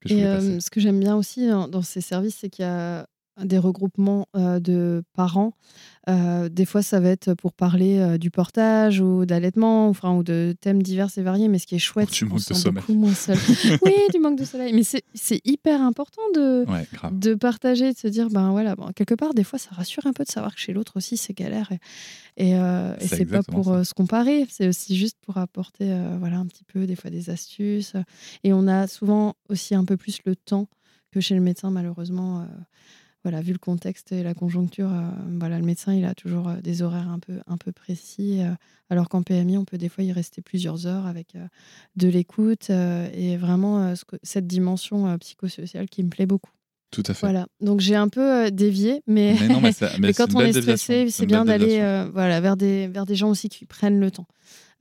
que 0.00 0.08
je 0.08 0.14
Et 0.14 0.16
voulais 0.16 0.34
passer. 0.34 0.60
ce 0.60 0.68
que 0.68 0.80
j'aime 0.80 0.98
bien 0.98 1.14
aussi 1.14 1.46
dans, 1.46 1.68
dans 1.68 1.82
ces 1.82 2.00
services, 2.00 2.38
c'est 2.40 2.50
qu'il 2.50 2.64
y 2.64 2.68
a 2.68 3.06
des 3.44 3.58
regroupements 3.58 4.26
euh, 4.36 4.60
de 4.60 5.02
parents. 5.14 5.54
Euh, 6.08 6.48
des 6.48 6.64
fois, 6.64 6.82
ça 6.82 7.00
va 7.00 7.10
être 7.10 7.34
pour 7.34 7.52
parler 7.52 7.98
euh, 7.98 8.18
du 8.18 8.30
portage 8.30 9.00
ou 9.00 9.26
d'allaitement, 9.26 9.86
ou, 9.86 9.90
enfin, 9.90 10.14
ou 10.14 10.22
de 10.22 10.54
thèmes 10.60 10.82
divers 10.82 11.08
et 11.16 11.22
variés. 11.22 11.48
Mais 11.48 11.58
ce 11.58 11.66
qui 11.66 11.74
est 11.74 11.80
chouette, 11.80 12.10
du 12.10 12.14
c'est 12.14 12.26
qu'on 12.26 12.38
se 12.38 12.54
sent 12.54 12.70
beaucoup 12.70 12.94
moins 12.94 13.14
seul. 13.14 13.36
oui, 13.84 13.92
du 14.12 14.18
manque 14.18 14.38
de 14.38 14.44
soleil. 14.44 14.72
Mais 14.72 14.82
c'est 14.82 15.40
hyper 15.44 15.80
important 15.80 16.22
de, 16.34 16.64
Ouais, 16.68 16.86
de 17.12 17.34
partager, 17.34 17.92
de 17.92 17.98
se 17.98 18.08
dire, 18.08 18.28
ben 18.30 18.50
voilà, 18.50 18.76
bon, 18.76 18.88
quelque 18.94 19.14
part, 19.14 19.34
des 19.34 19.44
fois, 19.44 19.58
ça 19.58 19.70
rassure 19.72 20.06
un 20.06 20.12
peu 20.12 20.24
de 20.24 20.30
savoir 20.30 20.54
que 20.54 20.60
chez 20.60 20.72
l'autre 20.72 20.96
aussi, 20.96 21.16
c'est 21.16 21.34
galère. 21.34 21.70
Et, 22.36 22.50
et, 22.50 22.52
et 22.52 23.06
C'est 23.06 23.26
pas 23.26 23.42
pour 23.42 23.84
se 23.84 23.94
comparer, 23.94 24.46
c'est 24.48 24.68
aussi 24.68 24.96
juste 24.96 25.18
pour 25.20 25.38
apporter, 25.38 25.94
voilà, 26.18 26.38
un 26.38 26.46
petit 26.46 26.64
peu, 26.64 26.86
des 26.86 26.96
fois, 26.96 27.10
des 27.10 27.30
astuces. 27.30 27.94
Et 28.44 28.52
on 28.52 28.66
a 28.66 28.86
souvent 28.86 29.34
aussi 29.48 29.74
un 29.74 29.84
peu 29.84 29.96
plus 29.96 30.18
le 30.24 30.36
temps 30.36 30.68
que 31.10 31.20
chez 31.20 31.34
le 31.34 31.40
médecin, 31.40 31.70
malheureusement. 31.70 32.46
Voilà, 33.22 33.40
vu 33.42 33.52
le 33.52 33.58
contexte 33.58 34.12
et 34.12 34.22
la 34.22 34.34
conjoncture, 34.34 34.90
euh, 34.92 35.10
voilà, 35.38 35.58
le 35.58 35.64
médecin, 35.64 35.92
il 35.94 36.04
a 36.04 36.14
toujours 36.14 36.48
euh, 36.48 36.60
des 36.62 36.82
horaires 36.82 37.08
un 37.10 37.18
peu, 37.18 37.34
un 37.46 37.56
peu 37.58 37.70
précis. 37.72 38.40
euh, 38.40 38.52
alors 38.88 39.08
qu'en 39.08 39.22
PMI, 39.22 39.58
on 39.58 39.64
peut 39.64 39.78
des 39.78 39.88
fois 39.88 40.02
y 40.04 40.12
rester 40.12 40.42
plusieurs 40.42 40.86
heures 40.86 41.06
avec 41.06 41.34
euh, 41.36 41.46
de 41.96 42.08
l'écoute 42.08 42.70
et 42.70 43.36
vraiment 43.36 43.94
ce 43.94 44.04
que- 44.04 44.16
cette 44.22 44.46
dimension 44.46 45.16
psychosociale 45.18 45.88
qui 45.88 46.02
me 46.02 46.08
plaît 46.10 46.26
beaucoup. 46.26 46.50
Tout 46.90 47.04
à 47.06 47.14
fait. 47.14 47.20
Voilà, 47.26 47.46
donc 47.60 47.78
j'ai 47.80 47.94
un 47.94 48.08
peu 48.08 48.50
dévié, 48.50 49.02
mais, 49.06 49.36
Mais 49.38 49.48
non, 49.48 49.60
mais, 49.60 49.70
ça- 49.72 49.90
mais 50.00 50.08
mais 50.08 50.12
c'est 50.12 50.26
quand 50.26 50.34
on 50.34 50.40
est 50.40 50.52
stressé, 50.52 51.08
c'est 51.10 51.26
bien 51.26 51.44
d'aller 51.44 51.78
voilà, 52.12 52.40
vers, 52.40 52.56
des, 52.56 52.88
vers 52.88 53.06
des 53.06 53.14
gens 53.14 53.28
aussi 53.30 53.48
qui 53.48 53.64
prennent 53.66 54.00
le 54.00 54.10
temps. 54.10 54.26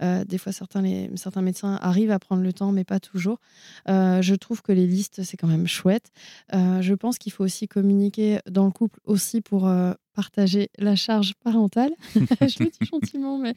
Euh, 0.02 0.24
des 0.26 0.38
fois, 0.38 0.52
certains, 0.52 0.82
les, 0.82 1.10
certains 1.16 1.42
médecins 1.42 1.78
arrivent 1.82 2.12
à 2.12 2.20
prendre 2.20 2.42
le 2.42 2.54
temps, 2.54 2.72
mais 2.72 2.84
pas 2.84 3.00
toujours. 3.00 3.40
Euh, 3.88 4.22
je 4.22 4.36
trouve 4.36 4.62
que 4.62 4.72
les 4.72 4.88
listes, 4.88 5.24
c'est 5.24 5.38
quand 5.38 5.48
même 5.48 5.68
chouette. 5.68 6.12
Euh, 6.54 6.82
je 6.82 6.94
pense 6.94 7.18
qu'il 7.18 7.32
faut 7.32 7.44
aussi 7.44 7.68
communiquer 7.68 8.40
dans 8.50 8.66
le 8.66 8.72
couple 8.72 9.00
aussi 9.06 9.42
pour 9.42 9.70
partager 10.14 10.70
la 10.78 10.96
charge 10.96 11.34
parentale. 11.44 11.92
je 12.16 12.64
le 12.64 12.70
dis 12.70 12.90
gentiment, 12.92 13.38
mais, 13.38 13.54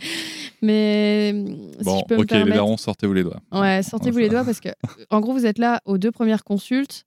mais 0.61 1.33
si 1.79 1.85
Bon, 1.85 1.99
je 1.99 2.05
peux 2.07 2.17
me 2.17 2.23
ok, 2.23 2.31
les 2.31 2.53
darons, 2.53 2.77
sortez-vous 2.77 3.15
les 3.15 3.25
doigts. 3.25 3.41
Ouais, 3.53 3.83
sortez-vous 3.83 4.19
les 4.19 4.29
doigts 4.29 4.45
parce 4.45 4.61
que, 4.61 4.71
en 5.11 5.21
gros, 5.21 5.33
vous 5.33 5.47
êtes 5.47 5.59
là 5.59 5.81
aux 5.85 5.99
deux 5.99 6.13
premières 6.13 6.45
consultes, 6.45 7.07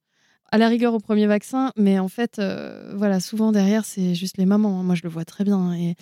à 0.51 0.57
la 0.57 0.67
rigueur 0.67 0.93
au 0.93 0.99
premier 0.99 1.27
vaccin, 1.27 1.71
mais 1.75 1.99
en 1.99 2.07
fait, 2.07 2.39
euh, 2.39 2.93
voilà, 2.95 3.19
souvent 3.19 3.51
derrière, 3.51 3.85
c'est 3.85 4.15
juste 4.15 4.37
les 4.37 4.45
mamans. 4.45 4.83
Moi, 4.83 4.95
je 4.95 5.01
le 5.03 5.09
vois 5.09 5.25
très 5.25 5.43
bien. 5.43 5.73
Et 5.73 5.95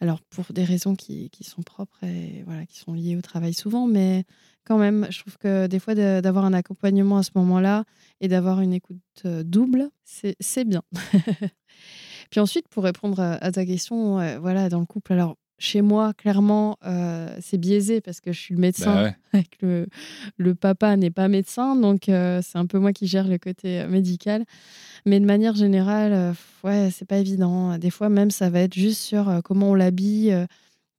alors, 0.00 0.22
pour 0.22 0.46
des 0.54 0.64
raisons 0.64 0.96
qui, 0.96 1.30
sont 1.42 1.62
propres 1.62 2.02
et 2.04 2.42
voilà, 2.46 2.64
qui 2.64 2.78
sont 2.78 2.94
liées 2.94 3.16
au 3.16 3.20
travail 3.20 3.52
souvent, 3.52 3.86
mais 3.86 4.24
quand 4.64 4.78
même, 4.78 5.06
je 5.10 5.20
trouve 5.20 5.36
que 5.36 5.66
des 5.66 5.78
fois, 5.78 5.94
d'avoir 5.94 6.46
un 6.46 6.54
accompagnement 6.54 7.18
à 7.18 7.22
ce 7.22 7.32
moment-là 7.34 7.84
et 8.20 8.28
d'avoir 8.28 8.60
une 8.60 8.72
écoute 8.72 8.96
euh, 9.26 9.42
double, 9.42 9.90
c'est 10.04 10.64
bien. 10.64 10.82
Puis 12.30 12.40
ensuite, 12.40 12.66
pour 12.68 12.84
répondre 12.84 13.20
à, 13.20 13.52
ta 13.52 13.66
question, 13.66 14.16
ouais, 14.16 14.38
voilà, 14.38 14.70
dans 14.70 14.80
le 14.80 14.86
couple, 14.86 15.12
alors 15.12 15.36
chez 15.60 15.82
moi, 15.82 16.14
clairement, 16.14 16.78
euh, 16.86 17.28
c'est 17.40 17.58
biaisé 17.58 18.00
parce 18.00 18.22
que 18.22 18.32
je 18.32 18.40
suis 18.40 18.54
le 18.54 18.60
médecin 18.60 18.94
Bah 18.94 19.14
ouais. 19.34 19.44
le, 19.60 19.86
le 20.38 20.54
papa 20.54 20.96
n'est 20.96 21.10
pas 21.10 21.28
médecin, 21.28 21.76
donc 21.76 22.08
euh, 22.08 22.40
c'est 22.42 22.56
un 22.56 22.64
peu 22.64 22.78
moi 22.78 22.94
qui 22.94 23.06
gère 23.06 23.28
le 23.28 23.36
côté 23.36 23.82
euh, 23.82 23.86
médical. 23.86 24.46
Mais 25.04 25.20
de 25.20 25.26
manière 25.26 25.54
générale, 25.54 26.12
euh, 26.14 26.32
ouais, 26.64 26.88
c'est 26.90 27.04
pas 27.04 27.18
évident. 27.18 27.76
Des 27.76 27.90
fois, 27.90 28.08
même, 28.08 28.30
ça 28.30 28.48
va 28.48 28.60
être 28.60 28.74
juste 28.74 29.02
sur 29.02 29.40
comment 29.44 29.72
on 29.72 29.74
l'habille, 29.74 30.34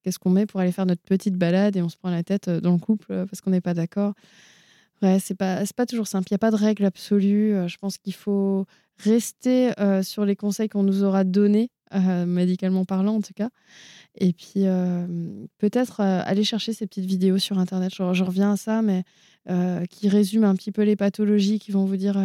qu'est-ce 0.03 0.19
qu'on 0.19 0.29
met 0.29 0.45
pour 0.45 0.59
aller 0.59 0.71
faire 0.71 0.85
notre 0.85 1.01
petite 1.01 1.37
balade 1.37 1.75
et 1.75 1.81
on 1.81 1.89
se 1.89 1.97
prend 1.97 2.11
la 2.11 2.23
tête 2.23 2.47
dans 2.47 2.73
le 2.73 2.79
couple 2.79 3.07
parce 3.07 3.41
qu'on 3.41 3.51
n'est 3.51 3.61
pas 3.61 3.73
d'accord. 3.73 4.13
Ouais, 5.01 5.17
c'est 5.19 5.33
pas, 5.33 5.63
pas 5.75 5.87
toujours 5.87 6.05
simple. 6.05 6.27
Il 6.29 6.33
n'y 6.33 6.35
a 6.35 6.39
pas 6.39 6.51
de 6.51 6.55
règle 6.55 6.85
absolue. 6.85 7.55
Je 7.67 7.77
pense 7.77 7.97
qu'il 7.97 8.13
faut 8.13 8.67
rester 8.99 9.71
sur 10.03 10.23
les 10.23 10.35
conseils 10.35 10.69
qu'on 10.69 10.83
nous 10.83 11.03
aura 11.03 11.23
donnés 11.23 11.71
euh, 11.93 12.25
médicalement 12.25 12.85
parlant 12.85 13.15
en 13.15 13.21
tout 13.21 13.33
cas. 13.35 13.49
Et 14.15 14.33
puis 14.33 14.65
euh, 14.65 15.05
peut-être 15.57 16.01
euh, 16.01 16.21
aller 16.25 16.43
chercher 16.43 16.73
ces 16.73 16.87
petites 16.87 17.05
vidéos 17.05 17.37
sur 17.37 17.57
Internet. 17.59 17.91
Je, 17.95 18.13
je 18.13 18.23
reviens 18.23 18.53
à 18.53 18.57
ça, 18.57 18.81
mais 18.81 19.03
euh, 19.49 19.85
qui 19.85 20.09
résument 20.09 20.47
un 20.49 20.55
petit 20.55 20.71
peu 20.71 20.83
les 20.83 20.95
pathologies, 20.95 21.59
qui 21.59 21.71
vont 21.71 21.85
vous 21.85 21.97
dire 21.97 22.19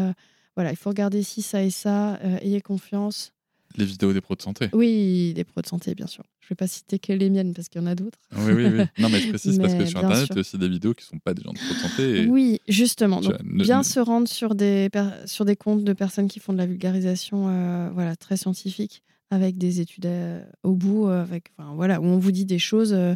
voilà, 0.57 0.71
il 0.71 0.77
faut 0.77 0.91
regarder 0.91 1.23
ci, 1.23 1.43
ça 1.43 1.63
et 1.63 1.71
ça, 1.71 2.19
ayez 2.43 2.61
confiance. 2.61 3.33
Les 3.77 3.85
vidéos 3.85 4.15
des 4.15 4.23
pros 4.23 4.35
de 4.37 4.41
santé. 4.41 4.71
Oui, 4.73 5.35
des 5.35 5.45
pros 5.45 5.61
de 5.61 5.67
santé, 5.67 5.95
bien 5.95 6.07
sûr. 6.07 6.25
Je 6.41 6.47
ne 6.47 6.49
vais 6.51 6.55
pas 6.57 6.67
citer 6.69 6.99
que 6.99 7.13
les 7.13 7.29
miennes 7.29 7.53
parce 7.53 7.69
qu'il 7.69 7.81
y 7.83 7.85
en 7.85 7.87
a 7.89 7.95
d'autres. 7.95 8.19
Oui, 8.35 8.53
oui, 8.55 8.65
oui. 8.69 8.85
Non, 8.99 9.11
mais 9.11 9.21
je 9.21 9.29
précise 9.29 9.59
parce 9.59 9.75
que 9.75 9.85
sur 9.85 9.99
Internet, 9.99 10.29
il 10.31 10.35
y 10.35 10.39
a 10.39 10.41
aussi 10.41 10.57
des 10.57 10.69
vidéos 10.69 10.95
qui 10.95 11.05
sont 11.05 11.19
pas 11.19 11.35
des 11.35 11.43
gens 11.43 11.53
de 11.53 11.59
pro 11.59 11.75
de 11.75 11.79
santé. 11.81 12.23
et 12.23 12.27
Oui, 12.27 12.61
justement. 12.69 13.21
Donc, 13.21 13.35
ne- 13.43 13.63
bien 13.65 13.79
ne- 13.81 13.85
se 13.85 14.01
rendre 14.01 14.29
sur 14.29 14.55
des, 14.55 14.89
per- 14.91 15.11
sur 15.27 15.45
des 15.45 15.57
comptes 15.57 15.85
de 15.85 15.93
personnes 15.93 16.29
qui 16.29 16.41
font 16.41 16.55
de 16.55 16.59
la 16.59 16.65
vulgarisation 16.67 17.91
voilà, 17.93 18.17
très 18.17 18.39
scientifique, 18.39 19.03
avec 19.31 19.59
des 19.59 19.81
études 19.81 20.07
euh, 20.07 20.45
au 20.63 20.75
bout, 20.75 21.09
euh, 21.09 21.23
avec, 21.23 21.53
enfin, 21.57 21.75
voilà, 21.75 22.01
où 22.01 22.05
on 22.05 22.19
vous 22.19 22.33
dit 22.33 22.45
des 22.45 22.59
choses 22.59 22.93
euh, 22.93 23.15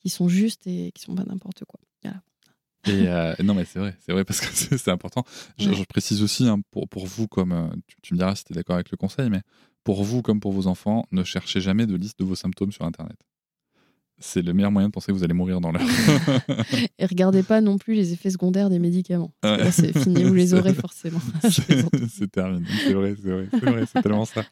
qui 0.00 0.08
sont 0.08 0.28
justes 0.28 0.66
et 0.66 0.90
qui 0.94 1.02
sont 1.02 1.14
pas 1.14 1.24
n'importe 1.24 1.64
quoi. 1.66 1.80
Voilà. 2.02 2.22
Et 2.86 3.08
euh, 3.08 3.34
non, 3.44 3.54
mais 3.54 3.66
c'est 3.66 3.78
vrai, 3.78 3.94
c'est 4.00 4.12
vrai 4.12 4.24
parce 4.24 4.40
que 4.40 4.46
c'est 4.78 4.90
important. 4.90 5.24
Je, 5.58 5.68
Ouais. 5.68 5.74
je 5.74 5.84
précise 5.84 6.22
aussi 6.22 6.46
hein, 6.48 6.60
pour, 6.70 6.88
pour 6.88 7.06
vous, 7.06 7.28
comme 7.28 7.72
tu, 7.86 7.96
tu 8.02 8.14
me 8.14 8.18
diras 8.18 8.34
si 8.34 8.44
tu 8.44 8.52
es 8.52 8.56
d'accord 8.56 8.74
avec 8.76 8.90
le 8.90 8.96
conseil, 8.96 9.28
mais 9.28 9.42
pour 9.84 10.02
vous 10.02 10.22
comme 10.22 10.40
pour 10.40 10.52
vos 10.52 10.66
enfants, 10.66 11.04
ne 11.12 11.22
cherchez 11.24 11.60
jamais 11.60 11.86
de 11.86 11.94
liste 11.96 12.18
de 12.18 12.24
vos 12.24 12.34
symptômes 12.34 12.72
sur 12.72 12.84
Internet. 12.86 13.18
C'est 14.22 14.42
le 14.42 14.52
meilleur 14.52 14.70
moyen 14.70 14.88
de 14.88 14.92
penser 14.92 15.08
que 15.12 15.16
vous 15.16 15.24
allez 15.24 15.32
mourir 15.34 15.60
dans 15.60 15.72
l'heure. 15.72 15.82
Et 16.98 17.06
regardez 17.06 17.42
pas 17.42 17.60
non 17.62 17.78
plus 17.78 17.94
les 17.94 18.12
effets 18.12 18.28
secondaires 18.30 18.68
des 18.68 18.78
médicaments. 18.78 19.32
Ouais. 19.42 19.56
là, 19.56 19.72
c'est 19.72 19.96
fini, 19.98 20.24
vous 20.24 20.34
les 20.34 20.52
aurez 20.54 20.74
forcément. 20.86 21.20
C'est 22.10 22.30
terminé. 22.30 22.66
C'est 22.86 22.92
vrai, 22.92 23.14
c'est 23.20 23.30
vrai, 23.30 23.48
c'est 23.50 23.64
vrai, 23.64 23.84
c'est 23.92 24.02
tellement 24.02 24.24
ça. 24.26 24.44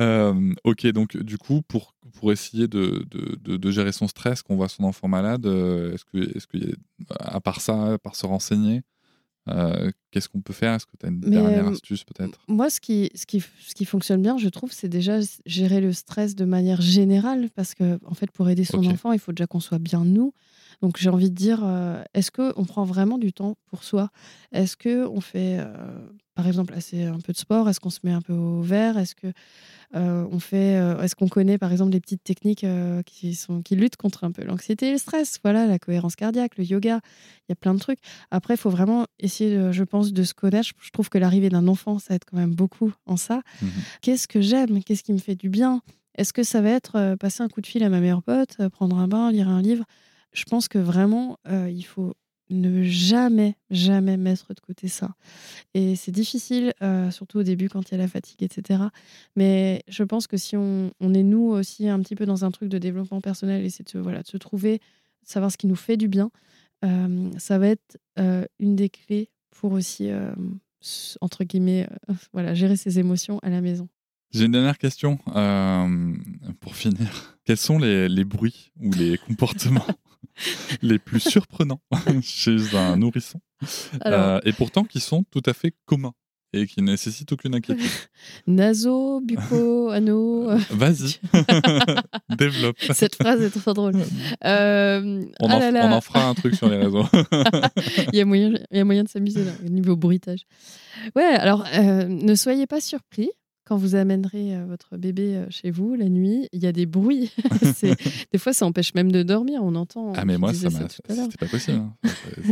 Euh, 0.00 0.52
ok, 0.64 0.86
donc 0.88 1.16
du 1.16 1.38
coup, 1.38 1.62
pour, 1.66 1.94
pour 2.18 2.32
essayer 2.32 2.68
de, 2.68 3.04
de, 3.10 3.36
de- 3.42 3.56
de 3.56 3.70
gérer 3.70 3.92
son 3.92 4.06
stress, 4.08 4.42
qu'on 4.42 4.56
voit 4.56 4.68
son 4.68 4.84
enfant 4.84 5.08
malade, 5.08 5.46
euh, 5.46 5.94
est-ce 5.94 6.04
que, 6.04 6.36
est-ce 6.36 6.46
que, 6.46 6.56
y 6.58 6.72
a- 7.10 7.36
à 7.36 7.40
part 7.40 7.60
ça, 7.60 7.94
à 7.94 7.98
part 7.98 8.14
se 8.16 8.26
renseigner, 8.26 8.82
euh, 9.48 9.90
qu'est-ce 10.10 10.28
qu'on 10.28 10.40
peut 10.40 10.52
faire? 10.52 10.72
Est-ce 10.74 10.86
que 10.86 10.96
tu 10.98 11.06
as 11.06 11.10
une 11.10 11.20
Mais, 11.24 11.36
dernière 11.36 11.66
euh, 11.66 11.72
astuce 11.72 12.04
peut-être? 12.04 12.38
Moi, 12.48 12.70
ce 12.70 12.80
qui, 12.80 13.10
ce, 13.14 13.26
qui, 13.26 13.40
ce 13.40 13.74
qui 13.74 13.84
fonctionne 13.84 14.22
bien, 14.22 14.38
je 14.38 14.48
trouve, 14.48 14.72
c'est 14.72 14.88
déjà 14.88 15.18
gérer 15.44 15.80
le 15.80 15.92
stress 15.92 16.34
de 16.34 16.44
manière 16.44 16.80
générale. 16.80 17.50
Parce 17.54 17.74
que, 17.74 17.98
en 18.06 18.14
fait, 18.14 18.30
pour 18.30 18.48
aider 18.48 18.64
son 18.64 18.84
enfant, 18.86 19.12
il 19.12 19.18
faut 19.18 19.32
déjà 19.32 19.46
qu'on 19.46 19.60
soit 19.60 19.78
bien 19.78 20.04
nous. 20.04 20.32
Donc, 20.82 20.96
j'ai 20.98 21.10
envie 21.10 21.30
de 21.30 21.34
dire, 21.34 21.60
euh, 21.62 22.02
est-ce 22.14 22.30
qu'on 22.30 22.64
prend 22.64 22.84
vraiment 22.84 23.18
du 23.18 23.32
temps 23.32 23.56
pour 23.66 23.84
soi? 23.84 24.10
Est-ce 24.52 24.76
qu'on 24.76 25.20
fait, 25.20 25.58
euh, 25.60 26.08
par 26.34 26.46
exemple, 26.46 26.74
assez 26.74 27.04
un 27.04 27.18
peu 27.20 27.32
de 27.32 27.38
sport? 27.38 27.68
Est-ce 27.68 27.80
qu'on 27.80 27.90
se 27.90 28.00
met 28.02 28.12
un 28.12 28.20
peu 28.20 28.32
au 28.32 28.60
vert? 28.62 28.98
Est-ce 28.98 29.14
que 29.14 29.28
euh, 29.94 30.26
on 30.30 30.40
fait, 30.40 30.76
euh, 30.76 31.00
est-ce 31.02 31.14
qu'on 31.14 31.28
connaît, 31.28 31.58
par 31.58 31.70
exemple, 31.70 31.90
des 31.90 32.00
petites 32.00 32.24
techniques 32.24 32.64
euh, 32.64 33.02
qui, 33.02 33.34
sont, 33.34 33.62
qui 33.62 33.76
luttent 33.76 33.96
contre 33.96 34.24
un 34.24 34.32
peu 34.32 34.42
l'anxiété 34.44 34.88
et 34.88 34.92
le 34.92 34.98
stress? 34.98 35.38
Voilà, 35.44 35.66
la 35.66 35.78
cohérence 35.78 36.16
cardiaque, 36.16 36.56
le 36.58 36.64
yoga, 36.64 37.00
il 37.42 37.50
y 37.50 37.52
a 37.52 37.56
plein 37.56 37.74
de 37.74 37.78
trucs. 37.78 38.00
Après, 38.30 38.54
il 38.54 38.56
faut 38.56 38.70
vraiment 38.70 39.06
essayer, 39.20 39.56
de- 39.56 39.72
je 39.72 39.84
pense, 39.84 40.12
de 40.12 40.22
se 40.24 40.34
connaître. 40.34 40.70
Je 40.80 40.90
trouve 40.90 41.08
que 41.08 41.18
l'arrivée 41.18 41.48
d'un 41.48 41.68
enfant, 41.68 41.98
ça 41.98 42.14
aide 42.14 42.24
quand 42.24 42.36
même 42.36 42.54
beaucoup 42.54 42.92
en 43.06 43.16
ça. 43.16 43.42
Mhm. 43.62 43.70
Qu'est-ce 44.02 44.26
que 44.26 44.40
j'aime? 44.40 44.82
Qu'est-ce 44.82 45.04
qui 45.04 45.12
me 45.12 45.18
fait 45.18 45.36
du 45.36 45.48
bien? 45.48 45.80
Est-ce 46.16 46.32
que 46.32 46.42
ça 46.42 46.60
va 46.60 46.70
être 46.70 47.16
passer 47.16 47.42
un 47.42 47.48
coup 47.48 47.60
de 47.60 47.66
fil 47.66 47.82
à 47.82 47.88
ma 47.88 48.00
meilleure 48.00 48.22
pote, 48.22 48.56
prendre 48.72 48.98
un 48.98 49.08
bain, 49.08 49.30
lire 49.30 49.48
un 49.48 49.62
livre? 49.62 49.84
Je 50.32 50.44
pense 50.44 50.68
que 50.68 50.78
vraiment, 50.78 51.38
il 51.48 51.82
faut 51.84 52.14
ne 52.50 52.82
jamais, 52.82 53.56
jamais 53.70 54.16
mettre 54.16 54.54
de 54.54 54.60
côté 54.60 54.88
ça. 54.88 55.14
Et 55.72 55.96
c'est 55.96 56.12
difficile, 56.12 56.72
euh, 56.82 57.10
surtout 57.10 57.38
au 57.38 57.42
début 57.42 57.68
quand 57.68 57.90
il 57.90 57.92
y 57.92 57.94
a 57.94 57.98
la 57.98 58.08
fatigue, 58.08 58.42
etc. 58.42 58.84
Mais 59.36 59.82
je 59.88 60.02
pense 60.04 60.26
que 60.26 60.36
si 60.36 60.56
on, 60.56 60.90
est 61.00 61.22
nous 61.22 61.46
aussi 61.46 61.88
un 61.88 62.00
petit 62.00 62.14
peu 62.14 62.26
dans 62.26 62.44
un 62.44 62.50
truc 62.50 62.68
de 62.68 62.78
développement 62.78 63.20
personnel 63.20 63.64
et 63.64 63.70
c'est 63.70 63.94
de, 63.94 64.00
voilà, 64.00 64.22
de 64.22 64.28
se 64.28 64.36
trouver, 64.36 64.78
de 64.78 65.28
savoir 65.28 65.50
ce 65.50 65.56
qui 65.56 65.66
nous 65.66 65.76
fait 65.76 65.96
du 65.96 66.08
bien, 66.08 66.30
euh, 66.84 67.30
ça 67.38 67.58
va 67.58 67.68
être 67.68 67.98
euh, 68.18 68.44
une 68.58 68.76
des 68.76 68.90
clés 68.90 69.30
pour 69.50 69.72
aussi, 69.72 70.10
entre 71.20 71.44
guillemets, 71.44 71.88
voilà, 72.32 72.54
gérer 72.54 72.76
ses 72.76 72.98
émotions 72.98 73.38
à 73.42 73.50
la 73.50 73.60
maison. 73.60 73.88
J'ai 74.32 74.46
une 74.46 74.52
dernière 74.52 74.78
question 74.78 75.18
pour 76.58 76.74
finir. 76.74 77.38
Quels 77.44 77.56
sont 77.56 77.78
les 77.78 78.24
bruits 78.24 78.72
ou 78.80 78.90
les 78.90 79.16
comportements 79.28 79.86
les 80.82 80.98
plus 80.98 81.20
surprenants 81.20 81.80
chez 82.22 82.56
un 82.76 82.96
nourrisson 82.96 83.40
Alors, 84.00 84.20
euh, 84.20 84.40
et 84.44 84.52
pourtant 84.52 84.84
qui 84.84 85.00
sont 85.00 85.24
tout 85.30 85.42
à 85.46 85.52
fait 85.52 85.74
communs 85.86 86.12
et 86.56 86.66
qui 86.68 86.82
nécessitent 86.82 87.32
aucune 87.32 87.56
inquiétude 87.56 87.90
naso, 88.46 89.20
bucco, 89.20 89.90
anneau. 89.90 90.50
euh, 90.50 90.58
Vas-y, 90.70 91.18
développe. 92.36 92.76
Cette 92.92 93.16
phrase 93.16 93.42
est 93.42 93.50
trop 93.50 93.72
drôle. 93.72 93.96
Euh, 94.44 95.24
On, 95.40 95.48
ah 95.48 95.56
en, 95.56 95.58
là 95.58 95.70
là, 95.72 95.86
on 95.88 95.92
en 95.92 96.00
fera 96.00 96.28
un 96.28 96.34
truc 96.34 96.54
sur 96.54 96.68
les 96.68 96.76
réseaux. 96.76 97.06
il, 98.12 98.18
y 98.18 98.20
a 98.20 98.24
moyen, 98.24 98.52
il 98.70 98.76
y 98.76 98.80
a 98.80 98.84
moyen 98.84 99.02
de 99.02 99.08
s'amuser 99.08 99.42
niveau 99.68 99.96
bruitage. 99.96 100.46
Ouais, 101.16 101.24
alors 101.24 101.64
euh, 101.74 102.06
ne 102.06 102.34
soyez 102.36 102.68
pas 102.68 102.80
surpris 102.80 103.30
quand 103.64 103.76
vous 103.76 103.94
amènerez 103.94 104.56
euh, 104.56 104.64
votre 104.66 104.96
bébé 104.96 105.36
euh, 105.36 105.46
chez 105.50 105.70
vous 105.70 105.94
la 105.94 106.08
nuit. 106.08 106.48
Il 106.52 106.62
y 106.62 106.66
a 106.66 106.72
des 106.72 106.86
bruits. 106.86 107.30
Des 108.32 108.38
fois, 108.38 108.52
ça 108.52 108.66
empêche 108.66 108.94
même 108.94 109.10
de 109.10 109.22
dormir. 109.22 109.60
On 109.62 109.74
entend. 109.74 110.12
Ah 110.14 110.24
mais 110.24 110.34
tu 110.34 110.40
moi 110.40 110.52
ça 110.54 110.68
l'heure. 110.68 110.90
c'était 110.90 111.38
pas 111.38 111.46
possible. 111.46 111.78
hein. 111.78 111.94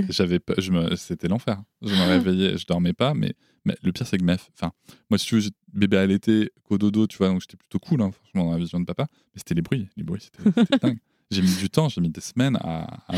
J'avais 0.08 0.38
pas 0.38 0.54
je 0.58 0.70
me 0.72 0.96
c'était 0.96 1.28
l'enfer. 1.28 1.62
Je 1.82 1.94
me 1.94 2.06
réveillais, 2.08 2.56
je 2.56 2.66
dormais 2.66 2.92
pas 2.92 3.14
mais, 3.14 3.34
mais 3.64 3.76
le 3.82 3.92
pire 3.92 4.06
c'est 4.06 4.18
que 4.18 4.24
ma 4.24 4.34
enfin 4.34 4.72
moi 5.10 5.18
si 5.18 5.26
tu 5.26 5.38
veux 5.38 5.50
bébé 5.72 5.96
à 5.98 6.06
l'été 6.06 6.50
cododo, 6.64 7.06
tu 7.06 7.18
vois 7.18 7.28
donc 7.28 7.40
j'étais 7.40 7.56
plutôt 7.56 7.78
cool 7.78 8.02
hein, 8.02 8.10
franchement 8.10 8.46
dans 8.46 8.52
la 8.52 8.58
vision 8.58 8.80
de 8.80 8.84
papa, 8.84 9.06
mais 9.12 9.38
c'était 9.38 9.54
les 9.54 9.62
bruits, 9.62 9.88
les 9.96 10.02
bruits 10.04 10.22
c'était 10.22 10.50
c'était 10.60 10.78
dingue. 10.86 10.98
J'ai 11.32 11.42
mis 11.42 11.56
du 11.56 11.68
temps, 11.70 11.88
j'ai 11.88 12.00
mis 12.00 12.10
des 12.10 12.20
semaines 12.20 12.56
à, 12.60 12.86
à 13.08 13.16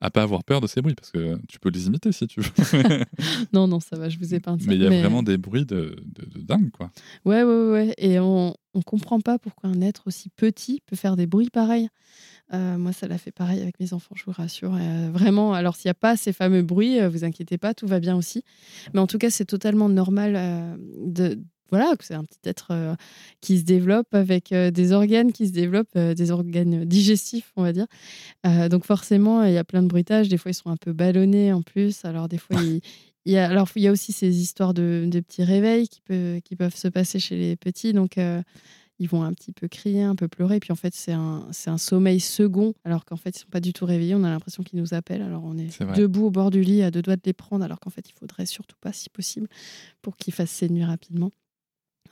à 0.00 0.10
pas 0.10 0.22
avoir 0.22 0.44
peur 0.44 0.60
de 0.60 0.66
ces 0.66 0.82
bruits 0.82 0.94
parce 0.94 1.10
que 1.10 1.38
tu 1.48 1.58
peux 1.58 1.70
les 1.70 1.86
imiter 1.86 2.12
si 2.12 2.26
tu 2.26 2.40
veux. 2.40 2.50
Non, 3.52 3.66
non, 3.66 3.80
ça 3.80 3.96
va, 3.96 4.08
je 4.10 4.18
vous 4.18 4.34
ai 4.34 4.40
pas 4.40 4.54
mais 4.66 4.74
il 4.74 4.82
y 4.82 4.86
a 4.86 4.90
vraiment 4.90 5.22
des 5.22 5.38
bruits 5.38 5.64
de, 5.64 5.96
de, 6.04 6.26
de 6.26 6.40
dingue 6.42 6.70
quoi. 6.70 6.90
Ouais, 7.24 7.42
ouais, 7.42 7.70
ouais. 7.70 7.94
Et 7.96 8.18
on 8.18 8.54
ne 8.74 8.82
comprend 8.82 9.20
pas 9.20 9.38
pourquoi 9.38 9.70
un 9.70 9.80
être 9.80 10.02
aussi 10.06 10.28
petit 10.28 10.82
peut 10.86 10.96
faire 10.96 11.16
des 11.16 11.26
bruits 11.26 11.48
pareils. 11.50 11.88
Euh, 12.52 12.76
moi, 12.76 12.92
ça 12.92 13.08
l'a 13.08 13.16
fait 13.16 13.32
pareil 13.32 13.62
avec 13.62 13.80
mes 13.80 13.94
enfants, 13.94 14.14
je 14.14 14.24
vous 14.26 14.32
rassure. 14.32 14.74
Euh, 14.74 15.10
vraiment, 15.10 15.54
alors 15.54 15.76
s'il 15.76 15.88
n'y 15.88 15.92
a 15.92 15.94
pas 15.94 16.16
ces 16.16 16.34
fameux 16.34 16.62
bruits, 16.62 17.00
euh, 17.00 17.08
vous 17.08 17.24
inquiétez 17.24 17.56
pas, 17.56 17.72
tout 17.72 17.86
va 17.86 18.00
bien 18.00 18.14
aussi. 18.16 18.44
Mais 18.92 19.00
en 19.00 19.06
tout 19.06 19.16
cas, 19.18 19.30
c'est 19.30 19.46
totalement 19.46 19.88
normal 19.88 20.34
euh, 20.36 20.76
de. 21.06 21.38
Voilà, 21.74 21.92
c'est 21.98 22.14
un 22.14 22.22
petit 22.22 22.38
être 22.44 22.68
euh, 22.70 22.94
qui 23.40 23.58
se 23.58 23.64
développe 23.64 24.14
avec 24.14 24.52
euh, 24.52 24.70
des 24.70 24.92
organes 24.92 25.32
qui 25.32 25.48
se 25.48 25.52
développent, 25.52 25.96
euh, 25.96 26.14
des 26.14 26.30
organes 26.30 26.84
digestifs, 26.84 27.50
on 27.56 27.64
va 27.64 27.72
dire. 27.72 27.86
Donc 28.70 28.84
forcément, 28.84 29.42
il 29.42 29.54
y 29.54 29.58
a 29.58 29.64
plein 29.64 29.82
de 29.82 29.88
bruitages. 29.88 30.28
Des 30.28 30.36
fois, 30.36 30.52
ils 30.52 30.54
sont 30.54 30.70
un 30.70 30.76
peu 30.76 30.92
ballonnés 30.92 31.52
en 31.52 31.62
plus. 31.62 32.04
Alors 32.04 32.28
des 32.28 32.38
fois, 32.38 32.54
il 32.62 33.32
y 33.32 33.36
a, 33.36 33.50
alors, 33.50 33.68
il 33.74 33.82
y 33.82 33.88
a 33.88 33.90
aussi 33.90 34.12
ces 34.12 34.40
histoires 34.40 34.72
de, 34.72 35.08
de 35.10 35.18
petits 35.18 35.42
réveils 35.42 35.88
qui, 35.88 36.00
peut, 36.00 36.40
qui 36.44 36.54
peuvent 36.54 36.76
se 36.76 36.86
passer 36.86 37.18
chez 37.18 37.36
les 37.36 37.56
petits. 37.56 37.92
Donc, 37.92 38.20
ils 39.00 39.08
vont 39.08 39.24
un 39.24 39.32
petit 39.32 39.50
peu 39.50 39.66
crier, 39.66 40.02
un 40.02 40.14
peu 40.14 40.28
pleurer. 40.28 40.60
Puis, 40.60 40.70
en 40.70 40.76
fait, 40.76 40.94
c'est 40.94 41.12
un, 41.12 41.48
c'est 41.50 41.70
un 41.70 41.78
sommeil 41.78 42.20
second, 42.20 42.74
alors 42.84 43.04
qu'en 43.04 43.16
fait, 43.16 43.30
ils 43.30 43.40
ne 43.40 43.42
sont 43.46 43.50
pas 43.50 43.60
du 43.60 43.72
tout 43.72 43.84
réveillés. 43.84 44.14
On 44.14 44.22
a 44.22 44.30
l'impression 44.30 44.62
qu'ils 44.62 44.78
nous 44.78 44.94
appellent. 44.94 45.22
Alors, 45.22 45.42
on 45.44 45.58
est, 45.58 45.82
debout 45.96 46.26
au 46.26 46.30
bord 46.30 46.50
du 46.50 46.60
lit, 46.60 46.82
à 46.82 46.92
deux 46.92 47.02
doigts 47.02 47.16
de 47.16 47.22
les 47.24 47.32
prendre, 47.32 47.64
alors 47.64 47.80
qu'en 47.80 47.90
fait, 47.90 48.08
il 48.08 48.12
faudrait 48.12 48.46
surtout 48.46 48.76
pas, 48.80 48.92
si 48.92 49.10
possible, 49.10 49.48
pour 50.02 50.16
qu'ils 50.16 50.32
fassent 50.32 50.52
ces 50.52 50.68
nuits 50.68 50.84
rapidement. 50.84 51.32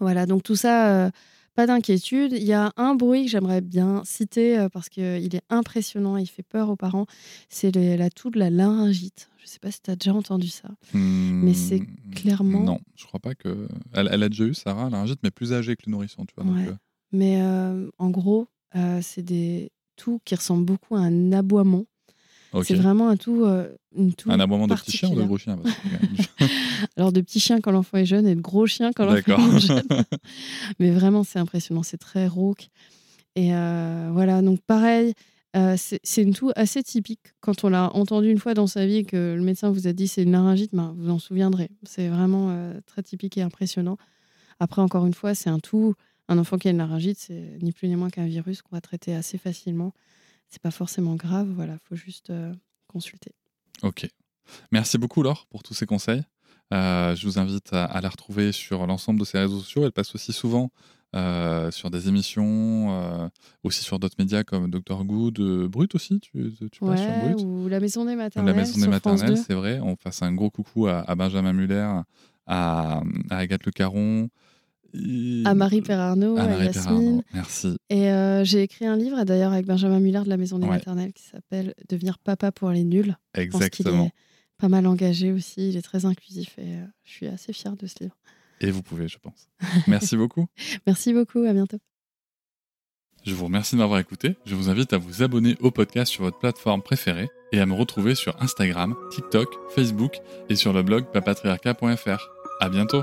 Voilà, 0.01 0.27
donc 0.27 0.43
tout 0.43 0.57
ça, 0.57 1.07
euh, 1.07 1.11
pas 1.55 1.67
d'inquiétude. 1.67 2.33
Il 2.33 2.45
y 2.45 2.53
a 2.53 2.73
un 2.77 2.95
bruit 2.95 3.25
que 3.27 3.31
j'aimerais 3.31 3.61
bien 3.61 4.03
citer 4.05 4.59
euh, 4.59 4.69
parce 4.69 4.89
qu'il 4.89 5.35
est 5.35 5.43
impressionnant, 5.51 6.17
il 6.17 6.27
fait 6.27 6.43
peur 6.43 6.71
aux 6.71 6.77
parents. 6.77 7.07
C'est 7.49 7.71
la 7.75 8.11
toux 8.11 8.31
de 8.31 8.39
la 8.39 8.51
laryngite. 8.51 9.29
Je 9.39 9.45
ne 9.45 9.49
sais 9.49 9.59
pas 9.59 9.71
si 9.71 9.81
tu 9.83 9.91
as 9.91 9.97
déjà 9.97 10.15
entendu 10.15 10.49
ça. 10.49 10.69
Mais 10.95 11.53
c'est 11.55 11.83
clairement- 12.15 12.63
Non, 12.65 12.79
je 12.97 13.07
crois 13.07 13.21
pas 13.21 13.35
que. 13.35 13.69
Elle, 13.93 14.09
elle 14.11 14.23
a 14.23 14.29
déjà 14.29 14.45
eu 14.45 14.55
Sarah, 14.55 14.89
laryngite, 14.89 15.21
mais 15.23 15.31
plus 15.31 15.53
âgée 15.53 15.77
que 15.77 15.83
le 15.87 15.93
nourrisson, 15.93 16.25
tu 16.25 16.35
vois. 16.37 16.51
Ouais. 16.53 16.69
euh, 16.69 16.75
Mais 17.13 17.41
euh, 17.43 17.91
en 17.99 18.11
gros, 18.11 18.47
euh, 18.77 19.01
c'est 19.03 19.23
des 19.23 19.71
toux 19.97 20.21
qui 20.25 20.35
ressemblent 20.35 20.65
beaucoup 20.65 20.97
à 20.97 21.01
un 21.01 21.33
aboiement. 21.33 21.85
C'est 22.65 22.75
vraiment 22.83 23.09
un 23.09 23.17
tout, 23.17 23.45
euh, 23.45 23.69
une 23.97 24.13
Un 24.27 24.41
aboiement 24.41 24.67
de 24.67 24.75
petit 24.75 24.97
chien 24.99 25.09
ou 25.11 25.15
de 25.15 25.21
gros 25.27 25.39
chien 25.39 25.57
parce 25.57 25.75
que- 25.75 26.45
Alors 26.97 27.13
de 27.13 27.21
petits 27.21 27.41
chiens 27.41 27.61
quand 27.61 27.71
l'enfant 27.73 27.99
est 27.99 28.05
jeune 28.07 28.27
et 28.27 28.35
de 28.35 28.41
gros 28.41 28.67
chiens 28.67 28.93
quand 28.93 29.05
l'enfant 29.07 29.57
est 29.57 29.61
jeune. 29.61 29.83
Mais 30.79 30.91
vraiment, 30.91 31.25
c'est 31.25 31.39
impressionnant, 31.39 31.83
c'est 31.83 31.99
très 31.99 32.27
rauque. 32.27 32.69
Et 33.37 33.55
euh, 33.55 34.11
voilà, 34.13 34.43
donc 34.43 34.61
pareil, 34.63 35.15
euh, 35.57 35.77
c'est 35.79 36.23
une 36.23 36.35
toux 36.35 36.51
assez 36.57 36.83
typique. 36.83 37.21
Quand 37.41 37.65
on 37.65 37.69
l'a 37.71 37.95
entendu 37.95 38.31
une 38.31 38.39
fois 38.39 38.55
dans 38.55 38.67
sa 38.67 38.87
vie 38.87 38.97
et 38.97 39.05
que 39.05 39.35
le 39.37 39.43
médecin 39.43 39.71
vous 39.71 39.87
a 39.87 39.93
dit 39.93 40.09
c'est 40.09 40.23
une 40.23 40.33
laryngite, 40.33 40.75
ben, 40.75 40.95
vous 40.99 41.11
en 41.11 41.19
souviendrez. 41.19 41.71
C'est 41.85 42.09
vraiment 42.09 42.49
euh, 42.51 42.79
très 42.87 43.03
typique 43.03 43.37
et 43.39 43.43
impressionnant. 43.43 43.97
Après, 44.61 44.83
encore 44.83 45.07
une 45.07 45.15
fois, 45.15 45.35
c'est 45.35 45.51
un 45.51 45.59
tout. 45.59 45.95
Un 46.29 46.39
enfant 46.39 46.57
qui 46.57 46.69
a 46.69 46.71
une 46.71 46.79
laryngite, 46.79 47.19
c'est 47.19 47.59
ni 47.63 47.73
plus 47.73 47.89
ni 47.89 47.97
moins 47.97 48.09
qu'un 48.11 48.27
virus 48.27 48.63
qu'on 48.63 48.77
va 48.77 48.81
traiter 48.81 49.15
assez 49.15 49.39
facilement. 49.39 49.93
C'est 50.53 50.61
pas 50.61 50.71
forcément 50.71 51.15
grave, 51.15 51.49
voilà, 51.49 51.79
faut 51.89 51.97
juste 51.97 52.29
euh, 52.29 52.53
consulter. 52.87 53.33
Ok. 53.83 54.07
Merci 54.71 54.99
beaucoup, 54.99 55.23
Laure, 55.23 55.47
pour 55.47 55.63
tous 55.63 55.73
ces 55.73 55.87
conseils. 55.87 56.23
Euh, 56.75 57.15
je 57.17 57.27
vous 57.27 57.39
invite 57.39 57.73
à, 57.73 57.99
la 58.03 58.09
retrouver 58.11 58.53
sur 58.53 58.87
l'ensemble 58.87 59.19
de 59.21 59.25
ses 59.25 59.39
réseaux 59.39 59.61
sociaux. 59.61 59.87
Elle 59.87 59.93
passe 59.93 60.15
aussi 60.15 60.35
souvent 60.35 60.71
euh, 61.17 61.71
sur 61.71 61.91
des 61.91 62.09
émissions, 62.09 63.31
aussi 63.63 63.83
sur 63.83 63.99
d'autres 63.99 64.17
médias 64.19 64.45
comme 64.45 64.71
Dr 64.71 65.05
Good, 65.05 65.41
Brut 65.71 65.95
aussi, 65.95 66.21
tu, 66.21 66.53
tu 66.71 66.85
ouais, 66.85 66.99
sur 66.99 67.11
Brut 67.11 67.41
ou 67.43 67.69
La 67.69 67.81
Maison 67.81 68.05
des 68.05 68.15
Maternelles. 68.15 68.55
La 68.55 68.61
Maison 68.61 68.79
des 68.79 68.89
Maternelles, 68.89 69.39
c'est 69.39 69.55
vrai. 69.55 69.81
On 69.81 69.97
passe 69.97 70.21
un 70.21 70.35
gros 70.35 70.51
coucou 70.51 70.87
à, 70.87 71.15
Benjamin 71.15 71.55
Muller, 71.55 71.89
à, 72.47 73.03
à 73.31 73.37
Agathe 73.39 73.65
Le 73.65 73.73
Caron, 73.73 74.29
à 75.45 75.55
Marie 75.55 75.83
Perarnaud, 75.83 76.37
à, 76.37 76.47
Marie 76.47 76.67
Yasmine. 76.67 77.23
Merci. 77.33 77.77
Et 77.89 78.11
euh, 78.11 78.45
j'ai 78.45 78.63
écrit 78.63 78.87
un 78.87 78.97
livre 78.97 79.23
d'ailleurs 79.25 79.53
avec 79.53 79.67
Benjamin 79.67 80.01
Muller 80.01 80.23
de 80.25 80.29
la 80.29 80.37
Maison 80.37 80.59
des 80.59 80.67
Maternelles 80.67 81.13
qui 81.13 81.25
s'appelle 81.25 81.75
Devenir 81.89 82.19
papa 82.19 82.53
pour 82.53 82.71
les 82.71 82.85
nuls. 82.85 83.17
Exactement. 83.35 84.07
Est 84.07 84.13
pas 84.59 84.69
mal 84.69 84.87
engagé 84.87 85.33
aussi, 85.33 85.71
il 85.71 85.77
est 85.77 85.83
très 85.83 86.05
inclusif 86.05 86.57
et 86.57 86.77
euh, 86.77 86.85
je 87.03 87.11
suis 87.11 87.27
assez 87.27 87.53
fière 87.53 87.77
de 87.77 87.89
ce 87.89 87.97
livre. 88.01 88.17
Et 88.61 88.71
vous 88.71 88.83
pouvez, 88.83 89.09
je 89.09 89.19
pense. 89.19 89.49
Merci 89.89 90.17
beaucoup. 90.17 90.47
Merci 90.87 91.13
beaucoup, 91.13 91.41
à 91.41 91.53
bientôt. 91.53 91.79
Je 93.25 93.35
vous 93.35 93.45
remercie 93.45 93.75
de 93.75 93.81
m'avoir 93.81 93.99
écouté. 93.99 94.37
Je 94.45 94.55
vous 94.55 94.69
invite 94.69 94.93
à 94.93 94.99
vous 94.99 95.23
abonner 95.23 95.57
au 95.61 95.71
podcast 95.71 96.13
sur 96.13 96.25
votre 96.25 96.39
plateforme 96.39 96.83
préférée 96.83 97.29
et 97.53 97.61
à 97.61 97.67
me 97.67 97.75
retrouver 97.75 98.15
sur 98.15 98.41
Instagram, 98.41 98.95
TikTok, 99.11 99.49
Facebook 99.75 100.19
et 100.49 100.57
sur 100.57 100.73
le 100.73 100.83
blog 100.83 101.07
papatriarca.fr. 101.13 102.29
À 102.61 102.69
bientôt. 102.69 103.03